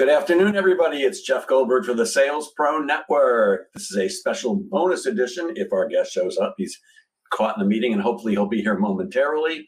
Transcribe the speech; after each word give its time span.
Good 0.00 0.08
afternoon, 0.08 0.56
everybody. 0.56 1.02
It's 1.02 1.20
Jeff 1.20 1.46
Goldberg 1.46 1.84
for 1.84 1.92
the 1.92 2.06
Sales 2.06 2.50
Pro 2.56 2.78
Network. 2.78 3.70
This 3.74 3.90
is 3.90 3.98
a 3.98 4.08
special 4.08 4.56
bonus 4.56 5.04
edition. 5.04 5.52
If 5.56 5.74
our 5.74 5.86
guest 5.88 6.10
shows 6.10 6.38
up, 6.38 6.54
he's 6.56 6.74
caught 7.34 7.54
in 7.58 7.62
the 7.62 7.68
meeting 7.68 7.92
and 7.92 8.00
hopefully 8.00 8.32
he'll 8.32 8.48
be 8.48 8.62
here 8.62 8.78
momentarily. 8.78 9.66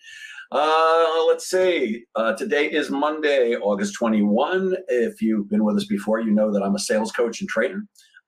Uh, 0.50 1.24
let's 1.28 1.50
see. 1.50 2.04
Uh, 2.14 2.32
today 2.32 2.64
is 2.64 2.88
Monday, 2.88 3.56
August 3.56 3.92
21. 3.98 4.74
If 4.88 5.20
you've 5.20 5.50
been 5.50 5.64
with 5.64 5.76
us 5.76 5.84
before, 5.84 6.20
you 6.20 6.30
know 6.30 6.50
that 6.50 6.62
I'm 6.62 6.76
a 6.76 6.78
sales 6.78 7.12
coach 7.12 7.42
and 7.42 7.50
trainer. 7.50 7.82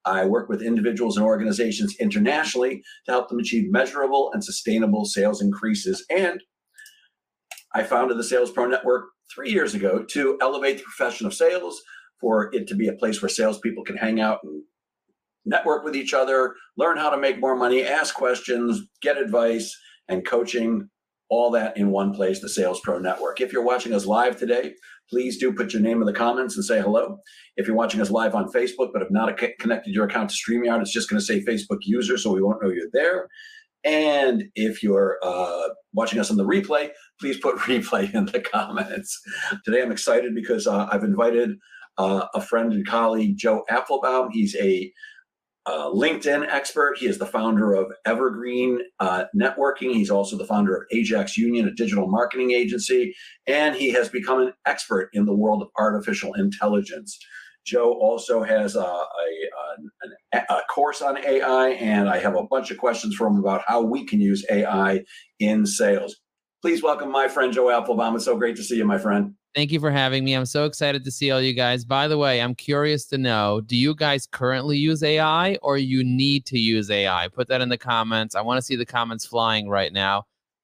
I 0.04 0.26
work 0.26 0.50
with 0.50 0.60
individuals 0.60 1.16
and 1.16 1.24
organizations 1.24 1.96
internationally 1.98 2.82
to 3.06 3.12
help 3.12 3.30
them 3.30 3.38
achieve 3.38 3.72
measurable 3.72 4.30
and 4.34 4.44
sustainable 4.44 5.06
sales 5.06 5.40
increases. 5.40 6.04
And 6.14 6.42
I 7.74 7.82
founded 7.82 8.18
the 8.18 8.24
Sales 8.24 8.50
Pro 8.50 8.66
Network 8.66 9.06
three 9.32 9.50
years 9.50 9.74
ago 9.74 10.02
to 10.02 10.38
elevate 10.40 10.78
the 10.78 10.84
profession 10.84 11.26
of 11.26 11.34
sales 11.34 11.80
for 12.20 12.54
it 12.54 12.66
to 12.68 12.74
be 12.74 12.88
a 12.88 12.94
place 12.94 13.20
where 13.20 13.28
salespeople 13.28 13.84
can 13.84 13.96
hang 13.96 14.20
out 14.20 14.40
and 14.42 14.62
network 15.44 15.84
with 15.84 15.96
each 15.96 16.14
other, 16.14 16.54
learn 16.76 16.96
how 16.96 17.10
to 17.10 17.18
make 17.18 17.40
more 17.40 17.56
money, 17.56 17.84
ask 17.84 18.14
questions, 18.14 18.82
get 19.02 19.18
advice, 19.18 19.76
and 20.08 20.26
coaching. 20.26 20.88
All 21.30 21.50
that 21.52 21.76
in 21.76 21.90
one 21.90 22.12
place, 22.12 22.40
the 22.40 22.48
Sales 22.48 22.80
Pro 22.80 22.98
Network. 22.98 23.40
If 23.40 23.50
you're 23.52 23.64
watching 23.64 23.94
us 23.94 24.04
live 24.04 24.36
today, 24.36 24.74
please 25.08 25.38
do 25.38 25.52
put 25.52 25.72
your 25.72 25.82
name 25.82 26.00
in 26.00 26.06
the 26.06 26.12
comments 26.12 26.54
and 26.54 26.64
say 26.64 26.80
hello. 26.80 27.18
If 27.56 27.66
you're 27.66 27.74
watching 27.74 28.00
us 28.02 28.10
live 28.10 28.34
on 28.34 28.52
Facebook, 28.52 28.90
but 28.92 29.00
have 29.00 29.10
not 29.10 29.40
connected 29.58 29.94
your 29.94 30.04
account 30.04 30.30
to 30.30 30.36
StreamYard, 30.36 30.82
it's 30.82 30.92
just 30.92 31.08
going 31.08 31.18
to 31.18 31.24
say 31.24 31.42
Facebook 31.42 31.78
user, 31.80 32.18
so 32.18 32.32
we 32.32 32.42
won't 32.42 32.62
know 32.62 32.68
you're 32.68 32.90
there. 32.92 33.28
And 33.84 34.44
if 34.54 34.82
you're 34.82 35.18
uh, 35.22 35.68
watching 35.94 36.20
us 36.20 36.30
on 36.30 36.36
the 36.36 36.44
replay, 36.44 36.90
please 37.20 37.38
put 37.38 37.56
replay 37.58 38.12
in 38.14 38.26
the 38.26 38.40
comments. 38.40 39.20
Today 39.64 39.82
I'm 39.82 39.92
excited 39.92 40.34
because 40.34 40.66
uh, 40.66 40.88
I've 40.90 41.04
invited 41.04 41.58
uh, 41.98 42.26
a 42.34 42.40
friend 42.40 42.72
and 42.72 42.86
colleague, 42.86 43.36
Joe 43.36 43.64
Apfelbaum. 43.70 44.30
He's 44.32 44.56
a 44.56 44.92
uh, 45.66 45.88
LinkedIn 45.88 46.46
expert. 46.48 46.98
He 46.98 47.06
is 47.06 47.18
the 47.18 47.26
founder 47.26 47.72
of 47.72 47.90
Evergreen 48.04 48.80
uh, 49.00 49.24
Networking. 49.34 49.94
He's 49.94 50.10
also 50.10 50.36
the 50.36 50.46
founder 50.46 50.76
of 50.76 50.82
Ajax 50.92 51.36
Union, 51.38 51.66
a 51.66 51.72
digital 51.72 52.06
marketing 52.06 52.52
agency, 52.52 53.14
and 53.46 53.74
he 53.74 53.90
has 53.92 54.08
become 54.08 54.40
an 54.40 54.52
expert 54.66 55.08
in 55.14 55.24
the 55.24 55.34
world 55.34 55.62
of 55.62 55.68
artificial 55.78 56.34
intelligence. 56.34 57.18
Joe 57.64 57.94
also 57.94 58.42
has 58.42 58.76
a, 58.76 58.80
a, 58.80 59.06
a, 60.34 60.38
a, 60.50 60.60
course 60.68 61.00
on 61.00 61.16
AI, 61.24 61.68
and 61.68 62.10
I 62.10 62.18
have 62.18 62.36
a 62.36 62.42
bunch 62.42 62.70
of 62.70 62.76
questions 62.76 63.14
for 63.14 63.26
him 63.26 63.38
about 63.38 63.62
how 63.66 63.80
we 63.80 64.04
can 64.04 64.20
use 64.20 64.44
AI 64.50 65.02
in 65.40 65.64
sales. 65.64 66.14
Please 66.64 66.82
welcome 66.82 67.10
my 67.10 67.28
friend 67.28 67.52
Joe 67.52 67.66
Apfelbaum. 67.66 68.14
It's 68.14 68.24
so 68.24 68.38
great 68.38 68.56
to 68.56 68.62
see 68.62 68.76
you, 68.76 68.86
my 68.86 68.96
friend. 68.96 69.34
Thank 69.54 69.70
you 69.70 69.78
for 69.78 69.90
having 69.90 70.24
me. 70.24 70.32
I'm 70.32 70.46
so 70.46 70.64
excited 70.64 71.04
to 71.04 71.10
see 71.10 71.30
all 71.30 71.42
you 71.42 71.52
guys. 71.52 71.84
By 71.84 72.08
the 72.08 72.16
way, 72.16 72.40
I'm 72.40 72.54
curious 72.54 73.04
to 73.08 73.18
know 73.18 73.60
do 73.60 73.76
you 73.76 73.94
guys 73.94 74.26
currently 74.26 74.78
use 74.78 75.02
AI 75.02 75.58
or 75.60 75.76
you 75.76 76.02
need 76.02 76.46
to 76.46 76.58
use 76.58 76.90
AI? 76.90 77.28
Put 77.28 77.48
that 77.48 77.60
in 77.60 77.68
the 77.68 77.76
comments. 77.76 78.34
I 78.34 78.40
want 78.40 78.56
to 78.56 78.62
see 78.62 78.76
the 78.76 78.86
comments 78.86 79.26
flying 79.26 79.68
right 79.68 79.92
now. 79.92 80.22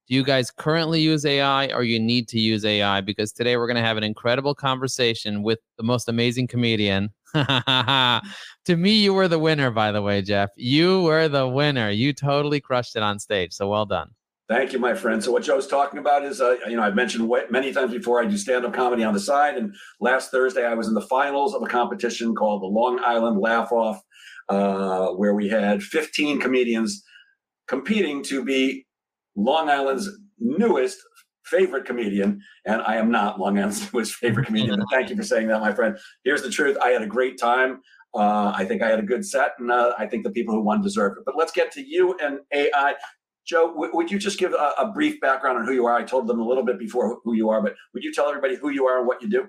Do 0.08 0.14
you 0.14 0.24
guys 0.24 0.50
currently 0.50 1.02
use 1.02 1.26
AI 1.26 1.66
or 1.66 1.82
you 1.82 2.00
need 2.00 2.28
to 2.28 2.40
use 2.40 2.64
AI? 2.64 3.02
Because 3.02 3.30
today 3.30 3.58
we're 3.58 3.66
going 3.66 3.76
to 3.76 3.82
have 3.82 3.98
an 3.98 4.02
incredible 4.02 4.54
conversation 4.54 5.42
with 5.42 5.58
the 5.76 5.82
most 5.82 6.08
amazing 6.08 6.46
comedian. 6.46 7.10
to 7.34 8.22
me, 8.68 9.02
you 9.02 9.12
were 9.12 9.28
the 9.28 9.38
winner, 9.38 9.70
by 9.70 9.92
the 9.92 10.00
way, 10.00 10.22
Jeff. 10.22 10.48
You 10.56 11.02
were 11.02 11.28
the 11.28 11.46
winner. 11.46 11.90
You 11.90 12.14
totally 12.14 12.58
crushed 12.58 12.96
it 12.96 13.02
on 13.02 13.18
stage. 13.18 13.52
So 13.52 13.68
well 13.68 13.84
done. 13.84 14.12
Thank 14.50 14.72
you, 14.72 14.80
my 14.80 14.94
friend. 14.94 15.22
So 15.22 15.30
what 15.30 15.44
Joe's 15.44 15.68
talking 15.68 16.00
about 16.00 16.24
is, 16.24 16.40
uh, 16.40 16.56
you 16.66 16.74
know, 16.74 16.82
I've 16.82 16.96
mentioned 16.96 17.30
many 17.50 17.72
times 17.72 17.92
before. 17.92 18.20
I 18.20 18.26
do 18.26 18.36
stand-up 18.36 18.74
comedy 18.74 19.04
on 19.04 19.14
the 19.14 19.20
side, 19.20 19.56
and 19.56 19.72
last 20.00 20.32
Thursday 20.32 20.66
I 20.66 20.74
was 20.74 20.88
in 20.88 20.94
the 20.94 21.02
finals 21.02 21.54
of 21.54 21.62
a 21.62 21.66
competition 21.66 22.34
called 22.34 22.62
the 22.62 22.66
Long 22.66 22.98
Island 22.98 23.38
Laugh 23.38 23.70
Off, 23.70 24.02
uh, 24.48 25.10
where 25.10 25.34
we 25.34 25.48
had 25.48 25.84
15 25.84 26.40
comedians 26.40 27.04
competing 27.68 28.24
to 28.24 28.44
be 28.44 28.88
Long 29.36 29.70
Island's 29.70 30.10
newest 30.40 30.98
favorite 31.44 31.84
comedian, 31.84 32.40
and 32.66 32.82
I 32.82 32.96
am 32.96 33.12
not 33.12 33.38
Long 33.38 33.56
Island's 33.56 33.92
newest 33.94 34.16
favorite 34.16 34.46
comedian. 34.46 34.80
but 34.80 34.88
thank 34.90 35.10
you 35.10 35.16
for 35.16 35.22
saying 35.22 35.46
that, 35.46 35.60
my 35.60 35.72
friend. 35.72 35.96
Here's 36.24 36.42
the 36.42 36.50
truth: 36.50 36.76
I 36.82 36.88
had 36.88 37.02
a 37.02 37.06
great 37.06 37.38
time. 37.38 37.82
Uh, 38.12 38.52
I 38.52 38.64
think 38.64 38.82
I 38.82 38.88
had 38.88 38.98
a 38.98 39.04
good 39.04 39.24
set, 39.24 39.52
and 39.60 39.70
uh, 39.70 39.92
I 39.96 40.08
think 40.08 40.24
the 40.24 40.32
people 40.32 40.52
who 40.56 40.62
won 40.62 40.82
deserve 40.82 41.12
it. 41.18 41.22
But 41.24 41.36
let's 41.36 41.52
get 41.52 41.70
to 41.74 41.86
you 41.86 42.16
and 42.20 42.40
AI. 42.52 42.94
Joe, 43.50 43.72
would 43.74 44.12
you 44.12 44.18
just 44.20 44.38
give 44.38 44.52
a, 44.52 44.74
a, 44.78 44.92
brief 44.92 45.20
background 45.20 45.58
on 45.58 45.66
who 45.66 45.72
you 45.72 45.84
are? 45.84 45.96
I 45.96 46.04
told 46.04 46.28
them 46.28 46.38
a 46.38 46.44
little 46.44 46.64
bit 46.64 46.78
before 46.78 47.18
who 47.24 47.34
you 47.34 47.50
are, 47.50 47.60
but 47.60 47.74
would 47.92 48.04
you 48.04 48.12
tell 48.12 48.28
everybody 48.28 48.54
who 48.54 48.70
you 48.70 48.86
are 48.86 48.98
and 48.98 49.08
what 49.08 49.20
you 49.20 49.28
do? 49.28 49.48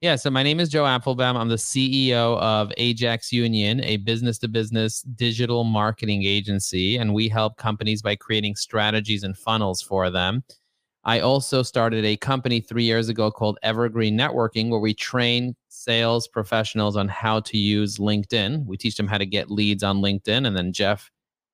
Yeah, 0.00 0.14
so 0.14 0.30
my 0.30 0.44
name 0.44 0.60
is 0.60 0.68
Joe 0.68 0.84
Apfelbaum. 0.84 1.34
I'm 1.34 1.48
the 1.48 1.56
CEO 1.56 2.38
of 2.38 2.72
Ajax 2.76 3.32
Union, 3.32 3.82
a 3.82 3.96
business 3.96 4.38
to 4.38 4.48
business 4.48 5.02
digital 5.02 5.64
marketing 5.64 6.22
agency, 6.22 6.96
and 6.96 7.12
we 7.12 7.28
help 7.28 7.56
companies 7.56 8.02
by 8.02 8.14
creating 8.14 8.54
strategies 8.54 9.24
and 9.24 9.36
funnels 9.36 9.82
for 9.82 10.10
them. 10.10 10.44
I 11.02 11.18
also 11.18 11.64
started 11.64 12.04
a 12.04 12.16
company 12.16 12.60
three 12.60 12.84
years 12.84 13.08
ago 13.08 13.32
called 13.32 13.58
Evergreen 13.64 14.16
Networking, 14.16 14.70
where 14.70 14.78
we 14.78 14.94
train 14.94 15.56
sales 15.70 16.28
professionals 16.28 16.96
on 16.96 17.08
how 17.08 17.40
to 17.40 17.58
use 17.58 17.98
LinkedIn. 17.98 18.64
We 18.64 18.76
teach 18.76 18.96
them 18.96 19.08
how 19.08 19.18
to 19.18 19.26
get 19.26 19.50
leads 19.50 19.82
on 19.82 20.02
LinkedIn, 20.02 20.46
and 20.46 20.56
then 20.56 20.72
Jeff 20.72 21.10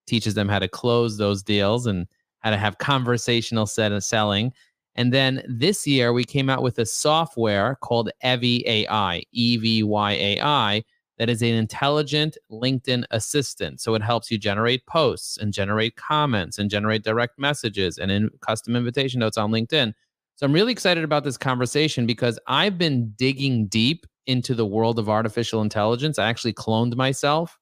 teaches 0.06 0.34
them 0.34 0.49
how 0.49 0.59
to 0.59 0.69
close 0.69 1.16
those 1.16 1.43
deals 1.43 1.87
and 1.87 2.06
how 2.41 2.50
to 2.50 2.56
have 2.56 2.78
conversational 2.78 3.66
set 3.66 3.93
of 3.93 4.03
selling. 4.03 4.53
And 4.97 5.12
then 5.12 5.43
this 5.49 5.87
year 5.87 6.12
we 6.12 6.25
came 6.25 6.50
out 6.50 6.62
with 6.62 6.78
a 6.78 6.87
software 6.87 7.77
called 7.81 8.10
Evy 8.22 8.65
AI, 8.66 9.22
E 9.33 9.56
V 9.56 9.83
Y 9.83 10.12
A 10.12 10.41
I, 10.41 10.83
that 11.19 11.28
is 11.28 11.43
an 11.43 11.49
intelligent 11.49 12.39
LinkedIn 12.50 13.05
assistant. 13.10 13.81
So 13.81 13.94
it 13.94 14.03
helps 14.03 14.31
you 14.31 14.39
generate 14.39 14.87
posts 14.87 15.37
and 15.37 15.53
generate 15.53 15.97
comments 15.97 16.59
and 16.59 16.71
generate 16.71 17.05
direct 17.05 17.39
messages 17.39 17.99
and 17.99 18.10
in 18.10 18.31
custom 18.41 18.75
invitation 18.75 19.21
notes 19.21 19.37
on 19.37 19.50
LinkedIn. 19.53 19.93
So 20.37 20.47
I'm 20.47 20.53
really 20.55 20.72
excited 20.72 21.05
about 21.05 21.22
this 21.22 21.37
conversation 21.37 22.06
because 22.06 22.39
I've 22.47 22.78
been 22.78 23.12
digging 23.16 23.66
deep 23.66 24.06
into 24.27 24.55
the 24.55 24.65
world 24.65 24.99
of 24.99 25.10
artificial 25.10 25.60
intelligence. 25.60 26.19
I 26.19 26.27
actually 26.31 26.55
cloned 26.55 26.97
myself. 26.97 27.59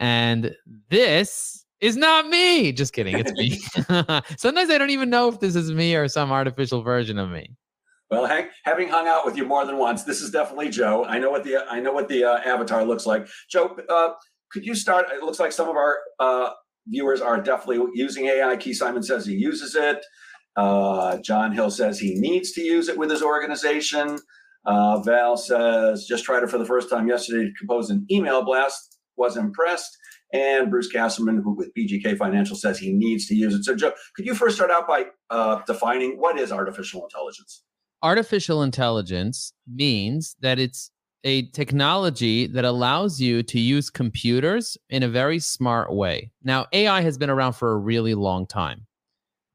And 0.00 0.54
this 0.90 1.64
is 1.80 1.96
not 1.96 2.28
me. 2.28 2.72
Just 2.72 2.92
kidding. 2.92 3.18
It's 3.18 3.32
me. 3.32 3.58
Sometimes 4.36 4.70
I 4.70 4.78
don't 4.78 4.90
even 4.90 5.10
know 5.10 5.28
if 5.28 5.40
this 5.40 5.56
is 5.56 5.72
me 5.72 5.94
or 5.94 6.08
some 6.08 6.32
artificial 6.32 6.82
version 6.82 7.18
of 7.18 7.30
me. 7.30 7.50
Well, 8.10 8.24
Hank, 8.24 8.48
having 8.64 8.88
hung 8.88 9.06
out 9.06 9.26
with 9.26 9.36
you 9.36 9.44
more 9.44 9.66
than 9.66 9.76
once, 9.76 10.04
this 10.04 10.22
is 10.22 10.30
definitely 10.30 10.70
Joe. 10.70 11.04
I 11.04 11.18
know 11.18 11.30
what 11.30 11.44
the 11.44 11.58
I 11.70 11.78
know 11.78 11.92
what 11.92 12.08
the 12.08 12.24
uh, 12.24 12.38
avatar 12.38 12.84
looks 12.84 13.04
like. 13.04 13.28
Joe, 13.50 13.76
uh, 13.88 14.10
could 14.50 14.64
you 14.64 14.74
start? 14.74 15.08
It 15.12 15.22
looks 15.22 15.38
like 15.38 15.52
some 15.52 15.68
of 15.68 15.76
our 15.76 15.98
uh, 16.18 16.50
viewers 16.86 17.20
are 17.20 17.40
definitely 17.40 17.86
using 17.92 18.26
AI. 18.26 18.56
Keith 18.56 18.78
Simon 18.78 19.02
says 19.02 19.26
he 19.26 19.34
uses 19.34 19.74
it. 19.74 20.04
Uh, 20.56 21.18
John 21.18 21.52
Hill 21.52 21.70
says 21.70 21.98
he 21.98 22.14
needs 22.14 22.52
to 22.52 22.62
use 22.62 22.88
it 22.88 22.96
with 22.96 23.10
his 23.10 23.22
organization. 23.22 24.18
Uh, 24.64 25.00
Val 25.00 25.36
says 25.36 26.06
just 26.06 26.24
tried 26.24 26.42
it 26.42 26.50
for 26.50 26.58
the 26.58 26.64
first 26.64 26.88
time 26.88 27.08
yesterday 27.08 27.44
to 27.44 27.52
compose 27.58 27.90
an 27.90 28.06
email 28.10 28.42
blast. 28.42 28.97
Was 29.18 29.36
impressed. 29.36 29.96
And 30.32 30.70
Bruce 30.70 30.88
Castleman, 30.88 31.42
who 31.42 31.54
with 31.54 31.72
BGK 31.74 32.16
Financial 32.16 32.54
says 32.54 32.78
he 32.78 32.92
needs 32.92 33.26
to 33.28 33.34
use 33.34 33.54
it. 33.54 33.64
So, 33.64 33.74
Joe, 33.74 33.92
could 34.14 34.26
you 34.26 34.34
first 34.34 34.56
start 34.56 34.70
out 34.70 34.86
by 34.86 35.06
uh, 35.30 35.62
defining 35.66 36.18
what 36.18 36.38
is 36.38 36.52
artificial 36.52 37.02
intelligence? 37.02 37.64
Artificial 38.02 38.62
intelligence 38.62 39.52
means 39.66 40.36
that 40.40 40.58
it's 40.58 40.90
a 41.24 41.46
technology 41.50 42.46
that 42.46 42.64
allows 42.64 43.20
you 43.20 43.42
to 43.42 43.58
use 43.58 43.90
computers 43.90 44.76
in 44.88 45.02
a 45.02 45.08
very 45.08 45.38
smart 45.38 45.92
way. 45.92 46.30
Now, 46.44 46.66
AI 46.72 47.00
has 47.00 47.18
been 47.18 47.30
around 47.30 47.54
for 47.54 47.72
a 47.72 47.76
really 47.76 48.14
long 48.14 48.46
time. 48.46 48.86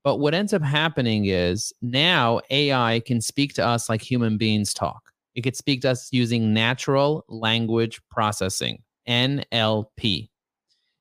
But 0.04 0.18
what 0.18 0.34
ends 0.34 0.54
up 0.54 0.62
happening 0.62 1.26
is 1.26 1.72
now 1.82 2.42
AI 2.50 3.02
can 3.06 3.22
speak 3.22 3.54
to 3.54 3.66
us 3.66 3.88
like 3.88 4.02
human 4.02 4.38
beings 4.38 4.74
talk. 4.74 5.12
It 5.36 5.42
could 5.42 5.56
speak 5.56 5.82
to 5.82 5.92
us 5.92 6.10
using 6.12 6.54
natural 6.54 7.24
language 7.30 8.02
processing, 8.12 8.84
NLP. 9.08 10.30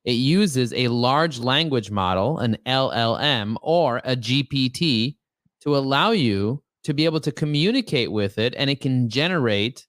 It 0.05 0.11
uses 0.11 0.73
a 0.73 0.89
large 0.89 1.39
language 1.39 1.89
model, 1.89 2.39
an 2.39 2.57
LLM, 2.65 3.55
or 3.61 4.01
a 4.03 4.15
GPT 4.15 5.15
to 5.61 5.77
allow 5.77 6.11
you 6.11 6.61
to 6.83 6.93
be 6.93 7.05
able 7.05 7.21
to 7.21 7.31
communicate 7.31 8.11
with 8.11 8.37
it 8.37 8.53
and 8.57 8.69
it 8.69 8.81
can 8.81 9.09
generate 9.09 9.87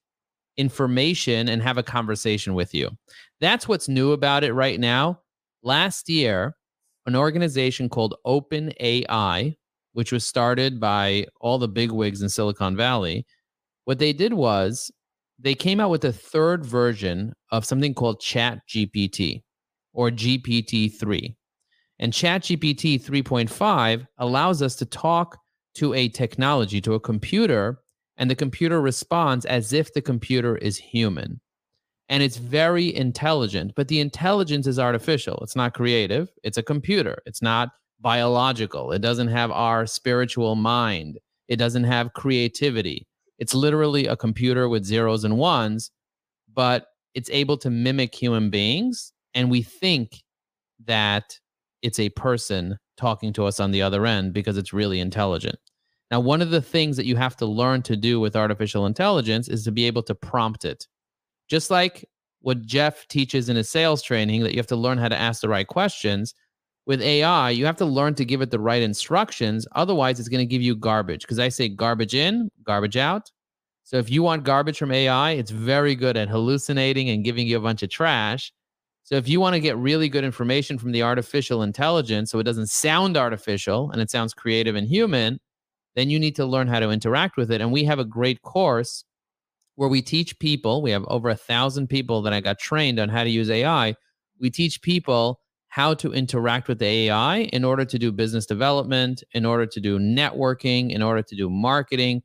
information 0.57 1.49
and 1.49 1.61
have 1.61 1.77
a 1.77 1.83
conversation 1.83 2.53
with 2.53 2.73
you. 2.73 2.89
That's 3.41 3.67
what's 3.67 3.89
new 3.89 4.13
about 4.13 4.45
it 4.45 4.53
right 4.53 4.79
now. 4.79 5.19
Last 5.63 6.07
year, 6.07 6.55
an 7.05 7.15
organization 7.15 7.89
called 7.89 8.15
OpenAI, 8.25 9.55
which 9.93 10.11
was 10.11 10.25
started 10.25 10.79
by 10.79 11.27
all 11.41 11.57
the 11.57 11.67
bigwigs 11.67 12.21
in 12.21 12.29
Silicon 12.29 12.77
Valley, 12.77 13.25
what 13.83 13.99
they 13.99 14.13
did 14.13 14.33
was 14.33 14.91
they 15.39 15.55
came 15.55 15.79
out 15.79 15.89
with 15.89 16.05
a 16.05 16.13
third 16.13 16.65
version 16.65 17.33
of 17.51 17.65
something 17.65 17.93
called 17.93 18.21
Chat 18.21 18.59
GPT 18.69 19.43
or 19.93 20.09
GPT-3. 20.09 21.35
And 21.99 22.13
Chat 22.13 22.43
GPT 22.43 23.01
3.5 23.01 24.07
allows 24.17 24.61
us 24.61 24.75
to 24.77 24.85
talk 24.85 25.37
to 25.75 25.93
a 25.93 26.09
technology, 26.09 26.81
to 26.81 26.93
a 26.93 26.99
computer, 26.99 27.79
and 28.17 28.29
the 28.29 28.35
computer 28.35 28.81
responds 28.81 29.45
as 29.45 29.73
if 29.73 29.93
the 29.93 30.01
computer 30.01 30.57
is 30.57 30.77
human. 30.77 31.39
And 32.07 32.21
it's 32.21 32.37
very 32.37 32.95
intelligent, 32.95 33.73
but 33.75 33.87
the 33.87 33.99
intelligence 33.99 34.67
is 34.67 34.79
artificial. 34.79 35.39
It's 35.41 35.55
not 35.55 35.73
creative. 35.73 36.29
It's 36.43 36.57
a 36.57 36.63
computer. 36.63 37.21
It's 37.25 37.41
not 37.41 37.69
biological. 37.99 38.91
It 38.91 38.99
doesn't 38.99 39.29
have 39.29 39.51
our 39.51 39.85
spiritual 39.87 40.55
mind. 40.55 41.17
It 41.47 41.55
doesn't 41.57 41.85
have 41.85 42.13
creativity. 42.13 43.07
It's 43.39 43.53
literally 43.53 44.07
a 44.07 44.15
computer 44.15 44.69
with 44.69 44.85
zeros 44.85 45.23
and 45.23 45.37
ones, 45.37 45.91
but 46.53 46.87
it's 47.13 47.29
able 47.31 47.57
to 47.57 47.69
mimic 47.69 48.13
human 48.13 48.49
beings. 48.49 49.11
And 49.33 49.51
we 49.51 49.61
think 49.61 50.23
that 50.85 51.39
it's 51.81 51.99
a 51.99 52.09
person 52.09 52.77
talking 52.97 53.33
to 53.33 53.45
us 53.45 53.59
on 53.59 53.71
the 53.71 53.81
other 53.81 54.05
end 54.05 54.33
because 54.33 54.57
it's 54.57 54.73
really 54.73 54.99
intelligent. 54.99 55.57
Now, 56.11 56.19
one 56.19 56.41
of 56.41 56.51
the 56.51 56.61
things 56.61 56.97
that 56.97 57.05
you 57.05 57.15
have 57.15 57.35
to 57.37 57.45
learn 57.45 57.81
to 57.83 57.95
do 57.95 58.19
with 58.19 58.35
artificial 58.35 58.85
intelligence 58.85 59.47
is 59.47 59.63
to 59.63 59.71
be 59.71 59.85
able 59.85 60.03
to 60.03 60.15
prompt 60.15 60.63
it. 60.63 60.87
Just 61.47 61.71
like 61.71 62.05
what 62.41 62.61
Jeff 62.61 63.07
teaches 63.07 63.49
in 63.49 63.55
his 63.55 63.69
sales 63.69 64.01
training, 64.01 64.43
that 64.43 64.51
you 64.51 64.57
have 64.57 64.67
to 64.67 64.75
learn 64.75 64.97
how 64.97 65.09
to 65.09 65.17
ask 65.17 65.41
the 65.41 65.49
right 65.49 65.67
questions. 65.67 66.33
With 66.85 67.01
AI, 67.01 67.49
you 67.49 67.65
have 67.65 67.77
to 67.77 67.85
learn 67.85 68.13
to 68.15 68.25
give 68.25 68.41
it 68.41 68.51
the 68.51 68.59
right 68.59 68.81
instructions. 68.81 69.67
Otherwise, 69.71 70.19
it's 70.19 70.29
going 70.29 70.39
to 70.39 70.45
give 70.45 70.61
you 70.61 70.75
garbage. 70.75 71.21
Because 71.21 71.39
I 71.39 71.49
say 71.49 71.67
garbage 71.67 72.13
in, 72.13 72.51
garbage 72.63 72.95
out. 72.95 73.31
So 73.83 73.97
if 73.97 74.09
you 74.09 74.23
want 74.23 74.43
garbage 74.43 74.77
from 74.77 74.91
AI, 74.91 75.31
it's 75.31 75.51
very 75.51 75.95
good 75.95 76.17
at 76.17 76.29
hallucinating 76.29 77.09
and 77.09 77.23
giving 77.23 77.47
you 77.47 77.57
a 77.57 77.61
bunch 77.61 77.83
of 77.83 77.89
trash. 77.89 78.51
So 79.03 79.15
if 79.15 79.27
you 79.27 79.39
want 79.39 79.53
to 79.53 79.59
get 79.59 79.77
really 79.77 80.09
good 80.09 80.23
information 80.23 80.79
from 80.79 80.91
the 80.91 81.03
artificial 81.03 81.61
intelligence 81.61 82.31
so 82.31 82.39
it 82.39 82.43
doesn't 82.43 82.69
sound 82.69 83.17
artificial 83.17 83.91
and 83.91 84.01
it 84.01 84.09
sounds 84.09 84.33
creative 84.33 84.75
and 84.75 84.87
human, 84.87 85.39
then 85.95 86.09
you 86.09 86.19
need 86.19 86.35
to 86.37 86.45
learn 86.45 86.67
how 86.67 86.79
to 86.79 86.89
interact 86.89 87.37
with 87.37 87.51
it. 87.51 87.61
And 87.61 87.71
we 87.71 87.83
have 87.83 87.99
a 87.99 88.05
great 88.05 88.41
course 88.41 89.05
where 89.75 89.89
we 89.89 90.01
teach 90.01 90.37
people, 90.39 90.81
we 90.81 90.89
have 90.89 91.05
over 91.07 91.29
a 91.29 91.35
thousand 91.35 91.87
people 91.87 92.23
that 92.23 92.33
I 92.33 92.41
got 92.41 92.57
trained 92.57 92.99
on 92.99 93.09
how 93.09 93.23
to 93.23 93.29
use 93.29 93.49
AI. 93.49 93.95
We 94.39 94.49
teach 94.49 94.81
people 94.81 95.39
how 95.75 95.93
to 95.93 96.13
interact 96.13 96.69
with 96.69 96.79
the 96.79 96.85
AI 96.85 97.39
in 97.51 97.65
order 97.65 97.83
to 97.83 97.99
do 97.99 98.09
business 98.09 98.45
development, 98.45 99.21
in 99.33 99.45
order 99.45 99.65
to 99.65 99.81
do 99.81 99.99
networking, 99.99 100.89
in 100.89 101.01
order 101.01 101.21
to 101.21 101.35
do 101.35 101.49
marketing. 101.49 102.23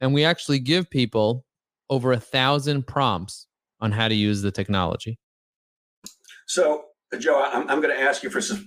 And 0.00 0.14
we 0.14 0.24
actually 0.24 0.60
give 0.60 0.88
people 0.88 1.44
over 1.90 2.12
a 2.12 2.18
thousand 2.18 2.86
prompts 2.86 3.48
on 3.80 3.92
how 3.92 4.08
to 4.08 4.14
use 4.14 4.40
the 4.40 4.50
technology. 4.50 5.18
So, 6.46 6.84
Joe, 7.18 7.42
I'm, 7.52 7.68
I'm 7.68 7.80
going 7.80 7.94
to 7.94 8.00
ask 8.00 8.22
you 8.22 8.30
for 8.30 8.40
some, 8.40 8.66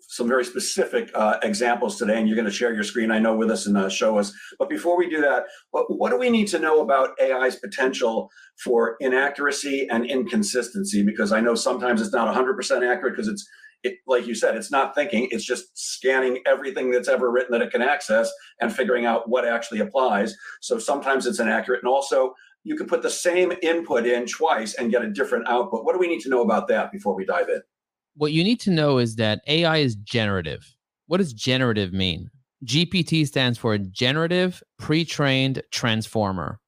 some 0.00 0.26
very 0.26 0.44
specific 0.44 1.10
uh, 1.14 1.38
examples 1.42 1.96
today, 1.96 2.18
and 2.18 2.26
you're 2.26 2.36
going 2.36 2.46
to 2.46 2.52
share 2.52 2.74
your 2.74 2.82
screen, 2.82 3.12
I 3.12 3.20
know, 3.20 3.36
with 3.36 3.50
us 3.50 3.66
and 3.66 3.76
uh, 3.76 3.88
show 3.88 4.18
us. 4.18 4.32
But 4.58 4.68
before 4.68 4.98
we 4.98 5.08
do 5.08 5.20
that, 5.20 5.44
what, 5.70 5.86
what 5.88 6.10
do 6.10 6.18
we 6.18 6.28
need 6.28 6.48
to 6.48 6.58
know 6.58 6.80
about 6.80 7.10
AI's 7.22 7.56
potential 7.56 8.28
for 8.62 8.96
inaccuracy 8.98 9.86
and 9.88 10.04
inconsistency? 10.04 11.04
Because 11.04 11.30
I 11.30 11.40
know 11.40 11.54
sometimes 11.54 12.00
it's 12.00 12.12
not 12.12 12.34
100% 12.34 12.58
accurate 12.60 13.14
because 13.14 13.28
it's 13.28 13.46
it, 13.84 13.98
like 14.08 14.26
you 14.26 14.34
said, 14.34 14.56
it's 14.56 14.72
not 14.72 14.96
thinking, 14.96 15.28
it's 15.30 15.44
just 15.44 15.66
scanning 15.74 16.40
everything 16.44 16.90
that's 16.90 17.08
ever 17.08 17.30
written 17.30 17.52
that 17.52 17.64
it 17.64 17.70
can 17.70 17.82
access 17.82 18.32
and 18.60 18.74
figuring 18.74 19.06
out 19.06 19.28
what 19.28 19.46
actually 19.46 19.78
applies. 19.78 20.34
So 20.60 20.78
sometimes 20.78 21.24
it's 21.24 21.38
inaccurate. 21.38 21.82
And 21.82 21.88
also, 21.88 22.34
you 22.64 22.74
can 22.74 22.88
put 22.88 23.02
the 23.02 23.10
same 23.10 23.52
input 23.62 24.06
in 24.06 24.26
twice 24.26 24.74
and 24.74 24.90
get 24.90 25.04
a 25.04 25.10
different 25.10 25.46
output. 25.46 25.84
What 25.84 25.92
do 25.92 26.00
we 26.00 26.08
need 26.08 26.20
to 26.22 26.28
know 26.28 26.42
about 26.42 26.66
that 26.66 26.90
before 26.90 27.14
we 27.14 27.24
dive 27.24 27.48
in? 27.48 27.60
What 28.16 28.32
you 28.32 28.42
need 28.42 28.60
to 28.60 28.70
know 28.70 28.98
is 28.98 29.16
that 29.16 29.42
AI 29.46 29.78
is 29.78 29.94
generative. 29.96 30.74
What 31.06 31.18
does 31.18 31.32
generative 31.32 31.92
mean? 31.92 32.30
GPT 32.64 33.26
stands 33.26 33.58
for 33.58 33.76
generative 33.76 34.62
pre-trained 34.78 35.62
transformer, 35.70 36.58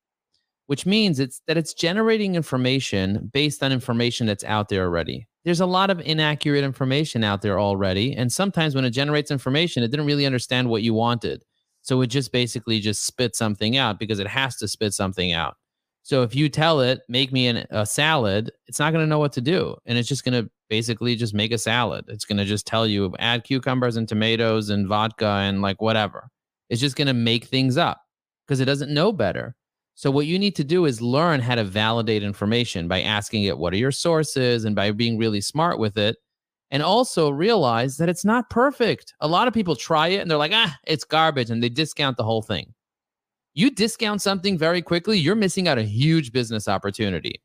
which 0.67 0.85
means 0.85 1.19
it's 1.19 1.41
that 1.47 1.56
it's 1.56 1.73
generating 1.73 2.35
information 2.35 3.31
based 3.33 3.62
on 3.62 3.73
information 3.73 4.27
that's 4.27 4.45
out 4.45 4.69
there 4.69 4.85
already. 4.85 5.27
There's 5.45 5.61
a 5.61 5.67
lot 5.67 5.89
of 5.89 6.00
inaccurate 6.00 6.65
information 6.65 7.25
out 7.25 7.41
there 7.41 7.59
already, 7.59 8.15
and 8.15 8.31
sometimes 8.31 8.75
when 8.75 8.85
it 8.85 8.91
generates 8.91 9.31
information, 9.31 9.83
it 9.83 9.91
didn't 9.91 10.06
really 10.06 10.27
understand 10.27 10.69
what 10.69 10.83
you 10.83 10.93
wanted. 10.93 11.43
So 11.81 12.03
it 12.03 12.09
just 12.09 12.33
basically 12.33 12.81
just 12.81 13.06
spit 13.06 13.35
something 13.35 13.79
out 13.79 13.99
because 13.99 14.19
it 14.19 14.27
has 14.27 14.56
to 14.56 14.69
spit 14.69 14.93
something 14.93 15.33
out. 15.33 15.56
So 16.03 16.23
if 16.23 16.35
you 16.35 16.50
tell 16.50 16.81
it, 16.81 17.00
make 17.09 17.33
me 17.33 17.47
an, 17.47 17.67
a 17.71 17.87
salad, 17.87 18.50
it's 18.67 18.79
not 18.79 18.93
going 18.93 19.05
to 19.05 19.09
know 19.09 19.19
what 19.19 19.33
to 19.33 19.41
do. 19.41 19.77
And 19.87 19.97
it's 19.97 20.09
just 20.09 20.25
going 20.25 20.45
to 20.45 20.50
basically 20.69 21.17
just 21.17 21.35
make 21.35 21.53
a 21.53 21.59
salad. 21.59 22.05
It's 22.09 22.25
going 22.25 22.38
to 22.38 22.44
just 22.44 22.67
tell 22.67 22.87
you 22.87 23.15
add 23.19 23.44
cucumbers 23.44 23.97
and 23.97 24.09
tomatoes 24.09 24.70
and 24.70 24.87
vodka 24.87 25.26
and 25.26 25.62
like 25.62 25.81
whatever. 25.81 26.29
It's 26.69 26.81
just 26.81 26.97
going 26.97 27.06
to 27.09 27.15
make 27.15 27.44
things 27.44 27.76
up 27.76 28.00
because 28.47 28.61
it 28.61 28.67
doesn't 28.67 28.93
know 28.93 29.12
better. 29.12 29.55
So 29.94 30.11
what 30.11 30.26
you 30.26 30.38
need 30.38 30.55
to 30.56 30.65
do 30.65 30.85
is 30.85 31.03
learn 31.03 31.41
how 31.41 31.56
to 31.56 31.65
validate 31.65 32.23
information 32.23 32.87
by 32.87 33.03
asking 33.03 33.44
it, 33.44 33.59
what 33.59 33.73
are 33.73 33.79
your 33.79 33.91
sources? 33.91 34.65
And 34.65 34.76
by 34.76 34.93
being 34.93 35.19
really 35.19 35.41
smart 35.41 35.79
with 35.79 35.99
it. 35.99 36.17
And 36.71 36.82
also 36.82 37.31
realize 37.31 37.97
that 37.97 38.11
it's 38.11 38.26
not 38.26 38.50
perfect. 38.50 39.14
A 39.21 39.26
lot 39.26 39.49
of 39.49 39.55
people 39.55 39.75
try 39.75 40.09
it 40.09 40.21
and 40.21 40.31
they're 40.31 40.38
like, 40.38 40.53
ah, 40.55 40.76
it's 40.87 41.03
garbage. 41.03 41.50
And 41.50 41.62
they 41.62 41.71
discount 41.71 42.19
the 42.19 42.25
whole 42.25 42.43
thing 42.43 42.75
you 43.59 43.73
discount 43.73 44.23
something 44.23 44.56
very 44.56 44.81
quickly, 44.81 45.19
you're 45.19 45.35
missing 45.35 45.67
out 45.67 45.79
a 45.79 45.82
huge 45.82 46.31
business 46.31 46.69
opportunity. 46.69 47.43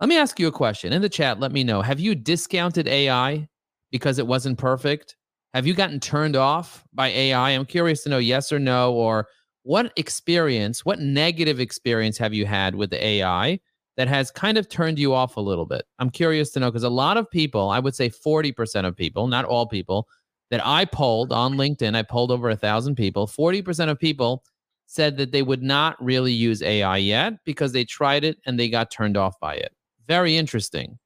Let 0.00 0.08
me 0.08 0.16
ask 0.16 0.40
you 0.40 0.48
a 0.48 0.52
question 0.52 0.94
in 0.94 1.02
the 1.02 1.10
chat. 1.10 1.40
Let 1.40 1.52
me 1.52 1.62
know. 1.62 1.82
Have 1.82 2.00
you 2.00 2.14
discounted 2.14 2.88
AI 2.88 3.46
because 3.90 4.18
it 4.18 4.26
wasn't 4.26 4.56
perfect? 4.56 5.14
Have 5.52 5.66
you 5.66 5.74
gotten 5.74 6.00
turned 6.00 6.36
off 6.36 6.84
by 6.94 7.08
AI? 7.08 7.50
I'm 7.50 7.66
curious 7.66 8.02
to 8.04 8.08
know 8.08 8.16
yes 8.16 8.50
or 8.50 8.58
no, 8.58 8.94
or 8.94 9.26
what 9.62 9.92
experience, 9.96 10.86
what 10.86 11.00
negative 11.00 11.60
experience 11.60 12.16
have 12.16 12.32
you 12.32 12.46
had 12.46 12.74
with 12.74 12.88
the 12.88 13.04
AI 13.04 13.60
that 13.98 14.08
has 14.08 14.30
kind 14.30 14.56
of 14.56 14.70
turned 14.70 14.98
you 14.98 15.12
off 15.12 15.36
a 15.36 15.40
little 15.40 15.66
bit? 15.66 15.82
I'm 15.98 16.08
curious 16.08 16.50
to 16.52 16.60
know 16.60 16.70
because 16.70 16.82
a 16.82 16.88
lot 16.88 17.18
of 17.18 17.30
people, 17.30 17.68
I 17.68 17.78
would 17.78 17.94
say 17.94 18.08
40% 18.08 18.86
of 18.86 18.96
people, 18.96 19.26
not 19.26 19.44
all 19.44 19.66
people, 19.66 20.08
that 20.50 20.66
I 20.66 20.86
polled 20.86 21.30
on 21.30 21.56
LinkedIn, 21.56 21.94
I 21.94 22.04
polled 22.04 22.32
over 22.32 22.48
a 22.48 22.56
thousand 22.56 22.94
people, 22.94 23.26
40% 23.26 23.90
of 23.90 23.98
people 23.98 24.44
said 24.86 25.18
that 25.18 25.30
they 25.30 25.42
would 25.42 25.62
not 25.62 26.02
really 26.02 26.32
use 26.32 26.62
AI 26.62 26.96
yet 26.96 27.34
because 27.44 27.72
they 27.72 27.84
tried 27.84 28.24
it 28.24 28.38
and 28.46 28.58
they 28.58 28.70
got 28.70 28.90
turned 28.90 29.18
off 29.18 29.38
by 29.40 29.56
it. 29.56 29.72
Very 30.10 30.36
interesting. 30.36 30.98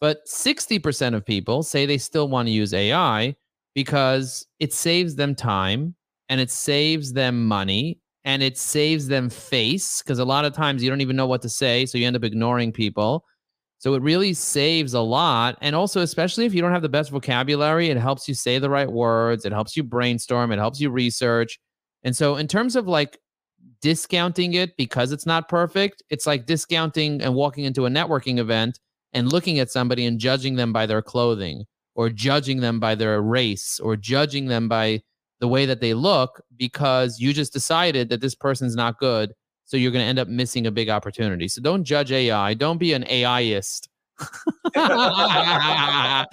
But 0.00 0.26
60% 0.26 1.14
of 1.14 1.24
people 1.24 1.62
say 1.62 1.86
they 1.86 1.98
still 1.98 2.28
want 2.28 2.48
to 2.48 2.52
use 2.52 2.74
AI 2.74 3.36
because 3.76 4.44
it 4.58 4.72
saves 4.72 5.14
them 5.14 5.36
time 5.36 5.94
and 6.28 6.40
it 6.40 6.50
saves 6.50 7.12
them 7.12 7.46
money 7.46 8.00
and 8.24 8.42
it 8.42 8.58
saves 8.58 9.06
them 9.06 9.30
face 9.30 10.02
because 10.02 10.18
a 10.18 10.24
lot 10.24 10.44
of 10.44 10.52
times 10.52 10.82
you 10.82 10.90
don't 10.90 11.00
even 11.00 11.14
know 11.14 11.28
what 11.28 11.42
to 11.42 11.48
say. 11.48 11.86
So 11.86 11.96
you 11.96 12.08
end 12.08 12.16
up 12.16 12.24
ignoring 12.24 12.72
people. 12.72 13.24
So 13.78 13.94
it 13.94 14.02
really 14.02 14.34
saves 14.34 14.94
a 14.94 15.00
lot. 15.00 15.56
And 15.60 15.76
also, 15.76 16.00
especially 16.00 16.44
if 16.44 16.54
you 16.54 16.60
don't 16.60 16.72
have 16.72 16.82
the 16.82 16.88
best 16.88 17.12
vocabulary, 17.12 17.88
it 17.88 17.98
helps 17.98 18.26
you 18.26 18.34
say 18.34 18.58
the 18.58 18.68
right 18.68 18.90
words, 18.90 19.44
it 19.44 19.52
helps 19.52 19.76
you 19.76 19.84
brainstorm, 19.84 20.50
it 20.50 20.58
helps 20.58 20.80
you 20.80 20.90
research. 20.90 21.60
And 22.02 22.16
so, 22.16 22.34
in 22.34 22.48
terms 22.48 22.74
of 22.74 22.88
like 22.88 23.16
discounting 23.84 24.54
it 24.54 24.74
because 24.78 25.12
it's 25.12 25.26
not 25.26 25.46
perfect, 25.46 26.02
it's 26.08 26.26
like 26.26 26.46
discounting 26.46 27.20
and 27.20 27.34
walking 27.34 27.64
into 27.64 27.84
a 27.84 27.90
networking 27.90 28.38
event 28.38 28.80
and 29.12 29.30
looking 29.30 29.58
at 29.58 29.70
somebody 29.70 30.06
and 30.06 30.18
judging 30.18 30.56
them 30.56 30.72
by 30.72 30.86
their 30.86 31.02
clothing 31.02 31.64
or 31.94 32.08
judging 32.08 32.62
them 32.62 32.80
by 32.80 32.94
their 32.94 33.20
race 33.20 33.78
or 33.80 33.94
judging 33.94 34.46
them 34.46 34.70
by 34.70 35.02
the 35.40 35.48
way 35.48 35.66
that 35.66 35.82
they 35.82 35.92
look 35.92 36.40
because 36.56 37.20
you 37.20 37.34
just 37.34 37.52
decided 37.52 38.08
that 38.08 38.22
this 38.22 38.34
person's 38.34 38.74
not 38.74 38.98
good. 38.98 39.34
So 39.66 39.76
you're 39.76 39.92
going 39.92 40.02
to 40.02 40.08
end 40.08 40.18
up 40.18 40.28
missing 40.28 40.66
a 40.66 40.70
big 40.70 40.88
opportunity. 40.88 41.46
So 41.46 41.60
don't 41.60 41.84
judge 41.84 42.10
AI. 42.10 42.54
Don't 42.54 42.78
be 42.78 42.94
an 42.94 43.04
AIist. 43.04 43.90
I 44.76 46.26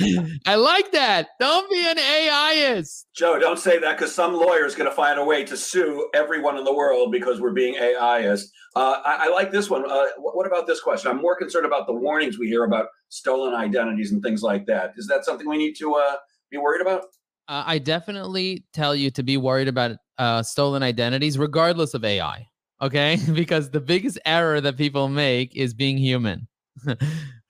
like 0.55 0.91
that. 0.91 1.29
Don't 1.39 1.69
be 1.69 1.87
an 1.87 1.97
AIist. 1.97 3.05
Joe, 3.13 3.39
don't 3.39 3.59
say 3.59 3.79
that 3.79 3.97
because 3.97 4.13
some 4.13 4.33
lawyer 4.33 4.65
is 4.65 4.75
going 4.75 4.89
to 4.89 4.95
find 4.95 5.19
a 5.19 5.25
way 5.25 5.43
to 5.45 5.57
sue 5.57 6.09
everyone 6.13 6.57
in 6.57 6.63
the 6.63 6.73
world 6.73 7.11
because 7.11 7.41
we're 7.41 7.53
being 7.53 7.75
AIist. 7.75 8.45
Uh, 8.75 9.01
I, 9.03 9.25
I, 9.25 9.29
like 9.29 9.51
this 9.51 9.69
one. 9.69 9.89
Uh, 9.89 10.05
what 10.17 10.47
about 10.47 10.67
this 10.67 10.79
question? 10.79 11.11
I'm 11.11 11.21
more 11.21 11.35
concerned 11.35 11.65
about 11.65 11.87
the 11.87 11.93
warnings 11.93 12.39
we 12.39 12.47
hear 12.47 12.63
about 12.63 12.87
stolen 13.09 13.53
identities 13.53 14.11
and 14.11 14.23
things 14.23 14.43
like 14.43 14.65
that. 14.67 14.93
Is 14.97 15.07
that 15.07 15.25
something 15.25 15.47
we 15.47 15.57
need 15.57 15.73
to 15.79 15.95
uh, 15.95 16.15
be 16.49 16.57
worried 16.57 16.81
about? 16.81 17.03
Uh, 17.47 17.63
I 17.65 17.79
definitely 17.79 18.65
tell 18.73 18.95
you 18.95 19.11
to 19.11 19.23
be 19.23 19.37
worried 19.37 19.67
about 19.67 19.97
uh, 20.17 20.43
stolen 20.43 20.83
identities, 20.83 21.37
regardless 21.37 21.93
of 21.93 22.05
AI. 22.05 22.47
Okay, 22.81 23.17
because 23.33 23.69
the 23.69 23.81
biggest 23.81 24.19
error 24.25 24.61
that 24.61 24.77
people 24.77 25.09
make 25.09 25.55
is 25.55 25.73
being 25.73 25.97
human. 25.97 26.47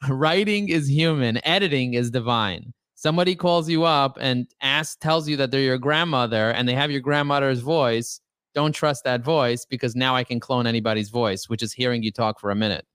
writing 0.10 0.70
is 0.70 0.89
human, 0.89 1.39
editing 1.46 1.93
is 1.93 2.12
divine. 2.12 2.74
Somebody 2.96 3.36
calls 3.36 3.67
you 3.67 3.84
up 3.84 4.17
and 4.22 4.48
asks, 4.62 4.96
tells 4.96 5.27
you 5.27 5.36
that 5.38 5.51
they're 5.51 5.62
your 5.62 5.77
grandmother 5.77 6.51
and 6.51 6.67
they 6.67 6.75
have 6.75 6.91
your 6.91 7.01
grandmother's 7.01 7.62
voice. 7.62 8.20
Don't 8.53 8.74
trust 8.74 9.03
that 9.05 9.24
voice 9.24 9.65
because 9.65 9.96
now 9.96 10.15
I 10.15 10.24
can 10.24 10.39
clone 10.39 10.67
anybody's 10.67 11.10
voice, 11.10 11.50
which 11.50 11.63
is 11.63 11.74
hearing 11.74 12.03
you 12.03 12.12
talk 12.12 12.39
for 12.39 12.51
a 12.51 12.55
minute. 12.55 12.86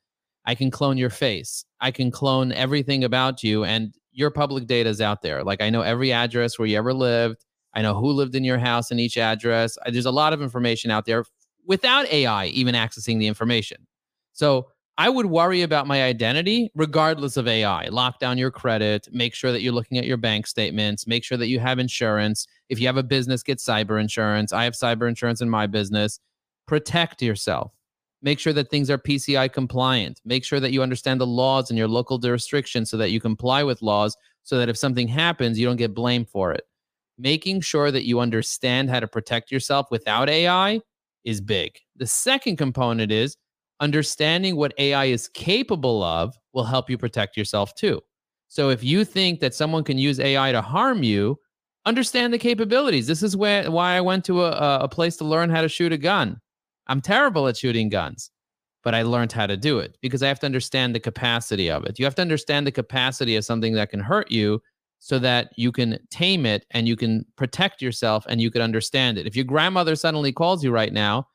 I 0.44 0.54
can 0.54 0.70
clone 0.70 0.96
your 0.96 1.10
face. 1.10 1.64
I 1.80 1.90
can 1.90 2.10
clone 2.10 2.52
everything 2.52 3.02
about 3.02 3.42
you, 3.42 3.64
and 3.64 3.92
your 4.12 4.30
public 4.30 4.66
data 4.66 4.88
is 4.88 5.00
out 5.00 5.22
there. 5.22 5.42
Like 5.42 5.60
I 5.60 5.70
know 5.70 5.82
every 5.82 6.12
address 6.12 6.58
where 6.58 6.68
you 6.68 6.78
ever 6.78 6.94
lived. 6.94 7.44
I 7.74 7.82
know 7.82 7.94
who 7.94 8.12
lived 8.12 8.34
in 8.34 8.44
your 8.44 8.58
house 8.58 8.90
in 8.90 8.98
each 8.98 9.18
address. 9.18 9.76
There's 9.86 10.06
a 10.06 10.10
lot 10.10 10.32
of 10.32 10.40
information 10.40 10.90
out 10.90 11.04
there 11.04 11.24
without 11.66 12.06
AI 12.06 12.46
even 12.46 12.74
accessing 12.74 13.18
the 13.18 13.26
information. 13.26 13.86
So 14.32 14.68
I 14.98 15.10
would 15.10 15.26
worry 15.26 15.60
about 15.60 15.86
my 15.86 16.02
identity 16.02 16.70
regardless 16.74 17.36
of 17.36 17.46
AI. 17.46 17.88
Lock 17.88 18.18
down 18.18 18.38
your 18.38 18.50
credit, 18.50 19.08
make 19.12 19.34
sure 19.34 19.52
that 19.52 19.60
you're 19.60 19.74
looking 19.74 19.98
at 19.98 20.06
your 20.06 20.16
bank 20.16 20.46
statements, 20.46 21.06
make 21.06 21.22
sure 21.22 21.36
that 21.36 21.48
you 21.48 21.60
have 21.60 21.78
insurance. 21.78 22.46
If 22.70 22.80
you 22.80 22.86
have 22.86 22.96
a 22.96 23.02
business, 23.02 23.42
get 23.42 23.58
cyber 23.58 24.00
insurance. 24.00 24.54
I 24.54 24.64
have 24.64 24.72
cyber 24.72 25.06
insurance 25.06 25.42
in 25.42 25.50
my 25.50 25.66
business. 25.66 26.18
Protect 26.66 27.20
yourself. 27.20 27.72
Make 28.22 28.38
sure 28.38 28.54
that 28.54 28.70
things 28.70 28.88
are 28.88 28.96
PCI 28.96 29.52
compliant. 29.52 30.22
Make 30.24 30.44
sure 30.44 30.60
that 30.60 30.72
you 30.72 30.82
understand 30.82 31.20
the 31.20 31.26
laws 31.26 31.70
and 31.70 31.76
your 31.76 31.88
local 31.88 32.16
jurisdiction 32.18 32.86
so 32.86 32.96
that 32.96 33.10
you 33.10 33.20
comply 33.20 33.62
with 33.62 33.82
laws 33.82 34.16
so 34.44 34.56
that 34.58 34.70
if 34.70 34.78
something 34.78 35.08
happens, 35.08 35.58
you 35.58 35.66
don't 35.66 35.76
get 35.76 35.94
blamed 35.94 36.30
for 36.30 36.52
it. 36.52 36.64
Making 37.18 37.60
sure 37.60 37.90
that 37.90 38.06
you 38.06 38.20
understand 38.20 38.88
how 38.88 39.00
to 39.00 39.06
protect 39.06 39.52
yourself 39.52 39.88
without 39.90 40.30
AI 40.30 40.80
is 41.24 41.40
big. 41.42 41.78
The 41.96 42.06
second 42.06 42.56
component 42.56 43.12
is 43.12 43.36
understanding 43.80 44.56
what 44.56 44.74
AI 44.78 45.06
is 45.06 45.28
capable 45.28 46.02
of 46.02 46.36
will 46.52 46.64
help 46.64 46.88
you 46.88 46.96
protect 46.96 47.36
yourself 47.36 47.74
too. 47.74 48.00
So 48.48 48.70
if 48.70 48.82
you 48.82 49.04
think 49.04 49.40
that 49.40 49.54
someone 49.54 49.84
can 49.84 49.98
use 49.98 50.20
AI 50.20 50.52
to 50.52 50.62
harm 50.62 51.02
you, 51.02 51.38
understand 51.84 52.32
the 52.32 52.38
capabilities. 52.38 53.06
This 53.06 53.22
is 53.22 53.36
where 53.36 53.70
why 53.70 53.94
I 53.94 54.00
went 54.00 54.24
to 54.26 54.44
a, 54.44 54.80
a 54.80 54.88
place 54.88 55.16
to 55.18 55.24
learn 55.24 55.50
how 55.50 55.62
to 55.62 55.68
shoot 55.68 55.92
a 55.92 55.98
gun. 55.98 56.40
I'm 56.86 57.00
terrible 57.00 57.48
at 57.48 57.56
shooting 57.56 57.88
guns, 57.88 58.30
but 58.82 58.94
I 58.94 59.02
learned 59.02 59.32
how 59.32 59.46
to 59.46 59.56
do 59.56 59.78
it 59.78 59.96
because 60.00 60.22
I 60.22 60.28
have 60.28 60.40
to 60.40 60.46
understand 60.46 60.94
the 60.94 61.00
capacity 61.00 61.70
of 61.70 61.84
it. 61.84 61.98
You 61.98 62.04
have 62.04 62.14
to 62.16 62.22
understand 62.22 62.66
the 62.66 62.72
capacity 62.72 63.36
of 63.36 63.44
something 63.44 63.74
that 63.74 63.90
can 63.90 64.00
hurt 64.00 64.30
you 64.30 64.62
so 64.98 65.18
that 65.18 65.50
you 65.56 65.72
can 65.72 65.98
tame 66.10 66.46
it 66.46 66.66
and 66.70 66.88
you 66.88 66.96
can 66.96 67.24
protect 67.36 67.82
yourself 67.82 68.24
and 68.28 68.40
you 68.40 68.50
can 68.50 68.62
understand 68.62 69.18
it. 69.18 69.26
If 69.26 69.36
your 69.36 69.44
grandmother 69.44 69.96
suddenly 69.96 70.32
calls 70.32 70.64
you 70.64 70.70
right 70.70 70.92
now 70.92 71.26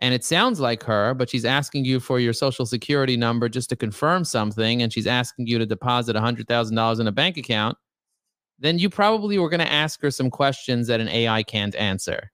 and 0.00 0.12
it 0.12 0.24
sounds 0.24 0.60
like 0.60 0.82
her, 0.84 1.14
but 1.14 1.30
she's 1.30 1.44
asking 1.44 1.84
you 1.84 2.00
for 2.00 2.20
your 2.20 2.32
social 2.32 2.66
security 2.66 3.16
number 3.16 3.48
just 3.48 3.68
to 3.70 3.76
confirm 3.76 4.24
something, 4.24 4.82
and 4.82 4.92
she's 4.92 5.06
asking 5.06 5.46
you 5.46 5.58
to 5.58 5.66
deposit 5.66 6.16
$100,000 6.16 7.00
in 7.00 7.06
a 7.06 7.12
bank 7.12 7.36
account, 7.36 7.78
then 8.58 8.78
you 8.78 8.90
probably 8.90 9.38
were 9.38 9.50
going 9.50 9.60
to 9.60 9.72
ask 9.72 10.00
her 10.02 10.10
some 10.10 10.30
questions 10.30 10.86
that 10.88 11.00
an 11.00 11.08
AI 11.08 11.42
can't 11.42 11.74
answer 11.76 12.30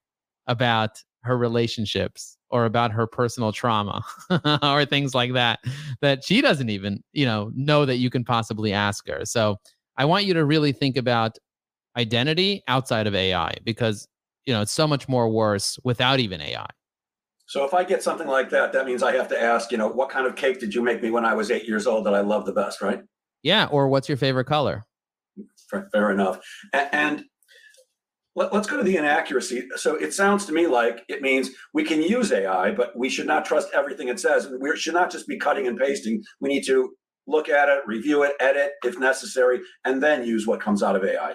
about 0.47 1.03
her 1.23 1.39
relationships 1.39 2.37
or 2.51 2.65
about 2.65 2.91
her 2.91 3.07
personal 3.07 3.53
trauma 3.53 4.05
or 4.63 4.85
things 4.85 5.15
like 5.15 5.33
that 5.33 5.61
that 6.01 6.25
she 6.25 6.41
doesn't 6.41 6.69
even 6.69 7.03
you 7.13 7.25
know 7.25 7.51
know 7.55 7.87
that 7.87 7.97
you 7.97 8.11
can 8.11 8.25
possibly 8.25 8.73
ask 8.73 9.09
her. 9.09 9.25
So 9.25 9.57
i 9.97 10.05
want 10.05 10.25
you 10.25 10.35
to 10.35 10.45
really 10.45 10.73
think 10.73 10.97
about 10.97 11.39
identity 11.97 12.63
outside 12.67 13.07
of 13.07 13.15
ai 13.15 13.55
because 13.65 14.09
you 14.47 14.53
know 14.53 14.63
it's 14.63 14.73
so 14.73 14.87
much 14.87 15.09
more 15.09 15.29
worse 15.29 15.79
without 15.85 16.19
even 16.19 16.41
ai 16.41 16.67
so 17.53 17.67
if 17.67 17.75
I 17.75 17.85
get 17.85 18.03
something 18.03 18.27
like 18.27 18.49
that, 18.49 18.73
that 18.73 18.87
means 18.87 19.03
I 19.03 19.15
have 19.15 19.29
to 19.29 19.39
ask, 19.39 19.71
you 19.71 19.77
know, 19.77 19.87
what 19.87 20.09
kind 20.09 20.27
of 20.27 20.37
cake 20.37 20.59
did 20.59 20.75
you 20.75 20.81
make 20.81 21.03
me 21.03 21.11
when 21.11 21.27
I 21.27 21.35
was 21.35 21.51
eight 21.51 21.69
years 21.69 21.87
old 21.87 22.07
that 22.07 22.15
I 22.15 22.23
love 22.23 22.47
the 22.47 22.53
best, 22.55 22.81
right? 22.81 23.03
Yeah. 23.43 23.67
Or 23.67 23.89
what's 23.89 24.09
your 24.09 24.17
favorite 24.17 24.47
color? 24.47 24.87
Fair 25.93 26.11
enough. 26.11 26.41
And 26.73 27.25
let, 28.35 28.55
us 28.55 28.67
go 28.67 28.79
to 28.79 28.83
the 28.83 28.97
inaccuracy. 28.97 29.69
So 29.77 29.97
it 29.97 30.15
sounds 30.15 30.47
to 30.47 30.53
me 30.53 30.67
like 30.67 31.05
it 31.11 31.21
means 31.21 31.51
we 31.75 31.85
can 31.85 32.03
use 32.03 32.33
AI, 32.33 32.71
but 32.71 32.97
we 32.97 33.11
should 33.11 33.27
not 33.27 33.45
trust 33.45 33.69
everything 33.75 34.09
it 34.09 34.19
says. 34.19 34.47
And 34.47 34.59
We 34.59 34.75
should 34.79 34.95
not 34.95 35.13
just 35.13 35.29
be 35.29 35.39
cutting 35.39 35.67
and 35.67 35.79
pasting. 35.79 36.23
We 36.41 36.49
need 36.49 36.65
to 36.69 36.95
look 37.27 37.51
at 37.51 37.69
it, 37.69 37.81
review 37.87 38.23
it, 38.23 38.33
edit 38.41 38.71
if 38.83 38.99
necessary, 38.99 39.61
and 39.85 40.03
then 40.03 40.25
use 40.25 40.47
what 40.47 40.63
comes 40.63 40.83
out 40.83 40.97
of 40.97 41.05
AI. 41.05 41.35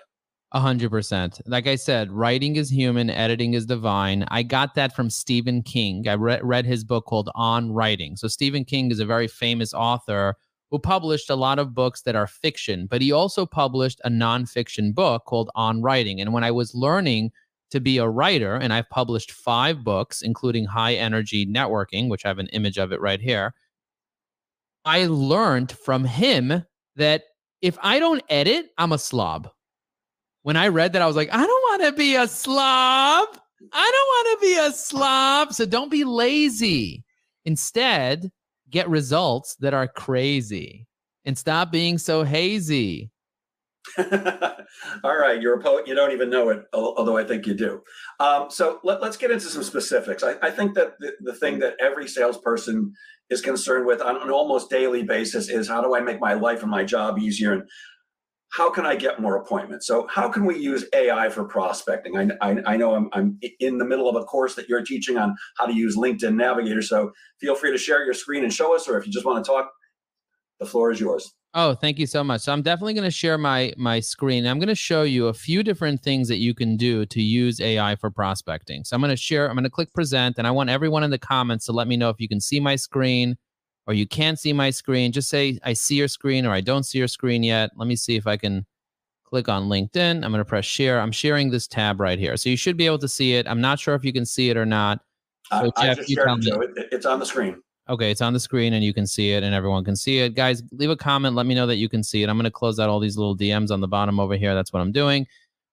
A 0.54 0.62
hundred 0.62 0.92
percent. 0.92 1.42
Like 1.46 1.68
I 1.68 1.76
said, 1.76 2.10
writing 2.10 2.56
is 2.56 2.70
human, 2.70 3.10
editing 3.10 3.54
is 3.54 3.66
divine. 3.66 4.24
I 4.30 4.44
got 4.44 4.76
that 4.76 4.96
from 4.96 5.10
Stephen 5.10 5.62
King. 5.62 6.08
I 6.08 6.14
re- 6.14 6.40
read 6.42 6.66
his 6.66 6.86
book 6.86 7.06
called 7.06 7.30
On 7.36 7.74
Writing. 7.74 8.16
So 8.16 8.30
Stephen 8.30 8.64
King 8.64 8.90
is 8.90 9.02
a 9.02 9.06
very 9.06 9.28
famous 9.28 9.74
author 9.74 10.36
who 10.72 10.80
published 10.80 11.30
a 11.30 11.36
lot 11.36 11.60
of 11.60 11.74
books 11.74 12.02
that 12.04 12.16
are 12.16 12.28
fiction, 12.28 12.88
but 12.88 13.02
he 13.02 13.12
also 13.12 13.46
published 13.46 14.00
a 14.06 14.10
nonfiction 14.10 14.96
book 14.96 15.26
called 15.26 15.50
On 15.56 15.82
Writing. 15.82 16.22
And 16.22 16.32
when 16.32 16.46
I 16.46 16.52
was 16.52 16.74
learning 16.74 17.32
to 17.72 17.82
be 17.82 17.98
a 17.98 18.08
writer, 18.08 18.56
and 18.56 18.72
I've 18.72 18.90
published 18.90 19.34
five 19.34 19.84
books, 19.84 20.22
including 20.22 20.64
High 20.64 20.94
Energy 20.94 21.46
Networking, 21.46 22.08
which 22.10 22.24
I 22.24 22.30
have 22.30 22.40
an 22.40 22.48
image 22.48 22.78
of 22.78 22.94
it 22.94 23.02
right 23.02 23.20
here, 23.20 23.54
I 24.86 25.08
learned 25.08 25.74
from 25.74 26.06
him 26.06 26.64
that 26.96 27.24
if 27.62 27.78
I 27.82 28.00
don't 28.00 28.24
edit, 28.30 28.68
I'm 28.78 28.94
a 28.94 28.98
slob 28.98 29.50
when 30.48 30.56
I 30.56 30.70
read 30.70 30.94
that, 30.94 31.02
I 31.02 31.08
was 31.08 31.18
like, 31.18 31.28
I 31.34 31.46
don't 31.46 31.50
want 31.50 31.84
to 31.84 31.92
be 31.92 32.16
a 32.16 32.26
slob. 32.26 33.28
I 33.74 33.92
don't 33.92 34.38
want 34.38 34.40
to 34.40 34.48
be 34.48 34.58
a 34.58 34.72
slob. 34.72 35.52
So 35.52 35.66
don't 35.66 35.92
be 35.92 36.06
lazy. 36.06 37.04
Instead, 37.44 38.32
get 38.70 38.88
results 38.88 39.58
that 39.60 39.74
are 39.74 39.90
crazy 39.90 40.88
and 41.26 41.38
stop 41.38 41.70
being 41.70 41.98
so 41.98 42.24
hazy. 42.24 43.12
All 43.98 45.18
right, 45.18 45.42
you're 45.42 45.60
a 45.60 45.62
poet. 45.62 45.86
You 45.86 45.96
don't 45.96 46.14
even 46.14 46.30
know 46.30 46.48
it, 46.48 46.64
although 46.72 47.18
I 47.18 47.26
think 47.26 47.46
you 47.46 47.54
do. 47.54 47.82
Um, 48.22 48.50
so 48.50 48.80
let, 48.86 49.04
us 49.04 49.18
get 49.18 49.32
into 49.32 49.48
some 49.48 49.64
specifics. 49.64 50.24
I, 50.24 50.36
I 50.42 50.50
think 50.50 50.76
that 50.76 50.94
the, 51.02 51.12
the, 51.20 51.34
thing 51.34 51.60
that 51.60 51.76
every 51.82 52.08
salesperson 52.08 52.94
is 53.30 53.42
concerned 53.42 53.86
with 53.86 54.02
on 54.02 54.22
an 54.22 54.30
almost 54.30 54.70
daily 54.70 55.04
basis 55.04 55.50
is 55.50 55.68
how 55.68 55.82
do 55.82 55.94
I 55.94 56.00
make 56.00 56.22
my 56.22 56.36
life 56.36 56.62
and 56.62 56.72
my 56.72 56.86
job 56.86 57.20
easier? 57.20 57.52
And 57.52 57.64
how 58.50 58.70
can 58.70 58.86
I 58.86 58.96
get 58.96 59.20
more 59.20 59.36
appointments? 59.36 59.88
So 59.88 60.08
how 60.08 60.30
can 60.30 60.46
we 60.46 60.58
use 60.58 60.86
AI 60.94 61.30
for 61.30 61.44
prospecting? 61.44 62.18
I, 62.18 62.30
I, 62.42 62.58
I, 62.66 62.78
know 62.78 62.96
I'm, 62.96 63.10
I'm 63.14 63.40
in 63.60 63.78
the 63.78 63.86
middle 63.86 64.10
of 64.10 64.16
a 64.16 64.24
course 64.24 64.56
that 64.56 64.70
you're 64.70 64.84
teaching 64.84 65.18
on 65.18 65.36
how 65.58 65.66
to 65.66 65.74
use 65.74 65.98
LinkedIn 65.98 66.36
Navigator. 66.36 66.82
So 66.82 67.12
feel 67.40 67.56
free 67.56 67.72
to 67.72 67.78
share 67.78 68.06
your 68.06 68.14
screen 68.14 68.44
and 68.44 68.54
show 68.54 68.76
us, 68.76 68.88
or 68.88 68.98
if 68.98 69.06
you 69.06 69.12
just 69.12 69.26
want 69.26 69.44
to 69.44 69.52
talk, 69.52 69.72
the 70.60 70.66
floor 70.66 70.92
is 70.92 71.00
yours. 71.00 71.34
Oh, 71.54 71.74
thank 71.74 71.98
you 71.98 72.06
so 72.06 72.24
much. 72.24 72.42
So 72.42 72.52
I'm 72.52 72.62
definitely 72.62 72.94
going 72.94 73.06
to 73.06 73.12
share 73.12 73.38
my 73.38 73.74
my 73.78 74.00
screen. 74.00 74.46
I'm 74.46 74.60
going 74.60 74.68
to 74.68 74.76
show 74.76 75.04
you 75.04 75.28
a 75.28 75.34
few 75.34 75.64
different 75.64 76.04
things 76.04 76.28
that 76.28 76.38
you 76.38 76.54
can 76.54 76.78
do 76.78 77.06
to 77.08 77.22
use 77.22 77.60
AI 77.60 77.96
for 77.96 78.12
prospecting. 78.12 78.84
So 78.84 78.96
I'm 78.96 79.02
going 79.02 79.10
to 79.10 79.18
share. 79.18 79.48
I'm 79.50 79.56
going 79.56 79.64
to 79.64 79.70
click 79.70 79.94
present, 79.94 80.38
and 80.38 80.46
I 80.46 80.52
want 80.52 80.70
everyone 80.70 81.04
in 81.04 81.10
the 81.10 81.18
comments 81.18 81.66
to 81.66 81.72
let 81.72 81.88
me 81.88 81.98
know 81.98 82.10
if 82.10 82.20
you 82.20 82.28
can 82.28 82.42
see 82.42 82.60
my 82.60 82.76
screen 82.76 83.38
or 83.88 83.94
you 83.94 84.06
can't 84.06 84.38
see 84.38 84.52
my 84.54 84.70
screen, 84.70 85.12
just 85.12 85.30
say, 85.30 85.58
I 85.64 85.74
see 85.74 85.96
your 85.96 86.10
screen 86.10 86.46
or 86.46 86.52
I 86.52 86.62
don't 86.62 86.84
see 86.84 86.98
your 86.98 87.08
screen 87.08 87.42
yet. 87.42 87.72
Let 87.76 87.88
me 87.88 87.96
see 87.96 88.18
if 88.18 88.28
I 88.28 88.36
can 88.36 88.66
click 89.24 89.48
on 89.48 89.70
LinkedIn. 89.70 90.24
I'm 90.24 90.32
going 90.32 90.34
to 90.34 90.46
press 90.46 90.66
share. 90.66 91.00
I'm 91.00 91.12
sharing 91.12 91.50
this 91.50 91.68
tab 91.68 92.00
right 92.00 92.20
here. 92.20 92.36
So 92.38 92.50
you 92.50 92.58
should 92.58 92.78
be 92.78 92.86
able 92.86 93.00
to 93.00 93.08
see 93.08 93.34
it. 93.34 93.48
I'm 93.48 93.62
not 93.62 93.80
sure 93.80 93.96
if 93.96 94.04
you 94.04 94.12
can 94.12 94.26
see 94.26 94.50
it 94.50 94.58
or 94.58 94.66
not. 94.66 95.00
So 95.50 95.72
I, 95.78 95.86
Jeff, 95.86 96.00
I 96.00 96.04
shared 96.04 96.30
it, 96.30 96.42
Joe. 96.42 96.62
It, 96.62 96.90
it's 96.92 97.06
on 97.06 97.20
the 97.20 97.26
screen. 97.26 97.62
Okay, 97.90 98.12
it's 98.12 98.20
on 98.20 98.34
the 98.34 98.40
screen 98.42 98.74
and 98.74 98.84
you 98.84 98.94
can 98.94 99.08
see 99.08 99.32
it 99.32 99.44
and 99.44 99.56
everyone 99.56 99.86
can 99.86 99.96
see 99.96 100.20
it. 100.20 100.36
Guys, 100.36 100.62
leave 100.74 100.90
a 100.90 100.98
comment. 100.98 101.36
Let 101.36 101.46
me 101.46 101.56
know 101.56 101.66
that 101.68 101.78
you 101.78 101.88
can 101.88 102.04
see 102.04 102.22
it. 102.22 102.30
I'm 102.30 102.36
going 102.36 102.44
to 102.44 102.52
close 102.52 102.80
out 102.80 102.90
all 102.90 103.00
these 103.00 103.18
little 103.18 103.38
DMs 103.38 103.72
on 103.72 103.80
the 103.80 103.88
bottom 103.88 104.20
over 104.20 104.36
here. 104.36 104.54
That's 104.54 104.74
what 104.74 104.82
I'm 104.82 104.92
doing. 104.92 105.26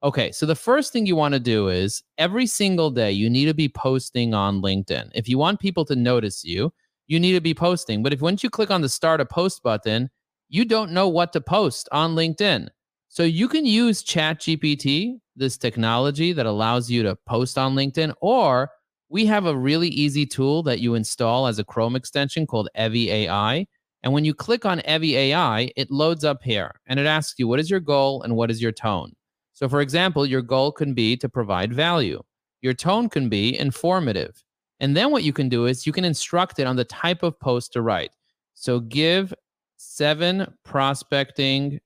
Okay, 0.05 0.31
so 0.31 0.47
the 0.47 0.55
first 0.55 0.93
thing 0.93 1.07
you 1.07 1.17
want 1.17 1.35
to 1.35 1.41
do 1.41 1.69
is 1.69 2.03
every 2.19 2.47
single 2.47 2.91
day 2.91 3.11
you 3.11 3.29
need 3.29 3.47
to 3.47 3.55
be 3.55 3.69
posting 3.69 4.35
on 4.35 4.63
LinkedIn. 4.63 5.11
If 5.15 5.29
you 5.29 5.39
want 5.39 5.59
people 5.59 5.85
to 5.87 5.97
notice 5.97 6.45
you, 6.45 6.73
you 7.07 7.21
need 7.21 7.33
to 7.33 7.41
be 7.41 7.55
posting. 7.55 8.03
But 8.03 8.13
if 8.13 8.21
once 8.21 8.43
you 8.43 8.51
click 8.51 8.71
on 8.71 8.81
the 8.81 8.89
start 8.89 9.21
a 9.21 9.27
post 9.27 9.63
button, 9.63 10.11
you 10.49 10.65
don't 10.65 10.93
know 10.93 11.09
what 11.09 11.33
to 11.33 11.41
post 11.41 11.89
on 11.93 12.15
LinkedIn. 12.15 12.69
So 13.09 13.23
you 13.23 13.49
can 13.49 13.67
use 13.67 14.03
ChatGPT, 14.03 15.19
this 15.37 15.57
technology 15.57 16.33
that 16.33 16.47
allows 16.47 16.91
you 16.91 17.03
to 17.05 17.17
post 17.27 17.59
on 17.59 17.75
LinkedIn, 17.75 18.15
or 18.21 18.71
we 19.09 19.27
have 19.27 19.47
a 19.47 19.57
really 19.57 19.89
easy 19.89 20.27
tool 20.27 20.63
that 20.65 20.81
you 20.81 20.95
install 20.95 21.47
as 21.47 21.59
a 21.59 21.65
Chrome 21.65 21.97
extension 21.97 22.47
called 22.47 22.69
Evy 22.75 23.11
AI. 23.11 23.67
And 24.03 24.13
when 24.13 24.25
you 24.25 24.35
click 24.35 24.65
on 24.67 24.81
Evy 24.81 25.17
AI, 25.17 25.71
it 25.77 25.91
loads 25.91 26.25
up 26.25 26.43
here 26.43 26.73
and 26.87 27.01
it 27.01 27.07
asks 27.07 27.39
you, 27.39 27.49
what 27.49 27.61
is 27.61 27.71
your 27.71 27.81
goal 27.81 28.23
and 28.23 28.37
what 28.37 28.51
is 28.51 28.61
your 28.61 28.73
tone? 28.73 29.13
So, 29.55 29.69
for 29.69 29.81
example, 29.81 30.27
your 30.27 30.43
goal 30.43 30.73
can 30.73 30.95
be 30.95 31.17
to 31.19 31.29
provide 31.29 31.73
value, 31.73 32.23
your 32.61 32.75
tone 32.75 33.09
can 33.09 33.29
be 33.29 33.57
informative. 33.59 34.44
And 34.81 34.97
then 34.97 35.11
what 35.11 35.25
you 35.25 35.33
can 35.33 35.49
do 35.49 35.67
is 35.67 35.87
you 35.87 35.93
can 35.93 36.05
instruct 36.05 36.59
it 36.59 36.67
on 36.67 36.77
the 36.77 36.85
type 36.85 37.23
of 37.23 37.39
post 37.39 37.73
to 37.75 37.83
write. 37.83 38.11
So 38.55 38.81
give 38.81 39.33
seven 39.77 40.53
prospecting 40.65 41.81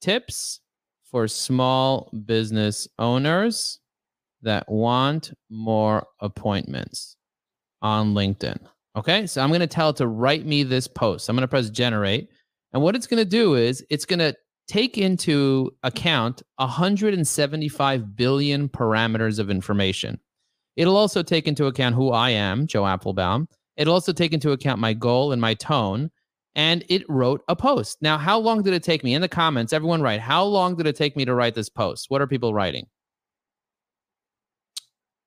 tips 0.00 0.60
for 1.04 1.26
small 1.26 2.10
business 2.24 2.86
owners 2.98 3.80
that 4.42 4.70
want 4.70 5.32
more 5.50 6.06
appointments 6.20 7.16
on 7.82 8.14
LinkedIn. 8.14 8.58
Okay, 8.96 9.26
so 9.26 9.42
I'm 9.42 9.50
going 9.50 9.60
to 9.60 9.66
tell 9.66 9.90
it 9.90 9.96
to 9.96 10.06
write 10.06 10.46
me 10.46 10.62
this 10.62 10.88
post. 10.88 11.28
I'm 11.28 11.36
going 11.36 11.42
to 11.42 11.48
press 11.48 11.70
generate. 11.70 12.28
And 12.72 12.82
what 12.82 12.96
it's 12.96 13.06
going 13.06 13.22
to 13.22 13.28
do 13.28 13.54
is 13.54 13.84
it's 13.90 14.04
going 14.04 14.18
to 14.18 14.34
take 14.68 14.98
into 14.98 15.70
account 15.82 16.42
175 16.56 18.16
billion 18.16 18.68
parameters 18.68 19.38
of 19.38 19.50
information. 19.50 20.20
It'll 20.80 20.96
also 20.96 21.22
take 21.22 21.46
into 21.46 21.66
account 21.66 21.94
who 21.94 22.10
I 22.10 22.30
am, 22.30 22.66
Joe 22.66 22.84
Apfelbaum. 22.84 23.48
It'll 23.76 23.92
also 23.92 24.14
take 24.14 24.32
into 24.32 24.52
account 24.52 24.80
my 24.80 24.94
goal 24.94 25.30
and 25.30 25.38
my 25.38 25.52
tone. 25.52 26.10
And 26.54 26.86
it 26.88 27.04
wrote 27.06 27.42
a 27.48 27.54
post. 27.54 27.98
Now, 28.00 28.16
how 28.16 28.38
long 28.38 28.62
did 28.62 28.72
it 28.72 28.82
take 28.82 29.04
me? 29.04 29.12
In 29.12 29.20
the 29.20 29.28
comments, 29.28 29.74
everyone 29.74 30.00
write, 30.00 30.20
how 30.20 30.42
long 30.42 30.76
did 30.76 30.86
it 30.86 30.96
take 30.96 31.18
me 31.18 31.26
to 31.26 31.34
write 31.34 31.54
this 31.54 31.68
post? 31.68 32.06
What 32.08 32.22
are 32.22 32.26
people 32.26 32.54
writing? 32.54 32.86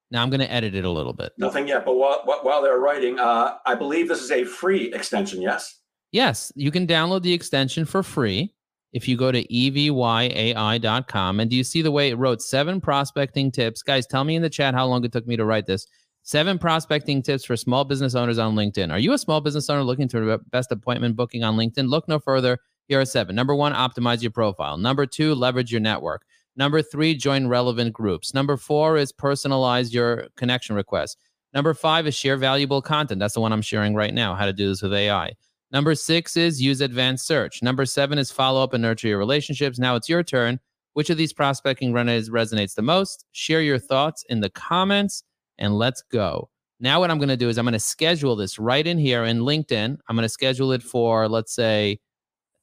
Now 0.10 0.24
I'm 0.24 0.32
going 0.32 0.40
to 0.40 0.52
edit 0.52 0.74
it 0.74 0.86
a 0.86 0.90
little 0.90 1.14
bit. 1.14 1.34
Nothing 1.38 1.68
yet, 1.68 1.86
but 1.86 1.98
while, 1.98 2.24
while 2.42 2.64
they're 2.64 2.80
writing, 2.80 3.20
uh, 3.20 3.58
I 3.64 3.76
believe 3.76 4.08
this 4.08 4.24
is 4.24 4.32
a 4.32 4.46
free 4.46 4.92
extension, 4.92 5.40
yes? 5.40 5.82
Yes, 6.12 6.52
you 6.56 6.72
can 6.72 6.88
download 6.88 7.22
the 7.22 7.34
extension 7.34 7.86
for 7.86 8.02
free 8.02 8.56
if 8.94 9.08
you 9.08 9.18
go 9.18 9.32
to 9.32 9.46
evyai.com. 9.48 11.40
And 11.40 11.50
do 11.50 11.58
you 11.58 11.64
see 11.64 11.82
the 11.82 11.92
way 11.92 12.10
it 12.10 12.18
wrote 12.18 12.42
seven 12.42 12.80
prospecting 12.80 13.52
tips? 13.52 13.82
Guys, 13.82 14.08
tell 14.08 14.24
me 14.24 14.36
in 14.36 14.42
the 14.42 14.50
chat 14.50 14.74
how 14.74 14.86
long 14.86 15.04
it 15.04 15.12
took 15.12 15.28
me 15.28 15.36
to 15.36 15.46
write 15.46 15.66
this. 15.66 15.88
Seven 16.22 16.58
prospecting 16.58 17.22
tips 17.22 17.44
for 17.44 17.58
small 17.58 17.84
business 17.84 18.16
owners 18.16 18.38
on 18.38 18.56
LinkedIn. 18.56 18.92
Are 18.92 19.00
you 19.00 19.12
a 19.12 19.18
small 19.18 19.42
business 19.42 19.70
owner 19.70 19.84
looking 19.84 20.08
to 20.08 20.22
the 20.22 20.38
best 20.52 20.72
appointment 20.72 21.18
booking 21.18 21.44
on 21.44 21.58
LinkedIn? 21.58 21.90
Look 21.90 22.08
no 22.08 22.18
further. 22.18 22.60
Here 22.88 23.02
are 23.02 23.06
seven. 23.06 23.36
Number 23.36 23.56
one, 23.56 23.74
optimize 23.74 24.22
your 24.22 24.32
profile. 24.32 24.78
Number 24.78 25.06
two, 25.06 25.36
leverage 25.36 25.72
your 25.72 25.82
network. 25.82 26.24
Number 26.56 26.82
three, 26.82 27.16
join 27.16 27.48
relevant 27.48 27.94
groups. 27.94 28.34
Number 28.34 28.58
four 28.58 28.96
is 28.96 29.12
personalize 29.12 29.92
your 29.92 30.28
connection 30.38 30.76
request. 30.76 31.18
Number 31.54 31.74
five 31.74 32.08
is 32.08 32.16
share 32.16 32.38
valuable 32.38 32.82
content. 32.82 33.20
That's 33.20 33.34
the 33.34 33.42
one 33.42 33.52
I'm 33.52 33.62
sharing 33.62 33.96
right 33.96 34.14
now, 34.14 34.36
how 34.36 34.46
to 34.46 34.54
do 34.54 34.70
this 34.70 34.82
with 34.82 34.94
AI. 34.94 35.34
Number 35.74 35.96
six 35.96 36.38
is 36.38 36.62
use 36.62 36.82
advanced 36.82 37.26
search. 37.26 37.64
Number 37.64 37.86
seven 37.86 38.20
is 38.20 38.32
follow 38.32 38.64
up 38.64 38.74
and 38.74 38.84
nurture 38.84 39.08
your 39.08 39.18
relationships. 39.18 39.80
Now 39.80 39.96
it's 39.96 40.08
your 40.08 40.22
turn. 40.22 40.60
Which 40.94 41.10
of 41.10 41.18
these 41.18 41.34
prospecting 41.34 41.92
resonates, 41.92 42.30
resonates 42.30 42.76
the 42.76 42.84
most? 42.84 43.26
Share 43.32 43.62
your 43.62 43.80
thoughts 43.80 44.24
in 44.30 44.42
the 44.42 44.52
comments 44.52 45.24
and 45.58 45.76
let's 45.76 46.04
go. 46.04 46.52
Now, 46.80 47.00
what 47.00 47.10
I'm 47.10 47.18
going 47.18 47.30
to 47.30 47.38
do 47.38 47.50
is 47.50 47.58
I'm 47.58 47.66
going 47.66 47.74
to 47.74 47.80
schedule 47.80 48.36
this 48.36 48.60
right 48.60 48.86
in 48.86 49.00
here 49.00 49.24
in 49.24 49.40
LinkedIn. 49.40 49.98
I'm 50.08 50.16
going 50.16 50.26
to 50.26 50.30
schedule 50.30 50.72
it 50.74 50.84
for, 50.84 51.28
let's 51.28 51.56
say, 51.56 52.00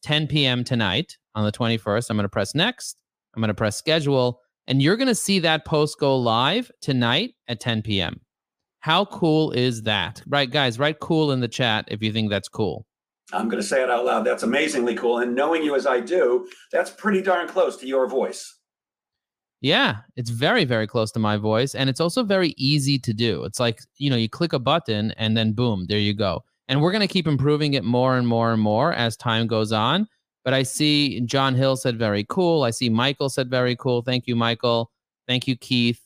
10 0.02 0.28
p.m. 0.28 0.62
tonight 0.62 1.16
on 1.34 1.44
the 1.44 1.52
21st. 1.52 2.10
I'm 2.10 2.16
going 2.16 2.24
to 2.24 2.28
press 2.28 2.54
next. 2.54 3.02
I'm 3.34 3.40
going 3.40 3.48
to 3.48 3.54
press 3.54 3.76
schedule, 3.76 4.40
and 4.66 4.82
you're 4.82 4.96
going 4.96 5.08
to 5.08 5.14
see 5.14 5.38
that 5.40 5.64
post 5.64 5.98
go 5.98 6.16
live 6.16 6.70
tonight 6.80 7.34
at 7.48 7.60
10 7.60 7.82
p.m. 7.82 8.20
How 8.80 9.04
cool 9.06 9.52
is 9.52 9.82
that? 9.82 10.22
Right, 10.26 10.50
guys, 10.50 10.78
write 10.78 11.00
cool 11.00 11.32
in 11.32 11.40
the 11.40 11.48
chat 11.48 11.86
if 11.88 12.02
you 12.02 12.12
think 12.12 12.30
that's 12.30 12.48
cool. 12.48 12.86
I'm 13.32 13.48
going 13.48 13.62
to 13.62 13.66
say 13.66 13.82
it 13.82 13.90
out 13.90 14.04
loud. 14.04 14.24
That's 14.24 14.42
amazingly 14.42 14.94
cool. 14.94 15.18
And 15.18 15.34
knowing 15.34 15.62
you 15.62 15.74
as 15.74 15.86
I 15.86 16.00
do, 16.00 16.48
that's 16.72 16.90
pretty 16.90 17.22
darn 17.22 17.48
close 17.48 17.76
to 17.78 17.86
your 17.86 18.08
voice. 18.08 18.56
Yeah, 19.60 19.96
it's 20.16 20.30
very, 20.30 20.64
very 20.64 20.86
close 20.86 21.12
to 21.12 21.18
my 21.18 21.36
voice. 21.36 21.74
And 21.74 21.90
it's 21.90 22.00
also 22.00 22.22
very 22.22 22.54
easy 22.56 22.98
to 22.98 23.12
do. 23.12 23.44
It's 23.44 23.60
like, 23.60 23.80
you 23.98 24.08
know, 24.08 24.16
you 24.16 24.28
click 24.28 24.52
a 24.52 24.58
button 24.58 25.12
and 25.12 25.36
then 25.36 25.52
boom, 25.52 25.84
there 25.88 25.98
you 25.98 26.14
go. 26.14 26.42
And 26.68 26.80
we're 26.80 26.92
going 26.92 27.06
to 27.06 27.12
keep 27.12 27.26
improving 27.26 27.74
it 27.74 27.84
more 27.84 28.16
and 28.16 28.26
more 28.26 28.52
and 28.52 28.62
more 28.62 28.92
as 28.94 29.16
time 29.16 29.46
goes 29.46 29.72
on. 29.72 30.08
But 30.44 30.54
I 30.54 30.62
see 30.62 31.20
John 31.22 31.54
Hill 31.54 31.76
said 31.76 31.98
very 31.98 32.24
cool. 32.28 32.62
I 32.62 32.70
see 32.70 32.88
Michael 32.88 33.28
said 33.28 33.50
very 33.50 33.76
cool. 33.76 34.00
Thank 34.00 34.26
you, 34.26 34.34
Michael. 34.34 34.90
Thank 35.28 35.46
you, 35.46 35.56
Keith. 35.56 36.00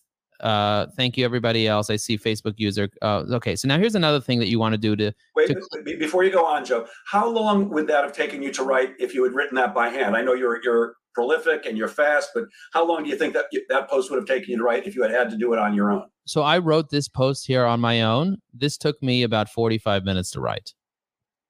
Uh, 0.45 0.89
thank 0.95 1.17
you, 1.17 1.25
everybody 1.25 1.67
else. 1.67 1.89
I 1.89 1.97
see 1.97 2.19
Facebook 2.19 2.55
user. 2.59 2.91
Uh, 3.01 3.25
okay, 3.31 3.57
so 3.57 3.67
now 3.67 3.79
here's 3.79 3.95
another 3.95 4.21
thing 4.21 4.39
that 4.41 4.49
you 4.49 4.59
want 4.59 4.75
to 4.75 4.79
do 4.79 4.95
to 4.95 5.11
wait. 5.35 5.49
To, 5.49 5.97
before 5.99 6.23
you 6.23 6.31
go 6.31 6.45
on, 6.45 6.67
Joe, 6.67 6.87
how 7.07 7.27
long 7.27 7.71
would 7.71 7.87
that 7.87 8.05
have 8.05 8.13
taken 8.13 8.43
you 8.43 8.53
to 8.53 8.63
write 8.63 8.91
if 8.99 9.15
you 9.15 9.25
had 9.25 9.33
written 9.33 9.57
that 9.57 9.75
by 9.75 9.89
hand? 9.89 10.15
I 10.15 10.23
know 10.23 10.35
you're 10.35 10.63
you're 10.63 10.97
prolific 11.15 11.65
and 11.65 11.79
you're 11.79 11.89
fast, 11.89 12.31
but 12.35 12.45
how 12.75 12.87
long 12.87 13.05
do 13.05 13.09
you 13.09 13.17
think 13.17 13.33
that 13.33 13.47
that 13.71 13.89
post 13.89 14.11
would 14.11 14.17
have 14.19 14.27
taken 14.27 14.51
you 14.51 14.59
to 14.59 14.63
write 14.63 14.87
if 14.87 14.95
you 14.95 15.03
had 15.03 15.11
had 15.11 15.31
to 15.31 15.39
do 15.39 15.55
it 15.55 15.59
on 15.59 15.75
your 15.75 15.91
own? 15.91 16.05
So 16.27 16.43
I 16.43 16.59
wrote 16.59 16.91
this 16.91 17.09
post 17.09 17.47
here 17.47 17.65
on 17.65 17.81
my 17.81 18.03
own. 18.03 18.37
This 18.53 18.77
took 18.77 19.03
me 19.03 19.23
about 19.23 19.49
45 19.49 20.05
minutes 20.05 20.31
to 20.33 20.41
write. 20.41 20.75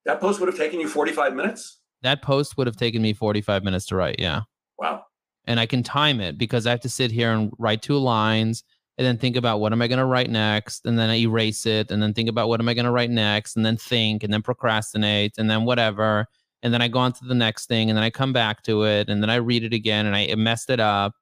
That 0.05 0.21
post 0.21 0.39
would 0.39 0.49
have 0.49 0.59
taken 0.59 0.79
you 0.79 0.89
45 0.89 1.35
minutes? 1.35 1.81
That 2.03 2.23
post 2.23 2.57
would 2.57 2.69
have 2.69 2.77
taken 2.77 3.03
me 3.03 3.13
45 3.13 3.65
minutes 3.65 3.87
to 3.87 3.97
write. 3.97 4.17
Yeah. 4.21 4.43
Wow. 4.79 5.05
And 5.47 5.59
I 5.59 5.67
can 5.67 5.83
time 5.83 6.21
it 6.21 6.39
because 6.39 6.67
I 6.67 6.71
have 6.71 6.81
to 6.81 6.89
sit 6.89 7.11
here 7.11 7.33
and 7.33 7.51
write 7.59 7.83
two 7.83 7.99
lines 7.99 8.63
and 8.97 9.07
then 9.07 9.19
think 9.19 9.37
about 9.37 9.61
what 9.61 9.73
am 9.73 9.83
I 9.83 9.89
going 9.89 9.99
to 9.99 10.05
write 10.05 10.31
next 10.31 10.87
and 10.87 10.99
then 10.99 11.11
I 11.11 11.17
erase 11.17 11.67
it 11.67 11.91
and 11.91 12.03
then 12.03 12.15
think 12.15 12.29
about 12.29 12.49
what 12.49 12.61
am 12.61 12.69
I 12.69 12.75
going 12.75 12.85
to 12.85 12.93
write 12.93 13.11
next 13.11 13.57
and 13.57 13.65
then 13.65 13.77
think 13.77 14.23
and 14.23 14.33
then 14.33 14.43
procrastinate 14.43 15.35
and 15.39 15.51
then 15.51 15.65
whatever 15.65 16.27
and 16.65 16.73
then 16.73 16.81
I 16.81 16.89
go 16.89 16.99
on 16.99 17.13
to 17.13 17.25
the 17.27 17.35
next 17.35 17.67
thing 17.67 17.91
and 17.91 17.97
then 17.97 18.03
I 18.03 18.11
come 18.11 18.33
back 18.33 18.63
to 18.65 18.85
it 18.85 19.11
and 19.11 19.23
then 19.23 19.29
I 19.29 19.37
read 19.37 19.65
it 19.65 19.75
again 19.75 20.07
and 20.07 20.17
I 20.17 20.35
messed 20.35 20.71
it 20.71 20.81
up. 20.81 21.13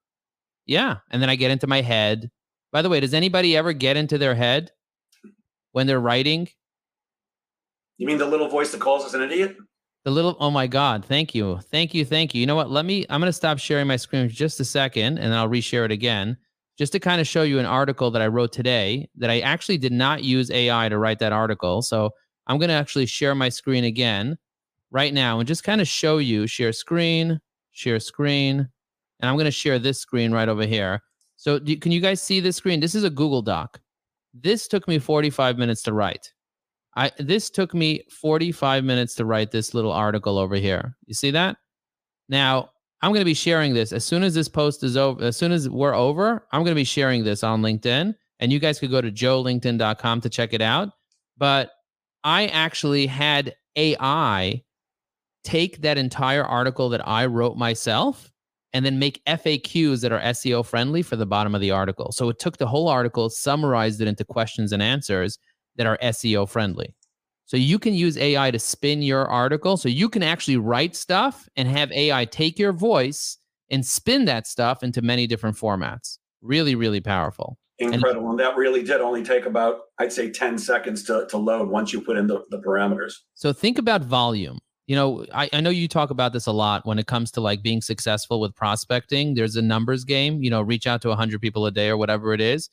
Yeah, 0.65 0.97
and 1.11 1.21
then 1.21 1.29
I 1.29 1.35
get 1.35 1.51
into 1.51 1.67
my 1.67 1.81
head. 1.81 2.31
By 2.71 2.81
the 2.81 2.87
way, 2.87 3.01
does 3.01 3.13
anybody 3.13 3.57
ever 3.57 3.73
get 3.73 3.97
into 3.97 4.17
their 4.17 4.35
head 4.35 4.71
when 5.73 5.85
they're 5.85 5.99
writing? 5.99 6.47
You 7.97 8.07
mean 8.07 8.17
the 8.17 8.25
little 8.25 8.47
voice 8.47 8.71
that 8.71 8.79
calls 8.79 9.03
us 9.03 9.13
an 9.13 9.21
idiot? 9.21 9.57
The 10.05 10.11
little, 10.11 10.37
oh 10.39 10.49
my 10.49 10.65
God. 10.65 11.03
Thank 11.03 11.35
you. 11.35 11.59
Thank 11.69 11.93
you. 11.93 12.05
Thank 12.05 12.33
you. 12.33 12.39
You 12.39 12.47
know 12.47 12.55
what? 12.55 12.71
Let 12.71 12.85
me, 12.85 13.05
I'm 13.09 13.19
going 13.19 13.29
to 13.29 13.33
stop 13.33 13.59
sharing 13.59 13.85
my 13.85 13.97
screen 13.97 14.29
for 14.29 14.33
just 14.33 14.61
a 14.61 14.65
second 14.65 15.17
and 15.17 15.31
then 15.31 15.33
I'll 15.33 15.49
reshare 15.49 15.83
it 15.83 15.91
again 15.91 16.37
just 16.77 16.91
to 16.93 16.99
kind 16.99 17.21
of 17.21 17.27
show 17.27 17.43
you 17.43 17.59
an 17.59 17.65
article 17.65 18.11
that 18.11 18.21
I 18.21 18.27
wrote 18.27 18.51
today 18.51 19.09
that 19.17 19.29
I 19.29 19.39
actually 19.41 19.77
did 19.77 19.91
not 19.91 20.23
use 20.23 20.49
AI 20.49 20.89
to 20.89 20.97
write 20.97 21.19
that 21.19 21.31
article. 21.31 21.81
So 21.81 22.11
I'm 22.47 22.57
going 22.57 22.69
to 22.69 22.75
actually 22.75 23.05
share 23.05 23.35
my 23.35 23.49
screen 23.49 23.83
again 23.83 24.37
right 24.91 25.13
now 25.13 25.39
and 25.39 25.47
just 25.47 25.63
kind 25.63 25.81
of 25.81 25.87
show 25.87 26.17
you 26.17 26.47
share 26.47 26.73
screen, 26.73 27.39
share 27.71 27.99
screen. 27.99 28.67
And 29.19 29.29
I'm 29.29 29.35
going 29.35 29.45
to 29.45 29.51
share 29.51 29.79
this 29.79 29.99
screen 29.99 30.31
right 30.31 30.49
over 30.49 30.65
here. 30.65 31.01
So 31.37 31.59
do, 31.59 31.75
can 31.77 31.91
you 31.91 32.01
guys 32.01 32.21
see 32.21 32.39
this 32.39 32.57
screen? 32.57 32.79
This 32.79 32.95
is 32.95 33.03
a 33.03 33.09
Google 33.09 33.41
Doc. 33.41 33.79
This 34.33 34.67
took 34.67 34.87
me 34.87 34.97
45 34.97 35.57
minutes 35.57 35.83
to 35.83 35.93
write. 35.93 36.33
I 36.95 37.11
this 37.17 37.49
took 37.49 37.73
me 37.73 38.03
45 38.09 38.83
minutes 38.83 39.15
to 39.15 39.25
write 39.25 39.51
this 39.51 39.73
little 39.73 39.91
article 39.91 40.37
over 40.37 40.55
here. 40.55 40.95
You 41.05 41.13
see 41.13 41.31
that? 41.31 41.57
Now, 42.29 42.69
I'm 43.03 43.09
going 43.09 43.19
to 43.19 43.25
be 43.25 43.33
sharing 43.33 43.73
this 43.73 43.91
as 43.91 44.05
soon 44.05 44.23
as 44.23 44.33
this 44.33 44.47
post 44.47 44.81
is 44.81 44.95
over, 44.95 45.21
as 45.25 45.35
soon 45.35 45.51
as 45.51 45.69
we're 45.69 45.93
over, 45.93 46.47
I'm 46.53 46.61
going 46.61 46.71
to 46.71 46.75
be 46.75 46.85
sharing 46.85 47.25
this 47.25 47.43
on 47.43 47.61
LinkedIn 47.61 48.15
and 48.39 48.51
you 48.51 48.59
guys 48.59 48.79
could 48.79 48.91
go 48.91 49.01
to 49.01 49.11
joelinkedin.com 49.11 50.21
to 50.21 50.29
check 50.29 50.53
it 50.53 50.61
out. 50.61 50.89
But 51.37 51.71
I 52.23 52.47
actually 52.47 53.05
had 53.05 53.55
AI 53.75 54.63
take 55.43 55.81
that 55.81 55.97
entire 55.97 56.45
article 56.45 56.87
that 56.89 57.05
I 57.05 57.25
wrote 57.25 57.57
myself 57.57 58.31
and 58.71 58.85
then 58.85 58.99
make 58.99 59.21
FAQs 59.25 59.99
that 59.99 60.13
are 60.13 60.21
SEO 60.21 60.65
friendly 60.65 61.01
for 61.01 61.17
the 61.17 61.25
bottom 61.25 61.53
of 61.53 61.59
the 61.59 61.71
article. 61.71 62.13
So 62.13 62.29
it 62.29 62.39
took 62.39 62.57
the 62.57 62.67
whole 62.67 62.87
article, 62.87 63.29
summarized 63.29 63.99
it 63.99 64.07
into 64.07 64.23
questions 64.23 64.71
and 64.71 64.81
answers, 64.81 65.37
that 65.75 65.87
are 65.87 65.97
SEO 66.01 66.47
friendly. 66.47 66.95
So 67.53 67.57
you 67.57 67.77
can 67.77 67.93
use 67.93 68.17
AI 68.17 68.49
to 68.49 68.57
spin 68.57 69.03
your 69.03 69.27
article. 69.27 69.77
So 69.77 69.87
you 69.87 70.09
can 70.09 70.23
actually 70.23 70.57
write 70.57 70.95
stuff 70.95 71.47
and 71.55 71.67
have 71.67 71.91
AI 71.91 72.25
take 72.25 72.57
your 72.57 72.73
voice 72.73 73.37
and 73.69 73.85
spin 73.85 74.25
that 74.25 74.47
stuff 74.47 74.81
into 74.81 75.03
many 75.03 75.27
different 75.27 75.55
formats. 75.55 76.17
Really, 76.41 76.73
really 76.73 76.99
powerful. 76.99 77.59
Incredible. 77.77 78.21
And, 78.21 78.29
and 78.31 78.39
that 78.39 78.57
really 78.57 78.81
did 78.81 79.01
only 79.01 79.23
take 79.23 79.45
about, 79.45 79.81
I'd 79.99 80.11
say, 80.11 80.31
10 80.31 80.57
seconds 80.57 81.03
to, 81.03 81.27
to 81.29 81.37
load 81.37 81.69
once 81.69 81.93
you 81.93 82.01
put 82.01 82.17
in 82.17 82.25
the, 82.25 82.43
the 82.49 82.57
parameters. 82.57 83.13
So 83.35 83.53
think 83.53 83.77
about 83.77 84.01
volume. 84.01 84.57
You 84.87 84.95
know, 84.95 85.23
I, 85.31 85.47
I 85.53 85.61
know 85.61 85.69
you 85.69 85.87
talk 85.87 86.09
about 86.09 86.33
this 86.33 86.47
a 86.47 86.51
lot 86.51 86.87
when 86.87 86.97
it 86.97 87.05
comes 87.05 87.29
to 87.33 87.41
like 87.41 87.61
being 87.61 87.81
successful 87.81 88.39
with 88.39 88.55
prospecting. 88.55 89.35
There's 89.35 89.55
a 89.55 89.61
numbers 89.61 90.05
game, 90.05 90.41
you 90.41 90.49
know, 90.49 90.63
reach 90.63 90.87
out 90.87 91.03
to 91.03 91.09
100 91.09 91.39
people 91.39 91.67
a 91.67 91.71
day 91.71 91.89
or 91.89 91.97
whatever 91.97 92.33
it 92.33 92.41
is 92.41 92.71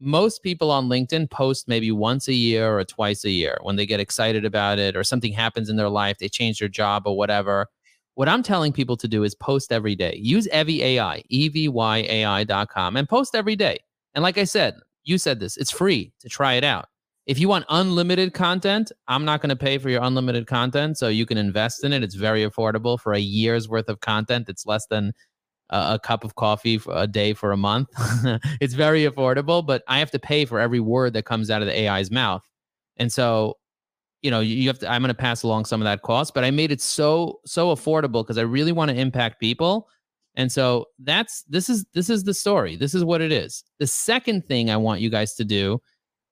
most 0.00 0.42
people 0.42 0.70
on 0.70 0.88
LinkedIn 0.88 1.30
post 1.30 1.68
maybe 1.68 1.90
once 1.90 2.28
a 2.28 2.34
year 2.34 2.78
or 2.78 2.84
twice 2.84 3.24
a 3.24 3.30
year 3.30 3.58
when 3.62 3.76
they 3.76 3.86
get 3.86 4.00
excited 4.00 4.44
about 4.44 4.78
it 4.78 4.96
or 4.96 5.02
something 5.04 5.32
happens 5.32 5.68
in 5.68 5.76
their 5.76 5.88
life, 5.88 6.18
they 6.18 6.28
change 6.28 6.60
their 6.60 6.68
job 6.68 7.02
or 7.06 7.16
whatever. 7.16 7.66
What 8.14 8.28
I'm 8.28 8.42
telling 8.42 8.72
people 8.72 8.96
to 8.96 9.08
do 9.08 9.22
is 9.24 9.34
post 9.34 9.72
every 9.72 9.94
day. 9.94 10.18
Use 10.20 10.48
Evy 10.48 10.82
AI, 10.82 11.22
E-V-Y-A-I.com 11.28 12.96
and 12.96 13.08
post 13.08 13.34
every 13.34 13.56
day. 13.56 13.78
And 14.14 14.22
like 14.22 14.38
I 14.38 14.44
said, 14.44 14.74
you 15.04 15.18
said 15.18 15.40
this, 15.40 15.56
it's 15.56 15.70
free 15.70 16.12
to 16.20 16.28
try 16.28 16.54
it 16.54 16.64
out. 16.64 16.88
If 17.26 17.38
you 17.38 17.48
want 17.48 17.66
unlimited 17.68 18.32
content, 18.32 18.90
I'm 19.06 19.24
not 19.24 19.42
going 19.42 19.50
to 19.50 19.56
pay 19.56 19.78
for 19.78 19.90
your 19.90 20.02
unlimited 20.02 20.46
content. 20.46 20.96
So 20.96 21.08
you 21.08 21.26
can 21.26 21.36
invest 21.36 21.84
in 21.84 21.92
it. 21.92 22.02
It's 22.02 22.14
very 22.14 22.42
affordable 22.42 22.98
for 22.98 23.12
a 23.12 23.18
year's 23.18 23.68
worth 23.68 23.88
of 23.88 24.00
content. 24.00 24.48
It's 24.48 24.64
less 24.64 24.86
than 24.86 25.12
a 25.70 25.98
cup 26.02 26.24
of 26.24 26.34
coffee 26.34 26.80
a 26.90 27.06
day 27.06 27.34
for 27.34 27.52
a 27.52 27.56
month. 27.56 27.88
it's 28.60 28.74
very 28.74 29.04
affordable, 29.04 29.64
but 29.64 29.82
I 29.88 29.98
have 29.98 30.10
to 30.12 30.18
pay 30.18 30.44
for 30.44 30.58
every 30.58 30.80
word 30.80 31.12
that 31.12 31.24
comes 31.24 31.50
out 31.50 31.62
of 31.62 31.68
the 31.68 31.88
AI's 31.88 32.10
mouth. 32.10 32.42
And 32.96 33.12
so, 33.12 33.54
you 34.22 34.30
know, 34.30 34.40
you 34.40 34.68
have 34.68 34.78
to, 34.80 34.90
I'm 34.90 35.02
going 35.02 35.08
to 35.08 35.14
pass 35.14 35.42
along 35.42 35.66
some 35.66 35.80
of 35.80 35.84
that 35.84 36.02
cost, 36.02 36.34
but 36.34 36.44
I 36.44 36.50
made 36.50 36.72
it 36.72 36.80
so, 36.80 37.40
so 37.44 37.74
affordable 37.74 38.24
because 38.24 38.38
I 38.38 38.42
really 38.42 38.72
want 38.72 38.90
to 38.90 38.96
impact 38.96 39.40
people. 39.40 39.88
And 40.34 40.50
so 40.50 40.86
that's, 40.98 41.42
this 41.48 41.68
is, 41.68 41.84
this 41.94 42.10
is 42.10 42.24
the 42.24 42.34
story. 42.34 42.76
This 42.76 42.94
is 42.94 43.04
what 43.04 43.20
it 43.20 43.32
is. 43.32 43.62
The 43.78 43.86
second 43.86 44.46
thing 44.46 44.70
I 44.70 44.76
want 44.76 45.00
you 45.00 45.10
guys 45.10 45.34
to 45.34 45.44
do, 45.44 45.80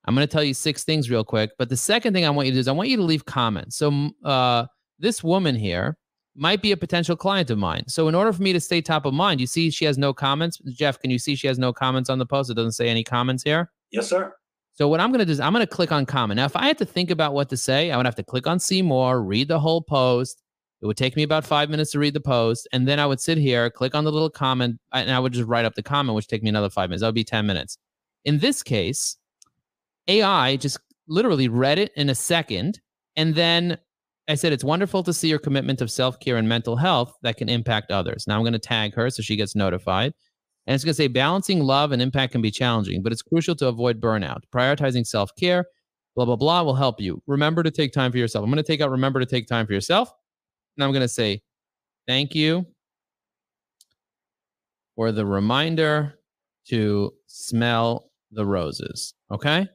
I'm 0.04 0.14
going 0.14 0.26
to 0.26 0.32
tell 0.32 0.44
you 0.44 0.54
six 0.54 0.84
things 0.84 1.10
real 1.10 1.24
quick, 1.24 1.50
but 1.58 1.68
the 1.68 1.76
second 1.76 2.14
thing 2.14 2.24
I 2.24 2.30
want 2.30 2.46
you 2.46 2.52
to 2.52 2.56
do 2.56 2.60
is 2.60 2.68
I 2.68 2.72
want 2.72 2.88
you 2.88 2.96
to 2.96 3.02
leave 3.02 3.24
comments. 3.24 3.76
So, 3.76 4.10
uh, 4.24 4.66
this 4.98 5.22
woman 5.22 5.54
here, 5.56 5.98
might 6.36 6.62
be 6.62 6.72
a 6.72 6.76
potential 6.76 7.16
client 7.16 7.50
of 7.50 7.58
mine. 7.58 7.84
So 7.88 8.08
in 8.08 8.14
order 8.14 8.32
for 8.32 8.42
me 8.42 8.52
to 8.52 8.60
stay 8.60 8.80
top 8.80 9.06
of 9.06 9.14
mind, 9.14 9.40
you 9.40 9.46
see 9.46 9.70
she 9.70 9.84
has 9.84 9.98
no 9.98 10.12
comments. 10.12 10.58
Jeff, 10.66 10.98
can 10.98 11.10
you 11.10 11.18
see 11.18 11.34
she 11.34 11.46
has 11.46 11.58
no 11.58 11.72
comments 11.72 12.10
on 12.10 12.18
the 12.18 12.26
post? 12.26 12.50
It 12.50 12.54
doesn't 12.54 12.72
say 12.72 12.88
any 12.88 13.02
comments 13.02 13.42
here. 13.42 13.70
Yes, 13.90 14.08
sir. 14.08 14.34
So 14.74 14.88
what 14.88 15.00
I'm 15.00 15.10
going 15.10 15.20
to 15.20 15.24
do 15.24 15.32
is 15.32 15.40
I'm 15.40 15.54
going 15.54 15.66
to 15.66 15.66
click 15.66 15.90
on 15.90 16.04
comment. 16.04 16.36
Now, 16.36 16.44
if 16.44 16.54
I 16.54 16.66
had 16.66 16.76
to 16.78 16.84
think 16.84 17.10
about 17.10 17.32
what 17.32 17.48
to 17.48 17.56
say, 17.56 17.90
I 17.90 17.96
would 17.96 18.04
have 18.04 18.14
to 18.16 18.22
click 18.22 18.46
on 18.46 18.60
see 18.60 18.82
more, 18.82 19.22
read 19.22 19.48
the 19.48 19.58
whole 19.58 19.80
post. 19.80 20.42
It 20.82 20.86
would 20.86 20.98
take 20.98 21.16
me 21.16 21.22
about 21.22 21.46
five 21.46 21.70
minutes 21.70 21.92
to 21.92 21.98
read 21.98 22.12
the 22.12 22.20
post. 22.20 22.68
And 22.72 22.86
then 22.86 23.00
I 23.00 23.06
would 23.06 23.20
sit 23.20 23.38
here, 23.38 23.70
click 23.70 23.94
on 23.94 24.04
the 24.04 24.12
little 24.12 24.28
comment, 24.28 24.78
and 24.92 25.10
I 25.10 25.18
would 25.18 25.32
just 25.32 25.48
write 25.48 25.64
up 25.64 25.74
the 25.74 25.82
comment, 25.82 26.14
which 26.14 26.28
take 26.28 26.42
me 26.42 26.50
another 26.50 26.68
five 26.68 26.90
minutes. 26.90 27.00
That 27.00 27.08
would 27.08 27.14
be 27.14 27.24
10 27.24 27.46
minutes. 27.46 27.78
In 28.26 28.38
this 28.40 28.62
case, 28.62 29.16
AI 30.08 30.56
just 30.56 30.78
literally 31.08 31.48
read 31.48 31.78
it 31.78 31.92
in 31.96 32.10
a 32.10 32.14
second. 32.14 32.80
And 33.16 33.34
then 33.34 33.78
I 34.28 34.34
said, 34.34 34.52
It's 34.52 34.64
wonderful 34.64 35.02
to 35.04 35.12
see 35.12 35.28
your 35.28 35.38
commitment 35.38 35.80
of 35.80 35.90
self 35.90 36.18
care 36.20 36.36
and 36.36 36.48
mental 36.48 36.76
health 36.76 37.14
that 37.22 37.36
can 37.36 37.48
impact 37.48 37.90
others. 37.90 38.26
Now 38.26 38.36
I'm 38.36 38.42
going 38.42 38.52
to 38.52 38.58
tag 38.58 38.94
her 38.94 39.10
so 39.10 39.22
she 39.22 39.36
gets 39.36 39.54
notified. 39.54 40.12
And 40.66 40.74
it's 40.74 40.84
going 40.84 40.92
to 40.92 40.96
say, 40.96 41.08
Balancing 41.08 41.60
love 41.60 41.92
and 41.92 42.02
impact 42.02 42.32
can 42.32 42.42
be 42.42 42.50
challenging, 42.50 43.02
but 43.02 43.12
it's 43.12 43.22
crucial 43.22 43.54
to 43.56 43.68
avoid 43.68 44.00
burnout. 44.00 44.40
Prioritizing 44.54 45.06
self 45.06 45.30
care, 45.38 45.66
blah, 46.16 46.24
blah, 46.24 46.36
blah, 46.36 46.62
will 46.62 46.74
help 46.74 47.00
you. 47.00 47.22
Remember 47.26 47.62
to 47.62 47.70
take 47.70 47.92
time 47.92 48.10
for 48.10 48.18
yourself. 48.18 48.42
I'm 48.42 48.50
going 48.50 48.62
to 48.62 48.66
take 48.66 48.80
out 48.80 48.90
remember 48.90 49.20
to 49.20 49.26
take 49.26 49.46
time 49.46 49.66
for 49.66 49.72
yourself. 49.72 50.10
And 50.76 50.84
I'm 50.84 50.90
going 50.90 51.02
to 51.02 51.08
say, 51.08 51.42
Thank 52.06 52.34
you 52.34 52.66
for 54.96 55.12
the 55.12 55.26
reminder 55.26 56.18
to 56.68 57.12
smell 57.26 58.10
the 58.32 58.44
roses. 58.44 59.14
Okay. 59.30 59.68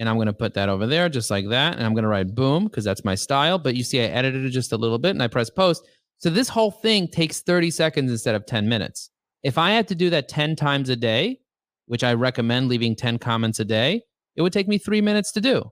And 0.00 0.08
I'm 0.08 0.16
going 0.16 0.26
to 0.26 0.32
put 0.32 0.54
that 0.54 0.70
over 0.70 0.86
there 0.86 1.08
just 1.10 1.30
like 1.30 1.48
that. 1.50 1.76
And 1.76 1.84
I'm 1.84 1.92
going 1.92 2.04
to 2.04 2.08
write 2.08 2.34
boom 2.34 2.64
because 2.64 2.84
that's 2.84 3.04
my 3.04 3.14
style. 3.14 3.58
But 3.58 3.76
you 3.76 3.84
see, 3.84 4.00
I 4.00 4.04
edited 4.04 4.46
it 4.46 4.50
just 4.50 4.72
a 4.72 4.76
little 4.78 4.98
bit 4.98 5.10
and 5.10 5.22
I 5.22 5.28
press 5.28 5.50
post. 5.50 5.86
So 6.16 6.30
this 6.30 6.48
whole 6.48 6.70
thing 6.70 7.06
takes 7.06 7.42
30 7.42 7.70
seconds 7.70 8.10
instead 8.10 8.34
of 8.34 8.46
10 8.46 8.68
minutes. 8.68 9.10
If 9.42 9.58
I 9.58 9.70
had 9.70 9.86
to 9.88 9.94
do 9.94 10.10
that 10.10 10.28
10 10.28 10.56
times 10.56 10.88
a 10.88 10.96
day, 10.96 11.40
which 11.86 12.02
I 12.02 12.14
recommend 12.14 12.68
leaving 12.68 12.96
10 12.96 13.18
comments 13.18 13.60
a 13.60 13.64
day, 13.64 14.02
it 14.36 14.42
would 14.42 14.52
take 14.52 14.68
me 14.68 14.78
three 14.78 15.02
minutes 15.02 15.32
to 15.32 15.40
do. 15.40 15.64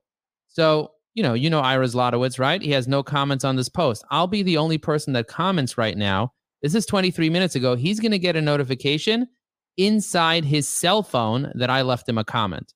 So, 0.48 0.92
you 1.14 1.22
know, 1.22 1.34
you 1.34 1.48
know 1.48 1.60
Ira 1.60 1.86
Zlotowitz, 1.86 2.38
right? 2.38 2.60
He 2.60 2.72
has 2.72 2.86
no 2.86 3.02
comments 3.02 3.44
on 3.44 3.56
this 3.56 3.68
post. 3.70 4.04
I'll 4.10 4.26
be 4.26 4.42
the 4.42 4.58
only 4.58 4.78
person 4.78 5.14
that 5.14 5.26
comments 5.26 5.78
right 5.78 5.96
now. 5.96 6.32
This 6.62 6.74
is 6.74 6.84
23 6.86 7.30
minutes 7.30 7.54
ago. 7.54 7.76
He's 7.76 7.98
going 7.98 8.12
to 8.12 8.18
get 8.18 8.36
a 8.36 8.42
notification 8.42 9.26
inside 9.78 10.44
his 10.44 10.68
cell 10.68 11.02
phone 11.02 11.50
that 11.54 11.70
I 11.70 11.82
left 11.82 12.08
him 12.08 12.18
a 12.18 12.24
comment. 12.24 12.74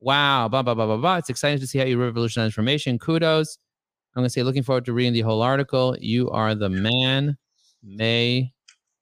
Wow, 0.00 0.48
blah, 0.48 0.62
blah, 0.62 0.74
blah, 0.74 0.86
blah, 0.86 0.96
blah. 0.96 1.16
It's 1.16 1.30
exciting 1.30 1.60
to 1.60 1.66
see 1.66 1.78
how 1.78 1.84
you 1.84 2.00
revolutionize 2.00 2.46
information. 2.46 2.98
Kudos. 2.98 3.58
I'm 4.14 4.22
going 4.22 4.26
to 4.26 4.30
say, 4.30 4.42
looking 4.42 4.62
forward 4.62 4.84
to 4.86 4.92
reading 4.92 5.12
the 5.12 5.20
whole 5.20 5.42
article. 5.42 5.96
You 6.00 6.30
are 6.30 6.54
the 6.54 6.68
man. 6.68 7.36
May 7.82 8.52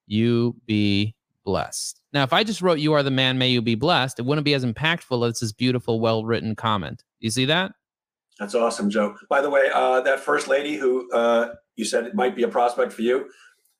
you 0.05 0.55
be 0.65 1.15
blessed. 1.43 2.01
Now, 2.13 2.23
if 2.23 2.33
I 2.33 2.43
just 2.43 2.61
wrote, 2.61 2.79
You 2.79 2.93
are 2.93 3.03
the 3.03 3.11
man, 3.11 3.37
may 3.37 3.49
you 3.49 3.61
be 3.61 3.75
blessed, 3.75 4.19
it 4.19 4.25
wouldn't 4.25 4.45
be 4.45 4.53
as 4.53 4.65
impactful 4.65 5.27
as 5.27 5.39
this 5.39 5.51
beautiful, 5.53 5.99
well 5.99 6.25
written 6.25 6.55
comment. 6.55 7.03
You 7.19 7.29
see 7.31 7.45
that? 7.45 7.71
That's 8.39 8.53
awesome, 8.53 8.89
Joe. 8.89 9.15
By 9.29 9.41
the 9.41 9.49
way, 9.49 9.69
uh, 9.73 10.01
that 10.01 10.19
first 10.19 10.47
lady 10.47 10.75
who 10.75 11.11
uh, 11.11 11.55
you 11.75 11.85
said 11.85 12.05
it 12.05 12.13
might 12.13 12.35
be 12.35 12.43
a 12.43 12.47
prospect 12.47 12.93
for 12.93 13.01
you, 13.01 13.29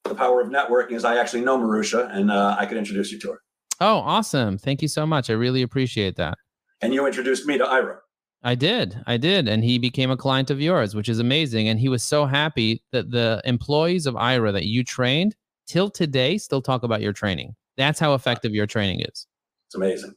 the 0.04 0.16
power 0.16 0.42
of 0.42 0.50
networking 0.50 0.94
is 0.94 1.06
I 1.06 1.18
actually 1.18 1.42
know 1.42 1.58
Marusha 1.58 2.10
and 2.12 2.32
uh, 2.32 2.56
I 2.58 2.66
could 2.66 2.78
introduce 2.78 3.12
you 3.12 3.20
to 3.20 3.34
her. 3.34 3.42
Oh, 3.80 3.98
awesome. 3.98 4.58
Thank 4.58 4.82
you 4.82 4.88
so 4.88 5.06
much. 5.06 5.30
I 5.30 5.34
really 5.34 5.62
appreciate 5.62 6.16
that. 6.16 6.38
And 6.82 6.94
you 6.94 7.06
introduced 7.06 7.46
me 7.46 7.58
to 7.58 7.66
Ira. 7.66 8.00
I 8.44 8.56
did. 8.56 9.02
I 9.08 9.18
did. 9.18 9.48
And 9.48 9.64
he 9.64 9.80
became 9.80 10.12
a 10.12 10.18
client 10.18 10.50
of 10.50 10.62
yours, 10.62 10.96
which 10.96 11.10
is 11.10 11.20
amazing. 11.20 11.68
And 11.68 11.80
he 11.80 11.90
was 11.90 12.04
so 12.04 12.26
happy 12.26 12.84
that 12.92 13.12
the 13.12 13.42
employees 13.46 14.06
of 14.06 14.16
Ira 14.16 14.52
that 14.52 14.66
you 14.66 14.84
trained 14.84 15.36
till 15.68 15.90
today 15.90 16.38
still 16.38 16.62
talk 16.62 16.84
about 16.84 17.02
your 17.02 17.14
training. 17.14 17.56
That's 17.78 18.00
how 18.00 18.14
effective 18.14 18.54
your 18.54 18.68
training 18.68 19.02
is. 19.02 19.28
It's 19.68 19.76
amazing. 19.76 20.14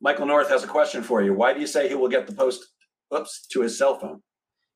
Michael 0.00 0.26
North 0.26 0.48
has 0.48 0.64
a 0.64 0.68
question 0.68 1.02
for 1.02 1.22
you. 1.22 1.34
Why 1.34 1.52
do 1.52 1.60
you 1.60 1.66
say 1.66 1.88
he 1.88 1.94
will 1.94 2.08
get 2.08 2.26
the 2.26 2.32
post 2.32 2.64
oops, 3.14 3.46
to 3.48 3.60
his 3.60 3.76
cell 3.76 3.98
phone? 3.98 4.22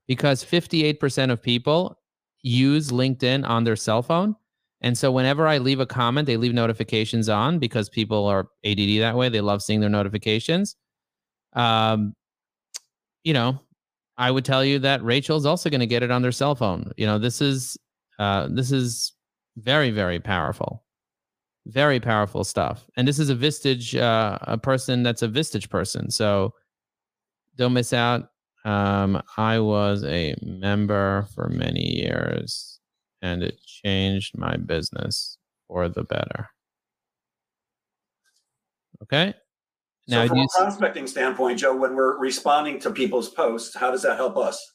Because 0.07 0.44
58% 0.44 1.31
of 1.31 1.40
people 1.40 1.98
use 2.42 2.90
LinkedIn 2.90 3.48
on 3.48 3.64
their 3.64 3.77
cell 3.77 4.03
phone. 4.03 4.37
And 4.83 4.98
so 4.98 5.11
whenever 5.11 5.46
I 5.46 5.57
leave 5.59 5.81
a 5.81 5.87
comment, 5.87 6.27
they 6.27 6.37
leave 6.37 6.53
notifications 6.53 7.31
on 7.31 7.59
because 7.59 7.88
people 7.88 8.27
are 8.27 8.48
ADD 8.66 9.00
that 9.00 9.16
way. 9.16 9.31
They 9.31 9.40
love 9.40 9.62
seeing 9.62 9.81
their 9.81 9.88
notifications 9.88 10.77
um, 11.55 12.14
you 13.25 13.33
know, 13.33 13.61
I 14.17 14.31
would 14.31 14.45
tell 14.45 14.64
you 14.64 14.79
that 14.81 15.03
Rachel's 15.03 15.47
also 15.47 15.71
going 15.71 15.81
to 15.81 15.87
get 15.87 16.03
it 16.03 16.11
on 16.11 16.23
their 16.23 16.33
cell 16.33 16.55
phone. 16.55 16.93
You 16.97 17.07
know, 17.07 17.19
this 17.19 17.40
is 17.40 17.77
uh, 18.19 18.49
this 18.51 18.71
is 18.73 19.12
very 19.57 19.90
very 19.90 20.21
powerful, 20.21 20.85
very 21.67 22.01
powerful 22.01 22.45
stuff. 22.45 22.87
And 22.97 23.09
this 23.09 23.19
is 23.19 23.31
a 23.31 23.35
Vistage 23.37 23.99
uh, 24.01 24.38
a 24.43 24.59
person 24.59 25.03
that's 25.03 25.23
a 25.23 25.29
Vistage 25.29 25.71
person. 25.71 26.11
So 26.11 26.55
don't 27.57 27.73
miss 27.73 27.93
out. 27.93 28.31
Um, 28.64 29.23
I 29.37 29.59
was 29.61 30.05
a 30.05 30.35
member 30.43 31.27
for 31.35 31.49
many 31.49 31.97
years, 32.03 32.81
and 33.23 33.43
it 33.43 33.61
changed 33.67 34.37
my 34.38 34.57
business 34.57 35.38
for 35.69 35.88
the 35.88 36.05
better. 36.05 36.49
Okay. 39.03 39.35
Now, 40.07 40.23
so 40.23 40.29
from 40.29 40.38
a 40.40 40.47
prospecting 40.57 41.07
standpoint, 41.07 41.59
Joe, 41.59 41.75
when 41.75 41.95
we're 41.95 42.19
responding 42.19 42.79
to 42.81 42.90
people's 42.90 43.31
posts, 43.31 43.75
how 43.75 43.90
does 43.90 44.03
that 44.03 44.17
help 44.17 44.37
us? 44.37 44.73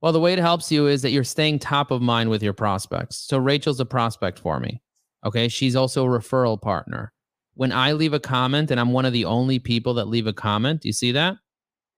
Well, 0.00 0.12
the 0.12 0.20
way 0.20 0.32
it 0.32 0.38
helps 0.38 0.70
you 0.70 0.86
is 0.88 1.02
that 1.02 1.10
you're 1.10 1.24
staying 1.24 1.60
top 1.60 1.90
of 1.90 2.02
mind 2.02 2.30
with 2.30 2.42
your 2.42 2.52
prospects. 2.52 3.16
So 3.16 3.38
Rachel's 3.38 3.80
a 3.80 3.86
prospect 3.86 4.38
for 4.38 4.60
me. 4.60 4.82
Okay. 5.24 5.48
She's 5.48 5.76
also 5.76 6.04
a 6.04 6.08
referral 6.08 6.60
partner. 6.60 7.12
When 7.54 7.72
I 7.72 7.92
leave 7.92 8.12
a 8.12 8.20
comment, 8.20 8.70
and 8.70 8.78
I'm 8.78 8.92
one 8.92 9.06
of 9.06 9.12
the 9.12 9.24
only 9.24 9.58
people 9.58 9.94
that 9.94 10.08
leave 10.08 10.26
a 10.26 10.32
comment, 10.32 10.84
you 10.84 10.92
see 10.92 11.12
that? 11.12 11.36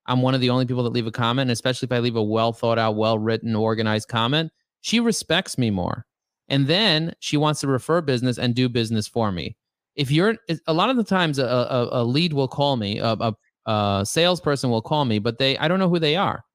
I'm 0.05 0.21
one 0.21 0.33
of 0.33 0.41
the 0.41 0.49
only 0.49 0.65
people 0.65 0.83
that 0.83 0.93
leave 0.93 1.05
a 1.05 1.11
comment, 1.11 1.47
and 1.47 1.51
especially 1.51 1.87
if 1.87 1.91
I 1.91 1.99
leave 1.99 2.15
a 2.15 2.23
well 2.23 2.53
thought 2.53 2.79
out, 2.79 2.95
well 2.95 3.19
written, 3.19 3.55
organized 3.55 4.07
comment, 4.07 4.51
she 4.81 4.99
respects 4.99 5.57
me 5.57 5.69
more. 5.69 6.05
And 6.47 6.67
then 6.67 7.13
she 7.19 7.35
wants 7.35 7.59
to 7.61 7.67
refer 7.67 8.01
business 8.01 8.39
and 8.39 8.55
do 8.55 8.69
business 8.69 9.07
for 9.07 9.31
me 9.31 9.57
if 9.99 10.09
you're 10.09 10.37
a 10.65 10.73
lot 10.73 10.89
of 10.89 10.95
the 10.95 11.03
times 11.03 11.39
a, 11.39 11.45
a, 11.45 12.01
a 12.01 12.03
lead 12.05 12.31
will 12.31 12.47
call 12.47 12.77
me, 12.77 12.99
a, 12.99 13.17
a, 13.19 13.35
a 13.65 14.05
salesperson 14.05 14.69
will 14.69 14.81
call 14.81 15.03
me, 15.03 15.19
but 15.19 15.37
they 15.37 15.57
I 15.57 15.67
don't 15.67 15.77
know 15.77 15.89
who 15.89 15.99
they 15.99 16.15
are. 16.15 16.45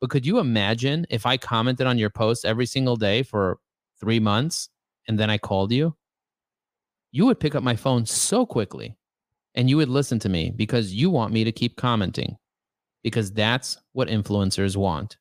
But 0.00 0.08
could 0.08 0.24
you 0.24 0.38
imagine 0.38 1.06
if 1.10 1.26
I 1.26 1.36
commented 1.36 1.86
on 1.86 1.98
your 1.98 2.08
post 2.08 2.46
every 2.46 2.64
single 2.64 2.96
day 2.96 3.22
for 3.22 3.58
three 4.00 4.18
months 4.18 4.70
and 5.06 5.18
then 5.18 5.28
I 5.28 5.36
called 5.36 5.72
you? 5.72 5.94
You 7.12 7.26
would 7.26 7.38
pick 7.38 7.54
up 7.54 7.62
my 7.62 7.76
phone 7.76 8.06
so 8.06 8.46
quickly 8.46 8.96
and 9.54 9.68
you 9.68 9.76
would 9.76 9.90
listen 9.90 10.18
to 10.20 10.30
me 10.30 10.50
because 10.50 10.92
you 10.92 11.10
want 11.10 11.34
me 11.34 11.44
to 11.44 11.52
keep 11.52 11.76
commenting 11.76 12.36
because 13.02 13.30
that's 13.30 13.76
what 13.92 14.08
influencers 14.08 14.74
want. 14.74 15.18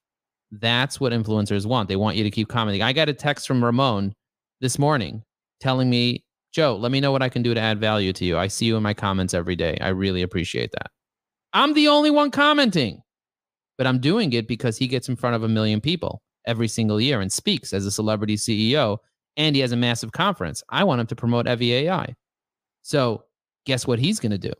That's 0.49 0.97
what 1.01 1.11
influencers 1.11 1.65
want. 1.65 1.89
They 1.89 1.97
want 1.97 2.15
you 2.15 2.23
to 2.23 2.31
keep 2.31 2.47
commenting. 2.47 2.81
I 2.81 2.93
got 2.93 3.09
a 3.09 3.13
text 3.13 3.47
from 3.47 3.63
Ramon 3.63 4.15
this 4.61 4.79
morning 4.79 5.23
telling 5.59 5.89
me 5.89 6.22
Joe, 6.53 6.75
let 6.75 6.91
me 6.91 7.01
know 7.01 7.11
what 7.11 7.23
I 7.23 7.29
can 7.29 7.41
do 7.41 7.53
to 7.55 7.59
add 7.59 7.79
value 7.79 8.13
to 8.13 8.25
you. 8.25 8.37
I 8.37 8.47
see 8.47 8.65
you 8.65 8.77
in 8.77 8.83
my 8.83 8.93
comments 8.93 9.33
every 9.33 9.55
day. 9.55 9.75
I 9.81 9.89
really 9.89 10.21
appreciate 10.21 10.71
that. 10.73 10.91
I'm 11.51 11.73
the 11.73 11.87
only 11.87 12.11
one 12.11 12.29
commenting, 12.29 13.01
but 13.77 13.87
I'm 13.87 13.99
doing 13.99 14.33
it 14.33 14.47
because 14.47 14.77
he 14.77 14.87
gets 14.87 15.09
in 15.09 15.15
front 15.15 15.35
of 15.35 15.43
a 15.43 15.47
million 15.47 15.81
people 15.81 16.21
every 16.45 16.67
single 16.67 17.01
year 17.01 17.21
and 17.21 17.31
speaks 17.31 17.73
as 17.73 17.85
a 17.85 17.91
celebrity 17.91 18.35
CEO, 18.35 18.97
and 19.35 19.55
he 19.55 19.61
has 19.61 19.71
a 19.71 19.77
massive 19.77 20.11
conference. 20.11 20.61
I 20.69 20.83
want 20.83 21.01
him 21.01 21.07
to 21.07 21.15
promote 21.15 21.47
EvyAI. 21.47 22.13
So, 22.83 23.23
guess 23.65 23.87
what 23.87 23.97
he's 23.97 24.19
going 24.19 24.31
to 24.31 24.37
do? 24.37 24.53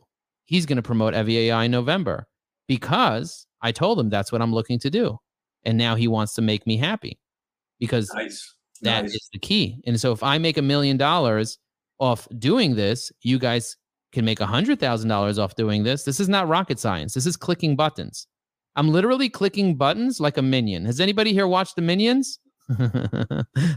He's 0.46 0.66
going 0.66 0.76
to 0.76 0.82
promote 0.82 1.14
EvyAI 1.14 1.66
in 1.66 1.70
November 1.70 2.26
because 2.66 3.46
I 3.62 3.70
told 3.70 4.00
him 4.00 4.10
that's 4.10 4.32
what 4.32 4.42
I'm 4.42 4.52
looking 4.52 4.80
to 4.80 4.90
do. 4.90 5.18
And 5.64 5.78
now 5.78 5.94
he 5.94 6.08
wants 6.08 6.34
to 6.34 6.42
make 6.42 6.66
me 6.66 6.76
happy 6.76 7.18
because 7.78 8.10
nice. 8.14 8.54
that 8.82 9.02
nice. 9.02 9.14
is 9.14 9.28
the 9.32 9.38
key. 9.38 9.80
And 9.86 10.00
so, 10.00 10.10
if 10.10 10.24
I 10.24 10.38
make 10.38 10.58
a 10.58 10.62
million 10.62 10.96
dollars 10.96 11.58
off 12.04 12.28
doing 12.38 12.76
this, 12.76 13.10
you 13.22 13.38
guys 13.38 13.76
can 14.12 14.24
make 14.24 14.38
$100,000 14.38 15.38
off 15.38 15.56
doing 15.56 15.82
this. 15.82 16.04
This 16.04 16.20
is 16.20 16.28
not 16.28 16.48
rocket 16.48 16.78
science. 16.78 17.14
This 17.14 17.26
is 17.26 17.36
clicking 17.36 17.76
buttons. 17.76 18.26
I'm 18.76 18.90
literally 18.90 19.28
clicking 19.28 19.76
buttons 19.76 20.20
like 20.20 20.36
a 20.36 20.42
minion. 20.42 20.84
Has 20.84 21.00
anybody 21.00 21.32
here 21.32 21.46
watched 21.46 21.76
the 21.76 21.82
Minions? 21.82 22.40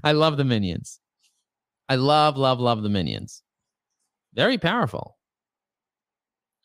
I 0.04 0.12
love 0.12 0.38
the 0.38 0.44
Minions. 0.44 1.00
I 1.88 1.96
love, 1.96 2.36
love, 2.38 2.60
love 2.60 2.84
the 2.84 2.90
Minions. 2.90 3.44
Very 4.34 4.58
powerful. 4.58 5.18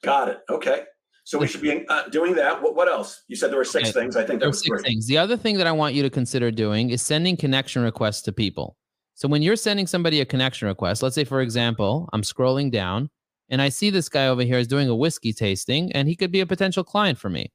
Got 0.02 0.28
it. 0.28 0.38
Okay. 0.50 0.84
So 1.24 1.38
we 1.38 1.46
should 1.46 1.60
be 1.60 1.86
uh, 1.88 2.08
doing 2.08 2.34
that. 2.34 2.60
What, 2.60 2.74
what, 2.74 2.88
else? 2.88 3.22
You 3.28 3.36
said 3.36 3.50
there 3.50 3.58
were 3.58 3.64
six 3.64 3.90
okay. 3.90 4.00
things. 4.00 4.16
I 4.16 4.24
think 4.24 4.40
there 4.40 4.48
were 4.48 4.54
six 4.54 4.68
great. 4.68 4.82
things. 4.82 5.06
The 5.06 5.18
other 5.18 5.36
thing 5.36 5.56
that 5.58 5.68
I 5.68 5.72
want 5.72 5.94
you 5.94 6.02
to 6.02 6.10
consider 6.10 6.50
doing 6.50 6.90
is 6.90 7.00
sending 7.00 7.36
connection 7.36 7.82
requests 7.82 8.22
to 8.22 8.32
people. 8.32 8.76
So 9.14 9.28
when 9.28 9.42
you're 9.42 9.56
sending 9.56 9.86
somebody 9.86 10.20
a 10.20 10.24
connection 10.24 10.68
request, 10.68 11.02
let's 11.02 11.14
say, 11.14 11.24
for 11.24 11.40
example, 11.40 12.08
I'm 12.12 12.22
scrolling 12.22 12.70
down 12.70 13.10
and 13.50 13.60
I 13.60 13.68
see 13.68 13.90
this 13.90 14.08
guy 14.08 14.28
over 14.28 14.42
here 14.42 14.58
is 14.58 14.66
doing 14.66 14.88
a 14.88 14.96
whiskey 14.96 15.32
tasting 15.32 15.92
and 15.92 16.08
he 16.08 16.16
could 16.16 16.32
be 16.32 16.40
a 16.40 16.46
potential 16.46 16.82
client 16.82 17.18
for 17.18 17.28
me. 17.28 17.52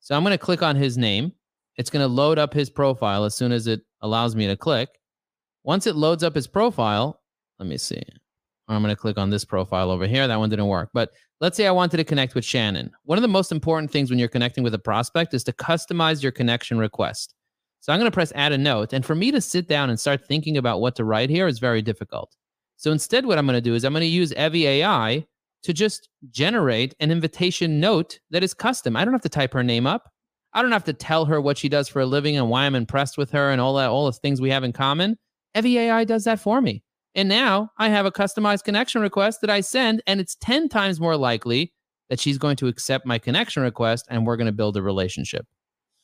So 0.00 0.14
I'm 0.14 0.22
going 0.22 0.32
to 0.32 0.38
click 0.38 0.62
on 0.62 0.76
his 0.76 0.98
name. 0.98 1.32
It's 1.76 1.90
going 1.90 2.02
to 2.02 2.08
load 2.08 2.38
up 2.38 2.52
his 2.52 2.70
profile 2.70 3.24
as 3.24 3.34
soon 3.34 3.52
as 3.52 3.66
it 3.66 3.80
allows 4.02 4.36
me 4.36 4.46
to 4.46 4.56
click. 4.56 4.90
Once 5.64 5.86
it 5.86 5.96
loads 5.96 6.22
up 6.22 6.34
his 6.34 6.46
profile, 6.46 7.20
let 7.58 7.68
me 7.68 7.78
see. 7.78 8.02
I'm 8.68 8.82
going 8.82 8.94
to 8.94 9.00
click 9.00 9.16
on 9.16 9.30
this 9.30 9.44
profile 9.44 9.90
over 9.90 10.06
here. 10.06 10.28
That 10.28 10.38
one 10.38 10.50
didn't 10.50 10.66
work. 10.66 10.90
But 10.92 11.10
let's 11.40 11.56
say 11.56 11.66
I 11.66 11.70
wanted 11.70 11.96
to 11.96 12.04
connect 12.04 12.34
with 12.34 12.44
Shannon. 12.44 12.90
One 13.04 13.16
of 13.16 13.22
the 13.22 13.28
most 13.28 13.50
important 13.50 13.90
things 13.90 14.10
when 14.10 14.18
you're 14.18 14.28
connecting 14.28 14.62
with 14.62 14.74
a 14.74 14.78
prospect 14.78 15.32
is 15.32 15.42
to 15.44 15.52
customize 15.52 16.22
your 16.22 16.32
connection 16.32 16.78
request. 16.78 17.34
So 17.80 17.92
I'm 17.92 17.98
going 17.98 18.10
to 18.10 18.14
press 18.14 18.32
add 18.34 18.52
a 18.52 18.58
note. 18.58 18.92
And 18.92 19.04
for 19.04 19.14
me 19.14 19.30
to 19.30 19.40
sit 19.40 19.68
down 19.68 19.90
and 19.90 19.98
start 19.98 20.26
thinking 20.26 20.56
about 20.56 20.80
what 20.80 20.96
to 20.96 21.04
write 21.04 21.30
here 21.30 21.46
is 21.46 21.58
very 21.58 21.82
difficult. 21.82 22.36
So 22.76 22.92
instead, 22.92 23.26
what 23.26 23.38
I'm 23.38 23.46
going 23.46 23.56
to 23.56 23.60
do 23.60 23.74
is 23.74 23.84
I'm 23.84 23.92
going 23.92 24.02
to 24.02 24.06
use 24.06 24.32
Evy 24.32 24.66
AI 24.66 25.26
to 25.62 25.72
just 25.72 26.08
generate 26.30 26.94
an 27.00 27.10
invitation 27.10 27.80
note 27.80 28.20
that 28.30 28.44
is 28.44 28.54
custom. 28.54 28.96
I 28.96 29.04
don't 29.04 29.14
have 29.14 29.22
to 29.22 29.28
type 29.28 29.52
her 29.52 29.64
name 29.64 29.86
up. 29.86 30.10
I 30.52 30.62
don't 30.62 30.72
have 30.72 30.84
to 30.84 30.92
tell 30.92 31.24
her 31.26 31.40
what 31.40 31.58
she 31.58 31.68
does 31.68 31.88
for 31.88 32.00
a 32.00 32.06
living 32.06 32.36
and 32.36 32.48
why 32.48 32.64
I'm 32.64 32.74
impressed 32.74 33.18
with 33.18 33.30
her 33.32 33.50
and 33.50 33.60
all 33.60 33.74
that, 33.74 33.90
all 33.90 34.06
the 34.06 34.12
things 34.12 34.40
we 34.40 34.50
have 34.50 34.64
in 34.64 34.72
common. 34.72 35.16
Evy 35.54 35.78
AI 35.78 36.04
does 36.04 36.24
that 36.24 36.40
for 36.40 36.60
me. 36.60 36.82
And 37.14 37.28
now 37.28 37.70
I 37.78 37.88
have 37.88 38.06
a 38.06 38.12
customized 38.12 38.64
connection 38.64 39.02
request 39.02 39.40
that 39.40 39.50
I 39.50 39.60
send, 39.60 40.02
and 40.06 40.20
it's 40.20 40.36
10 40.36 40.68
times 40.68 41.00
more 41.00 41.16
likely 41.16 41.72
that 42.08 42.20
she's 42.20 42.38
going 42.38 42.56
to 42.56 42.68
accept 42.68 43.06
my 43.06 43.18
connection 43.18 43.62
request 43.62 44.06
and 44.08 44.26
we're 44.26 44.36
going 44.36 44.46
to 44.46 44.52
build 44.52 44.76
a 44.76 44.82
relationship. 44.82 45.46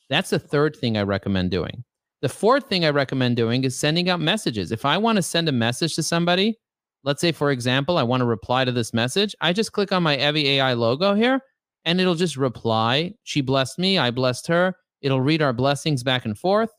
That's 0.09 0.31
the 0.31 0.39
third 0.39 0.77
thing 0.77 0.97
I 0.97 1.03
recommend 1.03 1.51
doing. 1.51 1.85
The 2.23 2.29
fourth 2.29 2.69
thing 2.69 2.85
I 2.85 2.91
recommend 2.91 3.37
doing 3.37 3.65
is 3.65 3.79
sending 3.79 4.09
out 4.09 4.21
messages. 4.21 4.73
If 4.73 4.85
I 4.85 4.97
want 4.99 5.17
to 5.17 5.23
send 5.23 5.49
a 5.49 5.53
message 5.53 5.95
to 5.97 6.03
somebody, 6.03 6.59
let's 7.03 7.21
say, 7.21 7.33
for 7.33 7.51
example, 7.51 7.99
I 7.99 8.03
want 8.03 8.21
to 8.23 8.27
reply 8.27 8.65
to 8.65 8.73
this 8.73 8.95
message, 8.95 9.35
I 9.41 9.53
just 9.53 9.73
click 9.73 9.93
on 9.93 10.03
my 10.03 10.17
Evy 10.17 10.49
AI 10.53 10.73
logo 10.73 11.15
here 11.15 11.41
and 11.85 12.01
it'll 12.01 12.15
just 12.15 12.37
reply. 12.37 13.13
She 13.25 13.41
blessed 13.41 13.79
me, 13.79 13.99
I 13.99 14.11
blessed 14.11 14.47
her. 14.47 14.75
It'll 15.03 15.21
read 15.21 15.43
our 15.43 15.53
blessings 15.53 16.03
back 16.03 16.25
and 16.25 16.39
forth. 16.39 16.71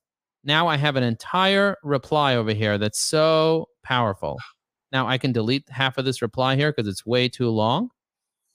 Now 0.43 0.67
I 0.67 0.77
have 0.77 0.95
an 0.95 1.03
entire 1.03 1.77
reply 1.83 2.35
over 2.35 2.53
here 2.53 2.77
that's 2.77 2.99
so 2.99 3.67
powerful. 3.83 4.37
Now 4.91 5.07
I 5.07 5.17
can 5.17 5.31
delete 5.31 5.69
half 5.69 5.97
of 5.97 6.05
this 6.05 6.21
reply 6.21 6.55
here 6.55 6.71
because 6.71 6.87
it's 6.87 7.05
way 7.05 7.29
too 7.29 7.49
long, 7.49 7.89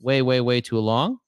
way, 0.01 0.23
way, 0.23 0.41
way 0.41 0.61
too 0.61 0.79
long. 0.79 1.19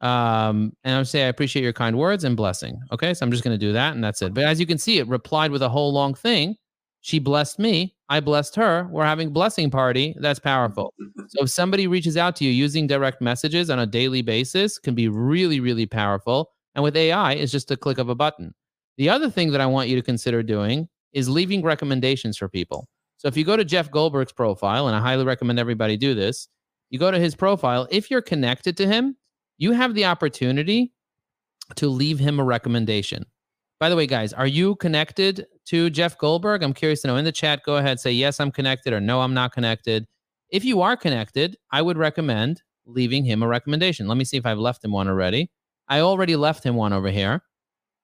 Um, 0.00 0.72
and 0.84 0.96
I'm 0.96 1.04
say 1.04 1.24
I 1.24 1.28
appreciate 1.28 1.62
your 1.62 1.72
kind 1.72 1.98
words 1.98 2.24
and 2.24 2.36
blessing. 2.36 2.80
Okay, 2.92 3.12
so 3.12 3.24
I'm 3.24 3.30
just 3.30 3.44
going 3.44 3.58
to 3.58 3.66
do 3.66 3.72
that, 3.72 3.94
and 3.94 4.02
that's 4.02 4.22
it. 4.22 4.32
But 4.32 4.44
as 4.44 4.58
you 4.58 4.66
can 4.66 4.78
see, 4.78 4.98
it 4.98 5.08
replied 5.08 5.50
with 5.50 5.62
a 5.62 5.68
whole 5.68 5.92
long 5.92 6.14
thing. 6.14 6.56
She 7.02 7.18
blessed 7.18 7.58
me. 7.58 7.94
I 8.08 8.20
blessed 8.20 8.56
her. 8.56 8.88
We're 8.90 9.04
having 9.04 9.32
blessing 9.32 9.70
party. 9.70 10.14
That's 10.18 10.38
powerful. 10.38 10.92
So 11.28 11.44
if 11.44 11.50
somebody 11.50 11.86
reaches 11.86 12.16
out 12.16 12.36
to 12.36 12.44
you 12.44 12.50
using 12.50 12.86
direct 12.86 13.22
messages 13.22 13.70
on 13.70 13.78
a 13.78 13.86
daily 13.86 14.20
basis, 14.20 14.78
can 14.78 14.94
be 14.94 15.08
really, 15.08 15.60
really 15.60 15.86
powerful. 15.86 16.50
And 16.74 16.84
with 16.84 16.96
AI, 16.96 17.32
it's 17.32 17.52
just 17.52 17.70
a 17.70 17.76
click 17.76 17.98
of 17.98 18.08
a 18.08 18.14
button. 18.14 18.54
The 18.98 19.08
other 19.08 19.30
thing 19.30 19.50
that 19.52 19.60
I 19.60 19.66
want 19.66 19.88
you 19.88 19.96
to 19.96 20.02
consider 20.02 20.42
doing 20.42 20.88
is 21.12 21.28
leaving 21.28 21.62
recommendations 21.62 22.36
for 22.36 22.48
people. 22.48 22.88
So 23.16 23.28
if 23.28 23.36
you 23.36 23.44
go 23.44 23.56
to 23.56 23.64
Jeff 23.64 23.90
Goldberg's 23.90 24.32
profile, 24.32 24.86
and 24.86 24.96
I 24.96 25.00
highly 25.00 25.24
recommend 25.24 25.58
everybody 25.58 25.96
do 25.96 26.14
this, 26.14 26.48
you 26.90 26.98
go 26.98 27.10
to 27.10 27.18
his 27.18 27.34
profile. 27.34 27.86
If 27.90 28.10
you're 28.10 28.22
connected 28.22 28.76
to 28.78 28.86
him, 28.86 29.16
you 29.60 29.72
have 29.72 29.94
the 29.94 30.06
opportunity 30.06 30.92
to 31.76 31.88
leave 31.88 32.18
him 32.18 32.40
a 32.40 32.44
recommendation. 32.44 33.26
By 33.78 33.90
the 33.90 33.94
way, 33.94 34.06
guys, 34.06 34.32
are 34.32 34.46
you 34.46 34.74
connected 34.76 35.46
to 35.66 35.90
Jeff 35.90 36.18
Goldberg? 36.18 36.62
I'm 36.62 36.72
curious 36.72 37.02
to 37.02 37.08
know. 37.08 37.16
In 37.16 37.26
the 37.26 37.30
chat, 37.30 37.60
go 37.64 37.76
ahead, 37.76 38.00
say 38.00 38.10
yes, 38.10 38.40
I'm 38.40 38.50
connected, 38.50 38.92
or 38.92 39.00
no, 39.00 39.20
I'm 39.20 39.34
not 39.34 39.52
connected. 39.52 40.06
If 40.48 40.64
you 40.64 40.80
are 40.80 40.96
connected, 40.96 41.56
I 41.70 41.82
would 41.82 41.98
recommend 41.98 42.62
leaving 42.86 43.24
him 43.24 43.42
a 43.42 43.48
recommendation. 43.48 44.08
Let 44.08 44.16
me 44.16 44.24
see 44.24 44.38
if 44.38 44.46
I've 44.46 44.58
left 44.58 44.82
him 44.82 44.92
one 44.92 45.08
already. 45.08 45.50
I 45.88 46.00
already 46.00 46.36
left 46.36 46.64
him 46.64 46.74
one 46.74 46.94
over 46.94 47.10
here. 47.10 47.42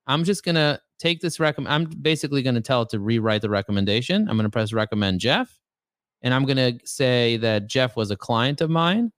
I'm 0.07 0.25
just 0.25 0.45
gonna 0.45 0.79
take 0.99 1.21
this 1.21 1.41
recommend. 1.41 1.73
I'm 1.73 1.85
basically 2.03 2.43
gonna 2.43 2.61
tell 2.61 2.83
it 2.83 2.91
to 2.91 3.01
rewrite 3.01 3.43
the 3.43 3.51
recommendation. 3.51 4.29
I'm 4.29 4.37
gonna 4.37 4.51
press 4.51 4.75
recommend 4.75 5.21
Jeff, 5.21 5.59
and 6.21 6.35
I'm 6.35 6.45
gonna 6.45 6.75
say 6.85 7.39
that 7.39 7.67
Jeff 7.67 7.97
was 7.97 8.11
a 8.11 8.17
client 8.17 8.61
of 8.61 8.69
mine, 8.69 9.11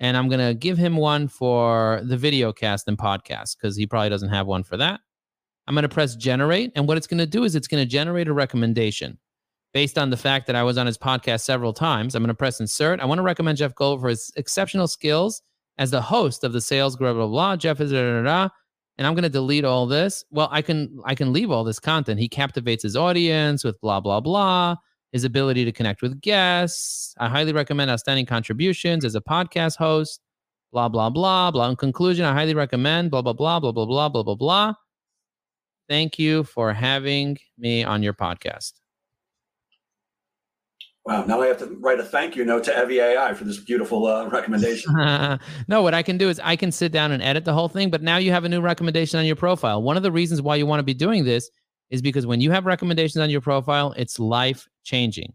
and 0.00 0.16
I'm 0.16 0.28
gonna 0.28 0.54
give 0.54 0.76
him 0.76 0.96
one 0.96 1.28
for 1.28 2.00
the 2.02 2.16
video 2.16 2.52
cast 2.52 2.88
and 2.88 2.98
podcast 2.98 3.56
because 3.56 3.76
he 3.76 3.86
probably 3.86 4.08
doesn't 4.08 4.30
have 4.30 4.46
one 4.46 4.64
for 4.64 4.76
that. 4.78 5.00
I'm 5.68 5.76
to 5.82 5.88
press 5.88 6.16
generate. 6.16 6.72
And 6.74 6.88
what 6.88 6.96
it's 6.96 7.06
to 7.18 7.26
do 7.26 7.44
is 7.44 7.54
it's 7.54 7.68
to 7.68 7.88
generate 7.88 8.26
a 8.26 8.32
recommendation 8.32 9.18
based 9.72 9.98
on 9.98 10.10
the 10.10 10.16
fact 10.16 10.48
that 10.48 10.56
I 10.56 10.64
was 10.64 10.76
on 10.78 10.86
his 10.86 10.98
podcast 10.98 11.42
several 11.42 11.72
times. 11.72 12.14
I'm 12.14 12.22
to 12.28 12.34
press 12.34 12.58
insert. 12.58 12.98
I 12.98 13.04
want 13.04 13.18
to 13.18 13.22
recommend 13.22 13.58
Jeff 13.58 13.74
Gold 13.76 14.00
for 14.00 14.08
his 14.08 14.32
exceptional 14.36 14.88
skills 14.88 15.42
as 15.78 15.92
the 15.92 16.00
host 16.00 16.42
of 16.42 16.52
the 16.52 16.60
sales 16.60 16.96
blah 16.96 17.12
blah 17.12 17.26
blah. 17.26 17.56
Jeff 17.56 17.80
is 17.80 17.92
da, 17.92 18.02
da, 18.02 18.22
da, 18.22 18.48
and 18.98 19.06
I'm 19.06 19.14
to 19.22 19.28
delete 19.28 19.64
all 19.64 19.86
this. 19.86 20.24
Well, 20.30 20.48
I 20.50 20.62
can 20.62 20.98
I 21.04 21.14
can 21.14 21.32
leave 21.32 21.50
all 21.50 21.62
this 21.62 21.78
content. 21.78 22.18
He 22.18 22.28
captivates 22.28 22.82
his 22.82 22.96
audience 22.96 23.62
with 23.62 23.80
blah 23.80 24.00
blah 24.00 24.20
blah. 24.20 24.76
His 25.12 25.24
ability 25.24 25.64
to 25.64 25.72
connect 25.72 26.02
with 26.02 26.20
guests. 26.20 27.14
I 27.18 27.28
highly 27.28 27.52
recommend 27.52 27.90
outstanding 27.90 28.26
contributions 28.26 29.04
as 29.04 29.14
a 29.14 29.20
podcast 29.20 29.76
host. 29.76 30.20
Blah 30.72 30.88
blah 30.88 31.10
blah 31.10 31.50
blah. 31.50 31.68
In 31.68 31.76
conclusion, 31.76 32.24
I 32.24 32.32
highly 32.32 32.54
recommend 32.54 33.10
blah 33.10 33.22
blah 33.22 33.32
blah 33.32 33.58
blah 33.58 33.72
blah 33.72 33.86
blah 33.86 34.08
blah 34.08 34.22
blah 34.22 34.34
blah. 34.36 34.74
Thank 35.88 36.20
you 36.20 36.44
for 36.44 36.72
having 36.72 37.38
me 37.58 37.82
on 37.82 38.04
your 38.04 38.14
podcast. 38.14 38.74
Wow, 41.06 41.24
now 41.24 41.40
I 41.40 41.46
have 41.46 41.58
to 41.58 41.66
write 41.80 41.98
a 41.98 42.04
thank 42.04 42.36
you 42.36 42.44
note 42.44 42.62
to 42.64 42.72
Evy 42.72 43.00
AI 43.00 43.32
for 43.34 43.44
this 43.44 43.58
beautiful 43.58 44.06
uh, 44.06 44.28
recommendation. 44.28 44.94
no, 45.68 45.82
what 45.82 45.94
I 45.94 46.02
can 46.02 46.18
do 46.18 46.28
is 46.28 46.38
I 46.44 46.56
can 46.56 46.70
sit 46.70 46.92
down 46.92 47.10
and 47.10 47.22
edit 47.22 47.44
the 47.44 47.54
whole 47.54 47.68
thing, 47.68 47.90
but 47.90 48.02
now 48.02 48.18
you 48.18 48.30
have 48.32 48.44
a 48.44 48.48
new 48.48 48.60
recommendation 48.60 49.18
on 49.18 49.24
your 49.24 49.34
profile. 49.34 49.82
One 49.82 49.96
of 49.96 50.02
the 50.02 50.12
reasons 50.12 50.42
why 50.42 50.56
you 50.56 50.66
want 50.66 50.78
to 50.78 50.84
be 50.84 50.94
doing 50.94 51.24
this 51.24 51.50
is 51.90 52.02
because 52.02 52.26
when 52.26 52.40
you 52.40 52.50
have 52.50 52.66
recommendations 52.66 53.20
on 53.20 53.30
your 53.30 53.40
profile, 53.40 53.92
it's 53.96 54.18
life 54.18 54.68
changing. 54.84 55.32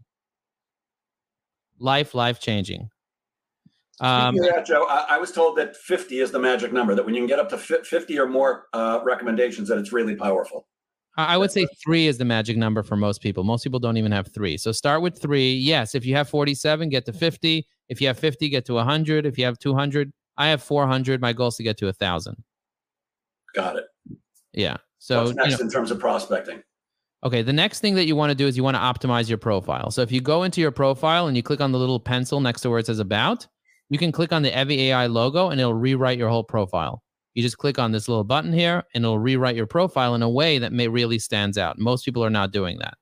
Life, 1.78 2.14
life 2.14 2.40
changing. 2.40 2.88
Um, 4.00 4.36
that, 4.36 4.66
Joe, 4.66 4.86
I, 4.88 5.06
I, 5.10 5.18
was 5.18 5.32
told 5.32 5.56
that 5.56 5.74
50 5.74 6.20
is 6.20 6.30
the 6.30 6.38
magic 6.38 6.70
number, 6.70 6.94
that 6.94 7.04
when 7.04 7.14
you 7.14 7.20
can 7.20 7.26
get 7.26 7.38
up 7.38 7.48
to 7.48 7.56
50 7.56 8.18
or 8.18 8.26
more 8.26 8.66
uh, 8.74 9.00
recommendations, 9.02 9.68
that 9.68 9.78
it's 9.78 9.90
really 9.90 10.14
powerful. 10.14 10.66
I 11.18 11.38
would 11.38 11.50
say 11.50 11.66
three 11.82 12.06
is 12.06 12.18
the 12.18 12.26
magic 12.26 12.58
number 12.58 12.82
for 12.82 12.94
most 12.94 13.22
people. 13.22 13.42
Most 13.42 13.64
people 13.64 13.78
don't 13.78 13.96
even 13.96 14.12
have 14.12 14.28
three. 14.34 14.58
So 14.58 14.70
start 14.70 15.00
with 15.00 15.20
three. 15.20 15.54
Yes, 15.54 15.94
if 15.94 16.04
you 16.04 16.14
have 16.14 16.28
47, 16.28 16.90
get 16.90 17.06
to 17.06 17.12
50. 17.14 17.66
If 17.88 18.02
you 18.02 18.08
have 18.08 18.18
50, 18.18 18.50
get 18.50 18.66
to 18.66 18.74
100. 18.74 19.24
If 19.24 19.38
you 19.38 19.46
have 19.46 19.58
200, 19.58 20.12
I 20.36 20.48
have 20.48 20.62
400. 20.62 21.22
My 21.22 21.32
goal 21.32 21.48
is 21.48 21.56
to 21.56 21.62
get 21.62 21.78
to 21.78 21.86
a 21.86 21.88
1,000. 21.88 22.36
Got 23.54 23.76
it. 23.76 23.84
Yeah. 24.52 24.76
So 25.06 25.22
What's 25.22 25.36
next 25.36 25.50
you 25.52 25.58
know, 25.58 25.64
in 25.66 25.70
terms 25.70 25.92
of 25.92 26.00
prospecting? 26.00 26.64
Okay, 27.22 27.40
the 27.40 27.52
next 27.52 27.78
thing 27.78 27.94
that 27.94 28.06
you 28.06 28.16
want 28.16 28.30
to 28.30 28.34
do 28.34 28.48
is 28.48 28.56
you 28.56 28.64
want 28.64 28.76
to 28.76 28.80
optimize 28.80 29.28
your 29.28 29.38
profile. 29.38 29.92
So 29.92 30.02
if 30.02 30.10
you 30.10 30.20
go 30.20 30.42
into 30.42 30.60
your 30.60 30.72
profile 30.72 31.28
and 31.28 31.36
you 31.36 31.44
click 31.44 31.60
on 31.60 31.70
the 31.70 31.78
little 31.78 32.00
pencil 32.00 32.40
next 32.40 32.62
to 32.62 32.70
where 32.70 32.80
it 32.80 32.86
says 32.86 32.98
about, 32.98 33.46
you 33.88 33.98
can 33.98 34.10
click 34.10 34.32
on 34.32 34.42
the 34.42 34.50
Evy 34.50 34.88
AI 34.88 35.06
logo 35.06 35.50
and 35.50 35.60
it'll 35.60 35.74
rewrite 35.74 36.18
your 36.18 36.28
whole 36.28 36.42
profile. 36.42 37.04
You 37.34 37.42
just 37.44 37.56
click 37.56 37.78
on 37.78 37.92
this 37.92 38.08
little 38.08 38.24
button 38.24 38.52
here 38.52 38.82
and 38.94 39.04
it'll 39.04 39.20
rewrite 39.20 39.54
your 39.54 39.68
profile 39.68 40.16
in 40.16 40.22
a 40.22 40.28
way 40.28 40.58
that 40.58 40.72
may 40.72 40.88
really 40.88 41.20
stands 41.20 41.56
out. 41.56 41.78
Most 41.78 42.04
people 42.04 42.24
are 42.24 42.30
not 42.30 42.50
doing 42.50 42.78
that. 42.78 42.94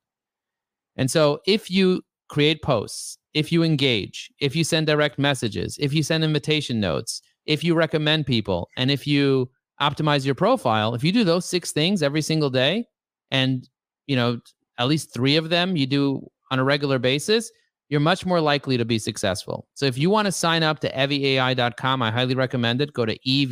And 0.97 1.11
so 1.11 1.41
if 1.47 1.71
you 1.71 2.03
create 2.29 2.61
posts, 2.61 3.17
if 3.33 3.51
you 3.51 3.63
engage, 3.63 4.31
if 4.41 4.55
you 4.55 4.63
send 4.63 4.89
direct 4.89 5.19
messages, 5.19 5.79
if 5.81 5.95
you 5.95 6.03
send 6.03 6.23
invitation 6.23 6.81
notes, 6.81 7.23
if 7.47 7.65
you 7.65 7.75
recommend 7.75 8.27
people, 8.27 8.69
and 8.77 8.91
if 8.91 9.07
you 9.07 9.49
optimize 9.81 10.25
your 10.25 10.35
profile, 10.35 10.95
if 10.95 11.05
you 11.05 11.13
do 11.13 11.25
those 11.25 11.45
six 11.45 11.73
things 11.73 12.03
every 12.03 12.23
single 12.23 12.51
day 12.51 12.87
and 13.31 13.69
you 14.07 14.17
know 14.17 14.39
at 14.79 14.89
least 14.89 15.15
3 15.15 15.37
of 15.37 15.51
them 15.51 15.77
you 15.77 15.87
do 15.87 16.27
on 16.51 16.59
a 16.59 16.65
regular 16.65 16.99
basis, 16.99 17.51
you're 17.89 18.01
much 18.01 18.27
more 18.27 18.41
likely 18.41 18.77
to 18.77 18.85
be 18.85 18.99
successful. 18.99 19.69
So 19.75 19.87
if 19.87 19.97
you 19.97 20.11
want 20.11 20.27
to 20.27 20.33
sign 20.33 20.63
up 20.63 20.81
to 20.81 20.91
evyai.com, 20.93 22.03
I 22.03 22.11
highly 22.11 22.35
recommend 22.35 22.81
it. 22.81 22.93
Go 22.93 23.07
to 23.07 23.17
evyai.com 23.27 23.51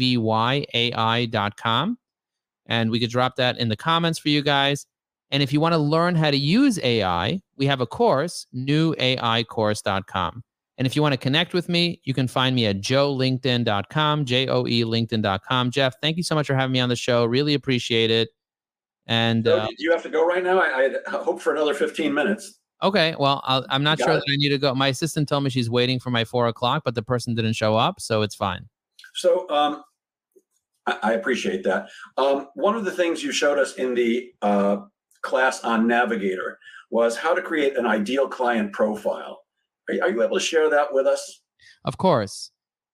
and 2.66 2.90
we 2.90 3.00
could 3.00 3.10
drop 3.10 3.36
that 3.36 3.58
in 3.58 3.68
the 3.68 3.76
comments 3.76 4.18
for 4.18 4.30
you 4.30 4.42
guys. 4.42 4.86
And 5.30 5.42
if 5.42 5.52
you 5.52 5.60
want 5.60 5.72
to 5.74 5.78
learn 5.78 6.14
how 6.14 6.30
to 6.30 6.36
use 6.36 6.78
AI, 6.82 7.40
we 7.56 7.66
have 7.66 7.80
a 7.80 7.86
course, 7.86 8.46
newaicourse.com. 8.54 10.42
And 10.78 10.86
if 10.86 10.96
you 10.96 11.02
want 11.02 11.12
to 11.12 11.18
connect 11.18 11.52
with 11.52 11.68
me, 11.68 12.00
you 12.04 12.14
can 12.14 12.26
find 12.26 12.56
me 12.56 12.66
at 12.66 12.80
joelinkedin.com, 12.80 14.24
J 14.24 14.48
O 14.48 14.66
E 14.66 14.84
LinkedIn.com. 14.84 15.70
Jeff, 15.70 15.94
thank 16.00 16.16
you 16.16 16.22
so 16.22 16.34
much 16.34 16.46
for 16.46 16.54
having 16.54 16.72
me 16.72 16.80
on 16.80 16.88
the 16.88 16.96
show. 16.96 17.24
Really 17.24 17.54
appreciate 17.54 18.10
it. 18.10 18.30
And 19.06 19.44
so, 19.44 19.58
uh, 19.58 19.66
do 19.66 19.74
you 19.78 19.92
have 19.92 20.02
to 20.04 20.08
go 20.08 20.26
right 20.26 20.42
now? 20.42 20.60
I, 20.60 20.94
I 21.06 21.10
hope 21.10 21.40
for 21.40 21.52
another 21.52 21.74
15 21.74 22.14
minutes. 22.14 22.58
Okay, 22.82 23.14
well, 23.18 23.42
i 23.46 23.62
am 23.70 23.84
not 23.84 23.98
sure 23.98 24.10
it. 24.10 24.14
that 24.14 24.24
I 24.28 24.36
need 24.36 24.48
to 24.48 24.58
go. 24.58 24.74
My 24.74 24.88
assistant 24.88 25.28
told 25.28 25.44
me 25.44 25.50
she's 25.50 25.70
waiting 25.70 26.00
for 26.00 26.10
my 26.10 26.24
four 26.24 26.48
o'clock, 26.48 26.82
but 26.84 26.96
the 26.96 27.02
person 27.02 27.34
didn't 27.34 27.52
show 27.52 27.76
up, 27.76 28.00
so 28.00 28.22
it's 28.22 28.34
fine. 28.34 28.68
So 29.14 29.48
um, 29.50 29.84
I, 30.86 30.98
I, 31.02 31.12
appreciate 31.12 31.62
that. 31.64 31.90
Um, 32.16 32.48
one 32.54 32.74
of 32.74 32.84
the 32.84 32.90
things 32.90 33.22
you 33.22 33.30
showed 33.30 33.58
us 33.58 33.74
in 33.74 33.94
the 33.94 34.32
uh, 34.42 34.78
class 35.20 35.62
on 35.62 35.86
Navigator 35.86 36.58
was 36.90 37.16
how 37.16 37.34
to 37.34 37.42
create 37.42 37.76
an 37.76 37.86
ideal 37.86 38.26
client 38.26 38.72
profile. 38.72 39.41
Are, 39.88 39.94
are 40.02 40.10
you 40.10 40.22
able 40.22 40.38
to 40.38 40.44
share 40.44 40.70
that 40.70 40.92
with 40.92 41.06
us? 41.06 41.40
Of 41.84 41.98
course. 41.98 42.50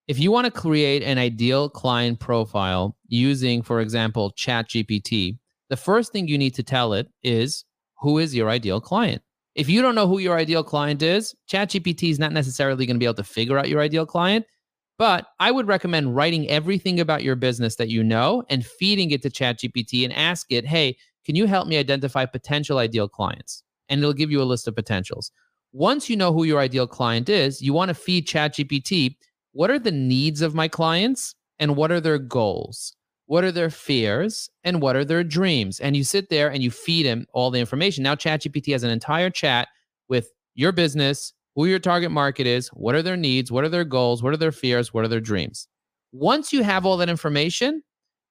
If 0.07 0.19
you 0.19 0.31
want 0.31 0.47
to 0.47 0.51
create 0.51 1.03
an 1.03 1.19
ideal 1.19 1.69
client 1.69 2.19
profile 2.19 2.97
using, 3.09 3.63
for 3.63 3.81
example, 3.81 4.33
ChatGPT, 4.39 5.39
the 5.69 5.77
first 5.77 6.13
thing 6.13 6.29
you 6.29 6.39
need 6.39 6.55
to 6.55 6.63
tell 6.63 6.95
it 6.95 7.09
is 7.23 7.65
who 8.01 8.19
is 8.19 8.35
your 8.35 8.49
ideal 8.49 8.81
client? 8.81 9.23
If 9.55 9.69
you 9.69 9.83
don't 9.83 9.95
know 9.95 10.07
who 10.07 10.19
your 10.19 10.39
ideal 10.39 10.65
client 10.65 11.03
is, 11.03 11.35
ChatGPT 11.51 12.11
is 12.11 12.19
not 12.19 12.33
necessarily 12.33 12.87
going 12.87 12.95
to 12.95 13.01
be 13.01 13.05
able 13.05 13.15
to 13.15 13.25
figure 13.25 13.59
out 13.59 13.69
your 13.69 13.81
ideal 13.81 14.07
client. 14.07 14.47
But 14.99 15.27
I 15.39 15.51
would 15.51 15.69
recommend 15.69 16.17
writing 16.17 16.49
everything 16.49 16.99
about 17.01 17.23
your 17.23 17.37
business 17.37 17.77
that 17.77 17.89
you 17.89 18.03
know 18.03 18.45
and 18.49 18.67
feeding 18.67 19.11
it 19.11 19.23
to 19.23 19.31
ChatGPT 19.31 20.05
and 20.05 20.13
ask 20.13 20.51
it, 20.51 20.67
hey, 20.67 20.97
can 21.25 21.37
you 21.37 21.47
help 21.47 21.69
me 21.69 21.77
identify 21.77 22.25
potential 22.25 22.79
ideal 22.79 23.09
clients? 23.09 23.63
And 23.89 24.01
it'll 24.01 24.13
give 24.13 24.31
you 24.31 24.43
a 24.43 24.45
list 24.45 24.67
of 24.67 24.75
potentials. 24.75 25.31
Once 25.73 26.09
you 26.09 26.17
know 26.17 26.33
who 26.33 26.45
your 26.45 26.61
ideal 26.61 26.87
client 26.87 27.29
is, 27.29 27.61
you 27.61 27.73
want 27.73 27.89
to 27.89 27.95
feed 27.95 28.27
ChatGPT 28.27 29.17
what 29.53 29.71
are 29.71 29.79
the 29.79 29.91
needs 29.91 30.41
of 30.41 30.55
my 30.55 30.69
clients 30.69 31.35
and 31.59 31.75
what 31.75 31.91
are 31.91 32.01
their 32.01 32.19
goals? 32.19 32.95
What 33.27 33.43
are 33.43 33.51
their 33.51 33.71
fears 33.71 34.49
and 34.63 34.81
what 34.81 34.95
are 34.95 35.05
their 35.05 35.25
dreams? 35.25 35.81
And 35.81 35.97
you 35.97 36.05
sit 36.05 36.31
there 36.31 36.49
and 36.49 36.63
you 36.63 36.71
feed 36.71 37.07
him 37.07 37.27
all 37.33 37.51
the 37.51 37.59
information. 37.59 38.05
Now, 38.05 38.15
ChatGPT 38.15 38.73
has 38.73 38.85
an 38.85 38.91
entire 38.91 39.31
chat 39.31 39.67
with 40.09 40.31
your 40.55 40.71
business, 40.71 41.33
who 41.57 41.67
your 41.67 41.81
target 41.81 42.11
market 42.11 42.47
is, 42.47 42.69
what 42.69 42.95
are 42.95 43.03
their 43.03 43.17
needs, 43.17 43.51
what 43.51 43.65
are 43.65 43.69
their 43.69 43.85
goals, 43.85 44.23
what 44.23 44.33
are 44.33 44.39
their 44.39 44.53
fears, 44.53 44.95
what 44.95 45.05
are 45.05 45.09
their 45.09 45.21
dreams. 45.21 45.67
Once 46.13 46.53
you 46.53 46.63
have 46.63 46.87
all 46.87 46.97
that 46.99 47.11
information, 47.11 47.83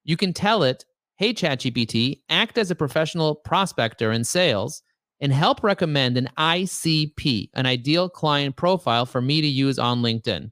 you 0.05 0.15
can 0.15 0.33
tell 0.33 0.63
it, 0.63 0.85
hey, 1.17 1.33
ChatGPT, 1.33 2.21
act 2.29 2.57
as 2.57 2.71
a 2.71 2.75
professional 2.75 3.35
prospector 3.35 4.11
in 4.11 4.23
sales 4.23 4.81
and 5.19 5.31
help 5.31 5.63
recommend 5.63 6.17
an 6.17 6.29
ICP, 6.37 7.49
an 7.53 7.65
ideal 7.65 8.09
client 8.09 8.55
profile 8.55 9.05
for 9.05 9.21
me 9.21 9.41
to 9.41 9.47
use 9.47 9.79
on 9.79 10.01
LinkedIn. 10.01 10.51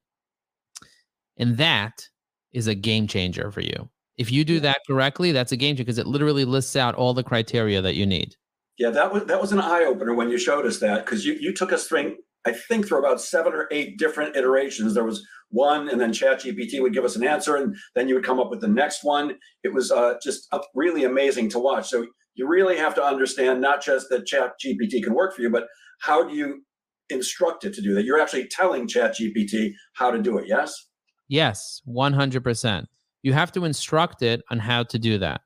And 1.38 1.58
that 1.58 2.08
is 2.54 2.68
a 2.68 2.76
game 2.76 3.08
changer 3.08 3.52
for 3.52 3.62
you. 3.62 3.90
If 4.18 4.32
you 4.32 4.46
do 4.46 4.60
that 4.62 4.80
correctly, 4.88 5.32
that's 5.32 5.52
a 5.52 5.58
game 5.58 5.76
changer 5.76 5.84
because 5.84 5.98
it 5.98 6.08
literally 6.08 6.46
lists 6.46 6.76
out 6.76 6.96
all 6.96 7.14
the 7.14 7.24
criteria 7.24 7.82
that 7.82 7.96
you 7.96 8.06
need. 8.06 8.36
Yeah, 8.78 8.90
that 8.90 9.14
was 9.14 9.24
that 9.26 9.40
was 9.40 9.52
an 9.54 9.62
eye 9.62 9.86
opener 9.86 10.14
when 10.14 10.30
you 10.30 10.38
showed 10.38 10.66
us 10.66 10.80
that 10.80 11.06
because 11.06 11.26
you 11.26 11.34
you 11.40 11.54
took 11.54 11.72
us 11.72 11.88
through 11.88 12.16
I 12.46 12.52
think 12.52 12.88
through 12.88 13.00
about 13.00 13.22
seven 13.22 13.54
or 13.54 13.68
eight 13.72 13.98
different 13.98 14.36
iterations. 14.36 14.94
There 14.94 15.04
was 15.04 15.26
one, 15.50 15.90
and 15.90 16.00
then 16.00 16.12
ChatGPT 16.12 16.82
would 16.82 16.94
give 16.94 17.06
us 17.06 17.16
an 17.16 17.26
answer, 17.26 17.56
and 17.56 17.76
then 17.96 18.08
you 18.08 18.16
would 18.16 18.24
come 18.24 18.40
up 18.40 18.50
with 18.50 18.62
the 18.62 18.68
next 18.68 19.04
one. 19.04 19.36
It 19.64 19.74
was 19.74 19.92
uh, 19.92 20.16
just 20.22 20.48
uh, 20.52 20.60
really 20.76 21.06
amazing 21.06 21.50
to 21.50 21.60
watch. 21.60 21.90
So 21.90 22.06
you 22.36 22.48
really 22.48 22.78
have 22.78 22.96
to 22.96 23.04
understand 23.04 23.62
not 23.62 23.84
just 23.84 24.10
that 24.10 24.26
chat 24.26 24.54
gpt 24.64 25.04
can 25.04 25.14
work 25.14 25.36
for 25.36 25.42
you, 25.42 25.50
but 25.50 25.68
how 26.00 26.28
do 26.28 26.36
you 26.36 26.64
instruct 27.10 27.66
it 27.66 27.74
to 27.74 27.82
do 27.82 27.94
that? 27.96 28.04
You're 28.04 28.20
actually 28.20 28.48
telling 28.48 28.88
chat 28.88 29.16
gpt 29.20 29.72
how 29.94 30.12
to 30.12 30.22
do 30.22 30.38
it. 30.38 30.46
Yes. 30.48 30.88
Yes, 31.28 31.82
one 31.86 32.14
hundred 32.14 32.44
percent. 32.44 32.88
You 33.24 33.34
have 33.34 33.52
to 33.54 33.66
instruct 33.66 34.22
it 34.22 34.44
on 34.52 34.60
how 34.60 34.84
to 34.84 35.00
do 35.00 35.18
that. 35.18 35.42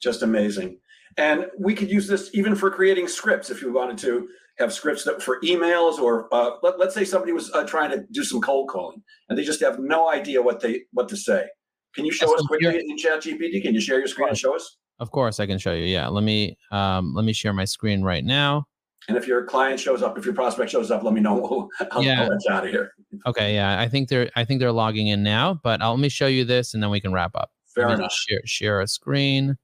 Just 0.00 0.22
amazing. 0.22 0.78
And 1.16 1.46
we 1.58 1.74
could 1.74 1.90
use 1.90 2.06
this 2.06 2.30
even 2.32 2.54
for 2.54 2.70
creating 2.70 3.08
scripts 3.08 3.50
if 3.50 3.60
you 3.60 3.72
wanted 3.72 3.98
to 3.98 4.28
have 4.58 4.72
scripts 4.72 5.04
that 5.04 5.22
for 5.22 5.40
emails 5.40 5.98
or 5.98 6.32
uh, 6.32 6.52
let, 6.62 6.80
us 6.80 6.94
say 6.94 7.04
somebody 7.04 7.32
was 7.32 7.50
uh, 7.52 7.64
trying 7.64 7.90
to 7.90 8.04
do 8.10 8.22
some 8.22 8.40
cold 8.40 8.68
calling 8.68 9.02
and 9.28 9.38
they 9.38 9.44
just 9.44 9.60
have 9.60 9.78
no 9.78 10.10
idea 10.10 10.40
what 10.42 10.60
they 10.60 10.82
what 10.92 11.08
to 11.08 11.16
say. 11.16 11.46
Can 11.94 12.04
you 12.04 12.12
show 12.12 12.30
yes, 12.30 12.40
us 12.40 12.46
quickly 12.46 12.78
in 12.78 12.96
ChatGPT? 12.96 13.62
Can 13.62 13.74
you 13.74 13.80
share 13.80 13.98
your 13.98 14.08
screen 14.08 14.28
and 14.28 14.38
show 14.38 14.54
us? 14.54 14.78
Of 14.98 15.10
course, 15.10 15.40
I 15.40 15.46
can 15.46 15.58
show 15.58 15.72
you. 15.72 15.84
Yeah, 15.84 16.08
let 16.08 16.24
me 16.24 16.56
um, 16.70 17.14
let 17.14 17.24
me 17.24 17.32
share 17.32 17.52
my 17.52 17.64
screen 17.64 18.02
right 18.02 18.24
now. 18.24 18.66
And 19.08 19.16
if 19.16 19.26
your 19.26 19.44
client 19.44 19.80
shows 19.80 20.02
up, 20.02 20.16
if 20.16 20.24
your 20.24 20.34
prospect 20.34 20.70
shows 20.70 20.90
up, 20.90 21.02
let 21.02 21.12
me 21.12 21.20
know. 21.20 21.68
I'll, 21.90 22.02
yeah. 22.02 22.22
I'll 22.22 22.54
out 22.54 22.64
of 22.64 22.70
here. 22.70 22.92
Okay. 23.26 23.54
Yeah. 23.54 23.80
I 23.80 23.88
think 23.88 24.08
they're 24.08 24.30
I 24.36 24.44
think 24.44 24.60
they're 24.60 24.72
logging 24.72 25.08
in 25.08 25.22
now, 25.22 25.60
but 25.62 25.82
I'll, 25.82 25.92
let 25.92 26.00
me 26.00 26.08
show 26.08 26.28
you 26.28 26.44
this 26.44 26.74
and 26.74 26.82
then 26.82 26.90
we 26.90 27.00
can 27.00 27.12
wrap 27.12 27.32
up. 27.34 27.50
Fair 27.74 27.88
enough. 27.88 28.12
Share, 28.12 28.40
share 28.44 28.80
a 28.80 28.86
screen. 28.86 29.56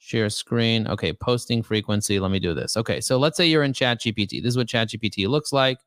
Share 0.00 0.28
screen. 0.30 0.88
Okay. 0.88 1.12
Posting 1.12 1.62
frequency. 1.62 2.18
Let 2.18 2.32
me 2.32 2.40
do 2.40 2.54
this. 2.54 2.76
Okay. 2.76 3.00
So 3.00 3.18
let's 3.18 3.36
say 3.36 3.46
you're 3.46 3.62
in 3.62 3.72
Chat 3.72 4.00
GPT. 4.00 4.42
This 4.42 4.50
is 4.50 4.56
what 4.56 4.68
Chat 4.68 4.88
GPT 4.88 5.28
looks 5.28 5.52
like. 5.52 5.78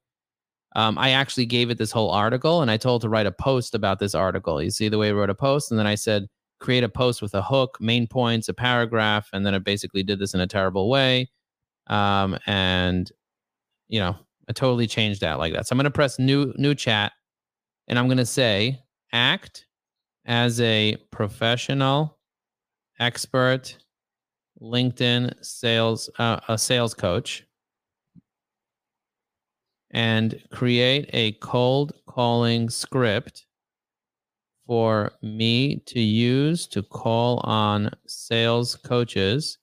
Um, 0.75 0.97
I 0.97 1.11
actually 1.11 1.45
gave 1.45 1.69
it 1.69 1.77
this 1.77 1.91
whole 1.91 2.09
article 2.09 2.61
and 2.61 2.71
I 2.71 2.77
told 2.77 3.01
to 3.01 3.09
write 3.09 3.27
a 3.27 3.31
post 3.31 3.75
about 3.75 3.99
this 3.99 4.15
article. 4.15 4.61
You 4.61 4.71
see 4.71 4.89
the 4.89 4.97
way 4.97 5.09
I 5.09 5.11
wrote 5.11 5.29
a 5.29 5.35
post? 5.35 5.69
And 5.69 5.79
then 5.79 5.85
I 5.85 5.95
said, 5.95 6.27
create 6.59 6.83
a 6.83 6.89
post 6.89 7.21
with 7.21 7.35
a 7.35 7.43
hook, 7.43 7.77
main 7.81 8.07
points, 8.07 8.47
a 8.47 8.53
paragraph. 8.53 9.29
And 9.33 9.45
then 9.45 9.53
it 9.53 9.63
basically 9.63 10.01
did 10.01 10.19
this 10.19 10.33
in 10.33 10.39
a 10.39 10.47
terrible 10.47 10.89
way 10.89 11.29
um, 11.87 12.37
and 12.45 13.11
you 13.87 13.99
know 13.99 14.15
I 14.49 14.53
totally 14.53 14.87
changed 14.87 15.21
that 15.21 15.39
like 15.39 15.53
that. 15.53 15.67
So 15.67 15.73
I'm 15.73 15.77
going 15.77 15.85
to 15.85 15.91
press 15.91 16.19
new 16.19 16.53
new 16.57 16.75
chat, 16.75 17.13
and 17.87 17.97
I'm 17.97 18.07
going 18.07 18.17
to 18.17 18.25
say 18.25 18.81
act 19.11 19.65
as 20.25 20.59
a 20.61 20.97
professional, 21.11 22.17
expert, 22.99 23.77
LinkedIn 24.63 25.33
sales 25.43 26.09
uh, 26.17 26.39
a 26.47 26.57
sales 26.57 26.93
coach, 26.93 27.45
and 29.91 30.41
create 30.51 31.09
a 31.13 31.33
cold 31.33 31.93
calling 32.07 32.69
script 32.69 33.45
for 34.65 35.11
me 35.21 35.77
to 35.85 35.99
use 35.99 36.67
to 36.67 36.81
call 36.81 37.39
on 37.39 37.91
sales 38.07 38.75
coaches 38.75 39.57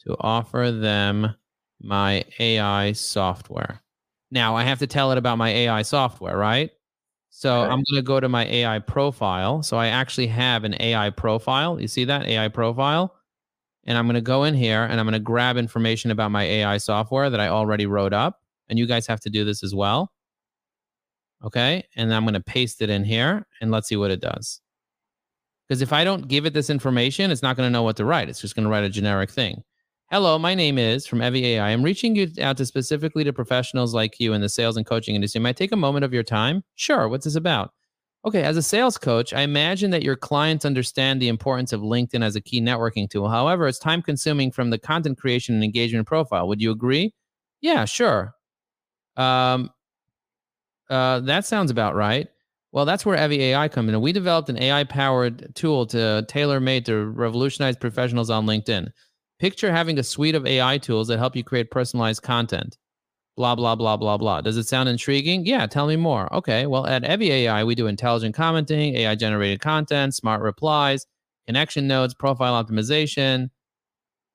to 0.00 0.16
offer 0.20 0.70
them 0.72 1.34
my 1.80 2.24
AI 2.38 2.92
software. 2.92 3.82
Now 4.30 4.56
I 4.56 4.64
have 4.64 4.78
to 4.80 4.86
tell 4.86 5.12
it 5.12 5.18
about 5.18 5.38
my 5.38 5.50
AI 5.50 5.82
software, 5.82 6.36
right? 6.36 6.70
So 7.30 7.62
okay. 7.62 7.72
I'm 7.72 7.84
going 7.90 7.96
to 7.96 8.02
go 8.02 8.20
to 8.20 8.28
my 8.28 8.46
AI 8.46 8.78
profile. 8.80 9.62
So 9.62 9.76
I 9.76 9.88
actually 9.88 10.28
have 10.28 10.64
an 10.64 10.74
AI 10.80 11.10
profile. 11.10 11.80
You 11.80 11.88
see 11.88 12.04
that 12.06 12.26
AI 12.26 12.48
profile? 12.48 13.14
And 13.84 13.96
I'm 13.96 14.06
going 14.06 14.14
to 14.14 14.20
go 14.20 14.44
in 14.44 14.54
here 14.54 14.84
and 14.84 15.00
I'm 15.00 15.06
going 15.06 15.14
to 15.14 15.18
grab 15.18 15.56
information 15.56 16.10
about 16.10 16.30
my 16.30 16.44
AI 16.44 16.76
software 16.78 17.30
that 17.30 17.40
I 17.40 17.48
already 17.48 17.86
wrote 17.86 18.12
up. 18.12 18.40
And 18.68 18.78
you 18.78 18.86
guys 18.86 19.06
have 19.06 19.20
to 19.20 19.30
do 19.30 19.44
this 19.44 19.62
as 19.62 19.74
well. 19.74 20.12
Okay. 21.42 21.84
And 21.96 22.12
I'm 22.12 22.24
going 22.24 22.34
to 22.34 22.40
paste 22.40 22.82
it 22.82 22.90
in 22.90 23.04
here 23.04 23.46
and 23.60 23.70
let's 23.70 23.88
see 23.88 23.96
what 23.96 24.10
it 24.10 24.20
does. 24.20 24.60
Because 25.66 25.82
if 25.82 25.92
I 25.92 26.04
don't 26.04 26.28
give 26.28 26.46
it 26.46 26.54
this 26.54 26.70
information, 26.70 27.30
it's 27.30 27.42
not 27.42 27.56
going 27.56 27.66
to 27.66 27.72
know 27.72 27.82
what 27.82 27.96
to 27.96 28.04
write. 28.04 28.28
It's 28.28 28.40
just 28.40 28.54
going 28.54 28.64
to 28.64 28.70
write 28.70 28.84
a 28.84 28.90
generic 28.90 29.30
thing. 29.30 29.62
Hello, 30.10 30.38
my 30.38 30.54
name 30.54 30.78
is 30.78 31.06
from 31.06 31.20
Evy 31.20 31.44
AI. 31.44 31.68
I'm 31.68 31.82
reaching 31.82 32.16
you 32.16 32.28
out 32.40 32.56
to 32.56 32.64
specifically 32.64 33.24
to 33.24 33.32
professionals 33.32 33.92
like 33.92 34.18
you 34.18 34.32
in 34.32 34.40
the 34.40 34.48
sales 34.48 34.78
and 34.78 34.86
coaching 34.86 35.14
industry. 35.14 35.38
Might 35.40 35.58
take 35.58 35.72
a 35.72 35.76
moment 35.76 36.06
of 36.06 36.14
your 36.14 36.22
time? 36.22 36.64
Sure. 36.76 37.08
What's 37.08 37.26
this 37.26 37.34
about? 37.34 37.72
Okay, 38.24 38.42
as 38.42 38.56
a 38.56 38.62
sales 38.62 38.98
coach, 38.98 39.32
I 39.32 39.42
imagine 39.42 39.90
that 39.92 40.02
your 40.02 40.16
clients 40.16 40.64
understand 40.64 41.22
the 41.22 41.28
importance 41.28 41.72
of 41.72 41.80
LinkedIn 41.80 42.22
as 42.22 42.34
a 42.36 42.40
key 42.40 42.60
networking 42.60 43.08
tool. 43.08 43.28
However, 43.28 43.68
it's 43.68 43.78
time 43.78 44.02
consuming 44.02 44.50
from 44.50 44.70
the 44.70 44.78
content 44.78 45.18
creation 45.18 45.54
and 45.54 45.62
engagement 45.64 46.06
profile. 46.06 46.48
Would 46.48 46.60
you 46.60 46.72
agree? 46.72 47.14
Yeah, 47.60 47.84
sure. 47.84 48.34
Um, 49.16 49.70
uh, 50.90 51.20
that 51.20 51.44
sounds 51.44 51.70
about 51.70 51.94
right. 51.94 52.28
Well, 52.72 52.84
that's 52.84 53.06
where 53.06 53.16
Evy 53.16 53.42
AI 53.44 53.68
comes 53.68 53.92
in. 53.92 54.00
We 54.00 54.12
developed 54.12 54.50
an 54.50 54.60
AI 54.60 54.84
powered 54.84 55.54
tool 55.54 55.86
to 55.86 56.24
tailor 56.28 56.60
made 56.60 56.84
to 56.86 57.06
revolutionize 57.06 57.76
professionals 57.76 58.30
on 58.30 58.46
LinkedIn. 58.46 58.90
Picture 59.38 59.70
having 59.70 59.98
a 59.98 60.02
suite 60.02 60.34
of 60.34 60.46
AI 60.46 60.78
tools 60.78 61.08
that 61.08 61.18
help 61.18 61.36
you 61.36 61.44
create 61.44 61.70
personalized 61.70 62.22
content. 62.22 62.76
Blah, 63.38 63.54
blah, 63.54 63.76
blah, 63.76 63.96
blah, 63.96 64.16
blah. 64.16 64.40
Does 64.40 64.56
it 64.56 64.66
sound 64.66 64.88
intriguing? 64.88 65.46
Yeah, 65.46 65.66
tell 65.66 65.86
me 65.86 65.94
more. 65.94 66.32
Okay, 66.34 66.66
well, 66.66 66.86
at 66.86 67.04
Evy 67.04 67.30
AI, 67.30 67.62
we 67.62 67.76
do 67.76 67.86
intelligent 67.86 68.34
commenting, 68.34 68.96
AI 68.96 69.14
generated 69.14 69.60
content, 69.60 70.14
smart 70.14 70.42
replies, 70.42 71.06
connection 71.46 71.86
nodes, 71.86 72.14
profile 72.14 72.62
optimization. 72.62 73.50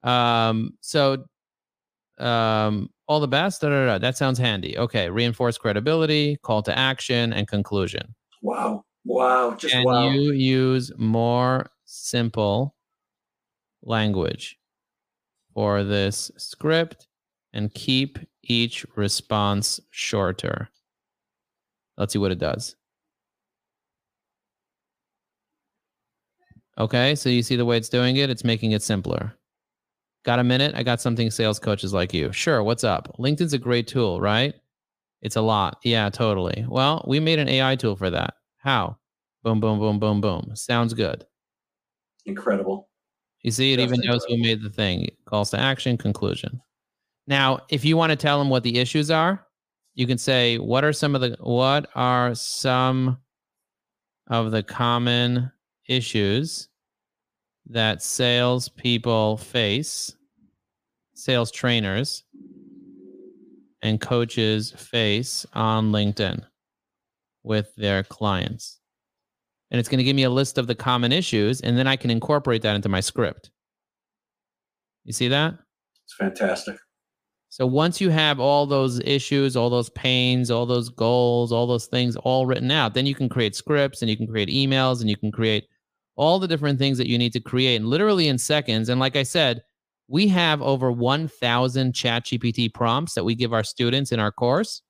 Um, 0.04 0.78
so, 0.80 1.26
um, 2.18 2.90
all 3.08 3.20
the 3.20 3.28
best. 3.28 3.60
Da, 3.60 3.68
da, 3.68 3.86
da. 3.86 3.98
That 3.98 4.18
sounds 4.18 4.40
handy. 4.40 4.78
Okay, 4.78 5.10
reinforce 5.10 5.58
credibility, 5.58 6.38
call 6.42 6.64
to 6.64 6.76
action, 6.76 7.34
and 7.34 7.46
conclusion. 7.46 8.16
Wow. 8.42 8.86
Wow. 9.06 9.56
Just 9.56 9.76
wow. 9.76 9.82
Can 9.82 9.86
wow. 9.86 10.12
you 10.14 10.32
use 10.32 10.94
more 10.98 11.70
simple 11.84 12.74
language? 13.82 14.58
for 15.54 15.84
this 15.84 16.32
script 16.38 17.08
and 17.54 17.74
keep 17.74 18.20
each 18.44 18.86
response 18.96 19.80
shorter. 19.92 20.70
Let's 21.98 22.14
see 22.14 22.20
what 22.20 22.32
it 22.32 22.40
does. 22.40 22.76
Okay, 26.78 27.14
so 27.14 27.30
you 27.30 27.44
see 27.44 27.56
the 27.56 27.66
way 27.66 27.78
it's 27.78 27.90
doing 27.90 28.18
it? 28.18 28.30
It's 28.30 28.44
making 28.44 28.72
it 28.72 28.82
simpler. 28.82 29.36
Got 30.24 30.40
a 30.40 30.44
minute? 30.44 30.74
I 30.76 30.84
got 30.84 31.02
something 31.02 31.30
sales 31.30 31.60
coaches 31.60 31.94
like 31.94 32.14
you. 32.14 32.32
Sure, 32.32 32.64
what's 32.64 32.84
up? 32.84 33.16
LinkedIn's 33.20 33.54
a 33.54 33.60
great 33.60 33.88
tool, 33.88 34.20
right? 34.20 34.56
It's 35.22 35.36
a 35.36 35.42
lot. 35.42 35.80
Yeah, 35.84 36.10
totally. 36.10 36.66
Well, 36.68 37.04
we 37.08 37.20
made 37.20 37.40
an 37.40 37.50
AI 37.50 37.76
tool 37.76 37.96
for 37.96 38.10
that. 38.10 38.36
How? 38.58 38.98
Boom, 39.44 39.60
boom, 39.60 39.80
boom, 39.80 40.00
boom, 40.00 40.22
boom. 40.22 40.52
Sounds 40.56 40.94
good. 40.94 41.26
Incredible. 42.26 42.90
You 43.42 43.52
see, 43.52 43.74
it 43.74 43.80
even 43.80 44.00
knows 44.02 44.26
who 44.26 44.38
made 44.38 44.64
the 44.64 44.70
thing. 44.70 45.10
Calls 45.26 45.52
to 45.52 45.60
action, 45.60 45.98
conclusion. 45.98 46.62
Now, 47.28 47.60
if 47.70 47.86
you 47.86 47.96
want 47.96 48.10
to 48.12 48.16
tell 48.16 48.40
them 48.40 48.50
what 48.50 48.64
the 48.64 48.80
issues 48.80 49.10
are, 49.10 49.46
you 49.96 50.08
can 50.08 50.18
say, 50.18 50.58
"What 50.58 50.84
are 50.84 50.94
some 50.94 51.16
of 51.16 51.22
the 51.22 51.38
what 51.40 51.90
are 51.96 52.36
some 52.36 53.20
of 54.28 54.52
the 54.52 54.64
common 54.64 55.52
issues 55.88 56.70
that 57.68 58.02
salespeople 58.02 59.38
face, 59.38 60.16
sales 61.14 61.52
trainers 61.52 62.24
and 63.82 64.02
coaches 64.02 64.72
face 64.72 65.46
on 65.54 65.92
LinkedIn 65.92 66.46
with 67.44 67.74
their 67.76 68.04
clients?" 68.04 68.80
And 69.72 69.80
it's 69.80 69.90
going 69.90 70.00
to 70.00 70.04
give 70.04 70.16
me 70.16 70.24
a 70.24 70.30
list 70.30 70.58
of 70.58 70.68
the 70.68 70.76
common 70.76 71.12
issues, 71.12 71.62
and 71.62 71.78
then 71.78 71.88
I 71.88 71.96
can 71.96 72.12
incorporate 72.12 72.62
that 72.64 72.76
into 72.76 72.90
my 72.90 73.00
script. 73.00 73.50
You 75.04 75.14
see 75.14 75.30
that? 75.30 75.58
It's 76.04 76.14
fantastic. 76.14 76.78
So 77.54 77.68
once 77.68 78.02
you 78.02 78.10
have 78.10 78.40
all 78.40 78.66
those 78.66 79.00
issues, 79.02 79.56
all 79.56 79.70
those 79.70 79.92
pains, 79.92 80.50
all 80.50 80.66
those 80.66 80.90
goals, 80.90 81.52
all 81.52 81.68
those 81.68 81.86
things 81.86 82.16
all 82.16 82.48
written 82.48 82.72
out, 82.72 82.96
then 82.96 83.06
you 83.06 83.14
can 83.14 83.30
create 83.30 83.56
scripts 83.56 84.02
and 84.02 84.10
you 84.10 84.18
can 84.18 84.26
create 84.26 84.50
emails 84.50 85.02
and 85.02 85.08
you 85.08 85.16
can 85.16 85.32
create 85.32 85.68
all 86.16 86.40
the 86.40 86.48
different 86.48 86.80
things 86.80 86.98
that 86.98 87.06
you 87.06 87.16
need 87.16 87.32
to 87.34 87.40
create 87.40 87.76
and 87.76 87.86
literally 87.86 88.28
in 88.28 88.40
seconds. 88.40 88.90
And 88.90 89.00
like 89.00 89.16
I 89.16 89.22
said, 89.22 89.62
we 90.08 90.28
have 90.30 90.64
over 90.64 90.92
1,000 90.92 91.94
ChatGPT 91.94 92.74
prompts 92.74 93.14
that 93.14 93.24
we 93.24 93.36
give 93.36 93.54
our 93.54 93.64
students 93.64 94.12
in 94.12 94.20
our 94.20 94.32
course. 94.32 94.82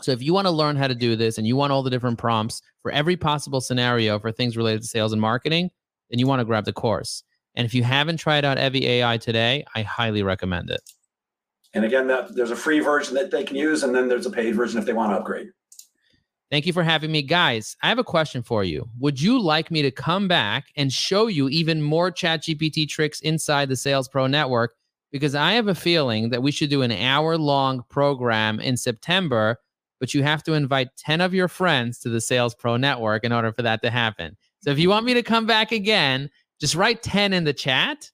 So 0.00 0.12
if 0.12 0.22
you 0.22 0.32
want 0.32 0.46
to 0.46 0.52
learn 0.52 0.76
how 0.76 0.86
to 0.86 0.94
do 0.94 1.16
this 1.16 1.38
and 1.38 1.46
you 1.46 1.56
want 1.56 1.72
all 1.72 1.82
the 1.82 1.90
different 1.90 2.18
prompts 2.18 2.62
for 2.82 2.92
every 2.92 3.16
possible 3.16 3.60
scenario 3.60 4.20
for 4.20 4.30
things 4.30 4.56
related 4.56 4.82
to 4.82 4.86
sales 4.86 5.10
and 5.10 5.20
marketing, 5.20 5.70
then 6.10 6.20
you 6.20 6.28
want 6.28 6.38
to 6.38 6.44
grab 6.44 6.66
the 6.66 6.72
course. 6.72 7.24
And 7.56 7.66
if 7.66 7.74
you 7.74 7.82
haven't 7.82 8.18
tried 8.18 8.44
out 8.44 8.58
Evy 8.58 8.86
AI 8.86 9.18
today, 9.18 9.64
I 9.74 9.82
highly 9.82 10.22
recommend 10.22 10.70
it. 10.70 10.88
And 11.76 11.84
again, 11.84 12.06
that 12.06 12.34
there's 12.34 12.50
a 12.50 12.56
free 12.56 12.80
version 12.80 13.14
that 13.16 13.30
they 13.30 13.44
can 13.44 13.54
use, 13.54 13.82
and 13.82 13.94
then 13.94 14.08
there's 14.08 14.24
a 14.24 14.30
paid 14.30 14.54
version 14.54 14.78
if 14.78 14.86
they 14.86 14.94
want 14.94 15.12
to 15.12 15.18
upgrade. 15.18 15.50
Thank 16.50 16.64
you 16.64 16.72
for 16.72 16.82
having 16.82 17.12
me. 17.12 17.20
Guys, 17.20 17.76
I 17.82 17.90
have 17.90 17.98
a 17.98 18.04
question 18.04 18.42
for 18.42 18.64
you. 18.64 18.88
Would 18.98 19.20
you 19.20 19.38
like 19.38 19.70
me 19.70 19.82
to 19.82 19.90
come 19.90 20.26
back 20.26 20.68
and 20.74 20.90
show 20.90 21.26
you 21.26 21.50
even 21.50 21.82
more 21.82 22.10
ChatGPT 22.10 22.88
tricks 22.88 23.20
inside 23.20 23.68
the 23.68 23.76
Sales 23.76 24.08
Pro 24.08 24.26
Network? 24.26 24.74
Because 25.12 25.34
I 25.34 25.52
have 25.52 25.68
a 25.68 25.74
feeling 25.74 26.30
that 26.30 26.42
we 26.42 26.50
should 26.50 26.70
do 26.70 26.80
an 26.80 26.92
hour 26.92 27.36
long 27.36 27.82
program 27.90 28.58
in 28.58 28.78
September, 28.78 29.58
but 30.00 30.14
you 30.14 30.22
have 30.22 30.42
to 30.44 30.54
invite 30.54 30.96
10 30.96 31.20
of 31.20 31.34
your 31.34 31.46
friends 31.46 31.98
to 31.98 32.08
the 32.08 32.22
Sales 32.22 32.54
Pro 32.54 32.78
Network 32.78 33.22
in 33.22 33.32
order 33.32 33.52
for 33.52 33.60
that 33.60 33.82
to 33.82 33.90
happen. 33.90 34.34
So 34.60 34.70
if 34.70 34.78
you 34.78 34.88
want 34.88 35.04
me 35.04 35.12
to 35.12 35.22
come 35.22 35.44
back 35.44 35.72
again, 35.72 36.30
just 36.58 36.74
write 36.74 37.02
10 37.02 37.34
in 37.34 37.44
the 37.44 37.52
chat 37.52 38.10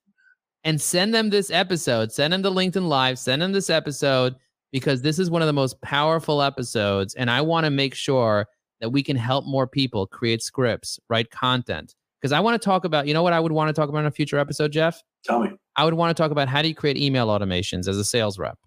and 0.64 0.80
send 0.80 1.12
them 1.14 1.30
this 1.30 1.50
episode. 1.50 2.12
Send 2.12 2.32
them 2.32 2.42
the 2.42 2.50
LinkedIn 2.50 2.86
Live, 2.88 3.18
send 3.18 3.42
them 3.42 3.52
this 3.52 3.70
episode 3.70 4.34
because 4.72 5.02
this 5.02 5.18
is 5.18 5.30
one 5.30 5.42
of 5.42 5.46
the 5.46 5.52
most 5.52 5.80
powerful 5.82 6.40
episodes. 6.42 7.14
And 7.14 7.30
I 7.30 7.40
want 7.40 7.64
to 7.64 7.70
make 7.70 7.94
sure 7.94 8.46
that 8.80 8.90
we 8.90 9.02
can 9.02 9.16
help 9.16 9.44
more 9.46 9.66
people 9.66 10.06
create 10.06 10.42
scripts, 10.42 10.98
write 11.08 11.30
content. 11.30 11.94
Because 12.20 12.32
I 12.32 12.40
want 12.40 12.60
to 12.60 12.64
talk 12.64 12.84
about, 12.84 13.06
you 13.06 13.14
know 13.14 13.22
what 13.22 13.32
I 13.32 13.40
would 13.40 13.52
want 13.52 13.68
to 13.68 13.72
talk 13.72 13.88
about 13.88 13.98
in 14.00 14.06
a 14.06 14.10
future 14.10 14.38
episode, 14.38 14.72
Jeff? 14.72 15.02
Tell 15.24 15.40
me. 15.40 15.50
I 15.76 15.84
would 15.84 15.94
want 15.94 16.16
to 16.16 16.20
talk 16.20 16.30
about 16.30 16.48
how 16.48 16.62
do 16.62 16.68
you 16.68 16.74
create 16.74 16.96
email 16.96 17.26
automations 17.28 17.88
as 17.88 17.96
a 17.98 18.04
sales 18.04 18.38
rep? 18.38 18.58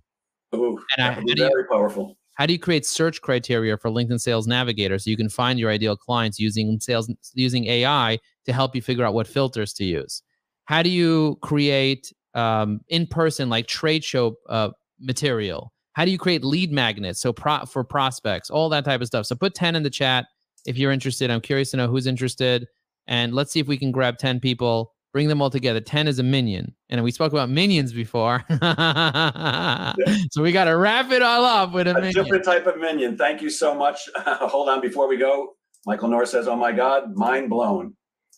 And 0.51 0.79
I- 0.97 1.11
how 1.13 1.21
do 1.21 1.25
you- 1.27 1.35
very 1.35 1.65
powerful. 1.71 2.17
How 2.35 2.45
do 2.45 2.51
you 2.51 2.59
create 2.59 2.85
search 2.85 3.21
criteria 3.21 3.77
for 3.77 3.89
LinkedIn 3.89 4.19
Sales 4.19 4.45
Navigator 4.45 4.99
so 4.99 5.09
you 5.09 5.15
can 5.15 5.29
find 5.29 5.57
your 5.57 5.71
ideal 5.71 5.95
clients 5.95 6.37
using 6.37 6.77
sales 6.81 7.09
using 7.33 7.65
AI 7.67 8.19
to 8.45 8.51
help 8.51 8.75
you 8.75 8.81
figure 8.81 9.05
out 9.05 9.13
what 9.13 9.25
filters 9.25 9.71
to 9.73 9.85
use? 9.85 10.21
How 10.65 10.81
do 10.83 10.89
you 10.89 11.37
create 11.41 12.11
um, 12.33 12.81
in 12.89 13.07
person 13.07 13.49
like 13.49 13.67
trade 13.67 14.03
show 14.03 14.35
uh, 14.49 14.69
material? 14.99 15.71
How 15.93 16.03
do 16.05 16.11
you 16.11 16.17
create 16.17 16.43
lead 16.43 16.71
magnets 16.71 17.21
so 17.21 17.31
pro- 17.31 17.65
for 17.65 17.83
prospects? 17.83 18.49
All 18.49 18.67
that 18.69 18.83
type 18.85 18.99
of 19.01 19.07
stuff. 19.07 19.25
So 19.25 19.35
put 19.35 19.53
ten 19.55 19.75
in 19.75 19.83
the 19.83 19.89
chat 19.89 20.25
if 20.65 20.77
you're 20.77 20.91
interested. 20.91 21.31
I'm 21.31 21.41
curious 21.41 21.71
to 21.71 21.77
know 21.77 21.87
who's 21.87 22.07
interested, 22.07 22.67
and 23.07 23.33
let's 23.33 23.51
see 23.53 23.59
if 23.59 23.67
we 23.67 23.77
can 23.77 23.91
grab 23.91 24.17
ten 24.17 24.39
people. 24.39 24.91
Bring 25.13 25.29
them 25.29 25.41
all 25.41 25.49
together. 25.49 25.79
Ten 25.79 26.09
is 26.09 26.19
a 26.19 26.23
minyan, 26.23 26.75
and 26.89 27.01
we 27.01 27.09
spoke 27.11 27.31
about 27.31 27.49
minions 27.49 27.93
before, 27.93 28.43
so 28.49 30.41
we 30.43 30.51
got 30.51 30.65
to 30.65 30.75
wrap 30.75 31.09
it 31.11 31.21
all 31.21 31.45
up 31.45 31.71
with 31.73 31.87
a 31.87 31.91
A 31.91 32.01
minion. 32.01 32.13
different 32.23 32.43
type 32.43 32.67
of 32.67 32.77
minion. 32.77 33.17
Thank 33.17 33.41
you 33.41 33.49
so 33.49 33.73
much. 33.73 33.99
Hold 34.17 34.67
on 34.67 34.81
before 34.81 35.07
we 35.07 35.15
go. 35.15 35.53
Michael 35.85 36.09
Norris 36.09 36.31
says, 36.31 36.47
"Oh 36.49 36.57
my 36.57 36.73
God, 36.73 37.15
mind 37.15 37.49
blown." 37.49 37.95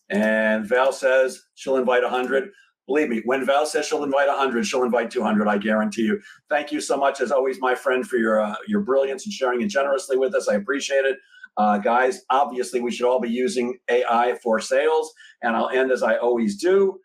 And 0.09 0.67
Val 0.67 0.91
says 0.91 1.43
she'll 1.55 1.77
invite 1.77 2.03
100. 2.03 2.49
Believe 2.87 3.09
me, 3.09 3.21
when 3.25 3.45
Val 3.45 3.65
says 3.65 3.85
she'll 3.85 4.05
invite 4.05 4.29
100, 4.29 4.65
she'll 4.65 4.83
invite 4.83 5.11
200. 5.11 5.47
I 5.47 5.57
guarantee 5.57 6.03
you. 6.03 6.21
Thank 6.49 6.71
you 6.71 6.79
so 6.79 6.95
much, 6.97 7.19
as 7.19 7.31
always, 7.31 7.59
my 7.59 7.75
friend, 7.75 8.07
for 8.07 8.15
your 8.17 8.41
uh, 8.41 8.55
your 8.67 8.81
brilliance 8.81 9.25
and 9.25 9.33
sharing 9.33 9.61
it 9.61 9.67
generously 9.67 10.17
with 10.17 10.33
us. 10.33 10.47
I 10.47 10.55
appreciate 10.55 11.03
it, 11.03 11.17
uh, 11.57 11.79
guys. 11.79 12.21
Obviously, 12.29 12.79
we 12.79 12.91
should 12.91 13.05
all 13.05 13.19
be 13.19 13.29
using 13.29 13.77
AI 13.89 14.37
for 14.41 14.61
sales. 14.61 15.13
And 15.41 15.55
I'll 15.55 15.69
end 15.69 15.91
as 15.91 16.01
I 16.03 16.15
always 16.15 16.57
do. 16.61 16.99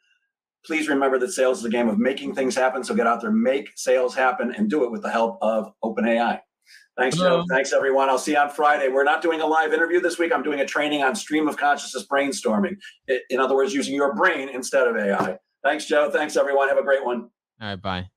Please 0.64 0.88
remember 0.88 1.18
that 1.18 1.32
sales 1.32 1.58
is 1.58 1.64
a 1.64 1.70
game 1.70 1.88
of 1.88 1.98
making 1.98 2.36
things 2.36 2.54
happen. 2.54 2.84
So 2.84 2.94
get 2.94 3.08
out 3.08 3.20
there, 3.20 3.32
make 3.32 3.70
sales 3.74 4.14
happen, 4.14 4.54
and 4.56 4.70
do 4.70 4.84
it 4.84 4.92
with 4.92 5.02
the 5.02 5.10
help 5.10 5.38
of 5.42 5.72
OpenAI. 5.82 6.40
Thanks, 6.96 7.16
Joe. 7.16 7.44
Thanks, 7.50 7.72
everyone. 7.72 8.10
I'll 8.10 8.18
see 8.18 8.32
you 8.32 8.38
on 8.38 8.50
Friday. 8.50 8.88
We're 8.88 9.04
not 9.04 9.22
doing 9.22 9.40
a 9.40 9.46
live 9.46 9.72
interview 9.72 10.00
this 10.00 10.18
week. 10.18 10.30
I'm 10.32 10.42
doing 10.42 10.60
a 10.60 10.66
training 10.66 11.02
on 11.02 11.14
stream 11.14 11.48
of 11.48 11.56
consciousness 11.56 12.06
brainstorming. 12.06 12.76
In 13.30 13.40
other 13.40 13.54
words, 13.54 13.72
using 13.72 13.94
your 13.94 14.14
brain 14.14 14.50
instead 14.50 14.86
of 14.86 14.96
AI. 14.96 15.38
Thanks, 15.64 15.86
Joe. 15.86 16.10
Thanks, 16.10 16.36
everyone. 16.36 16.68
Have 16.68 16.78
a 16.78 16.82
great 16.82 17.04
one. 17.04 17.30
All 17.60 17.68
right, 17.68 17.80
bye. 17.80 18.12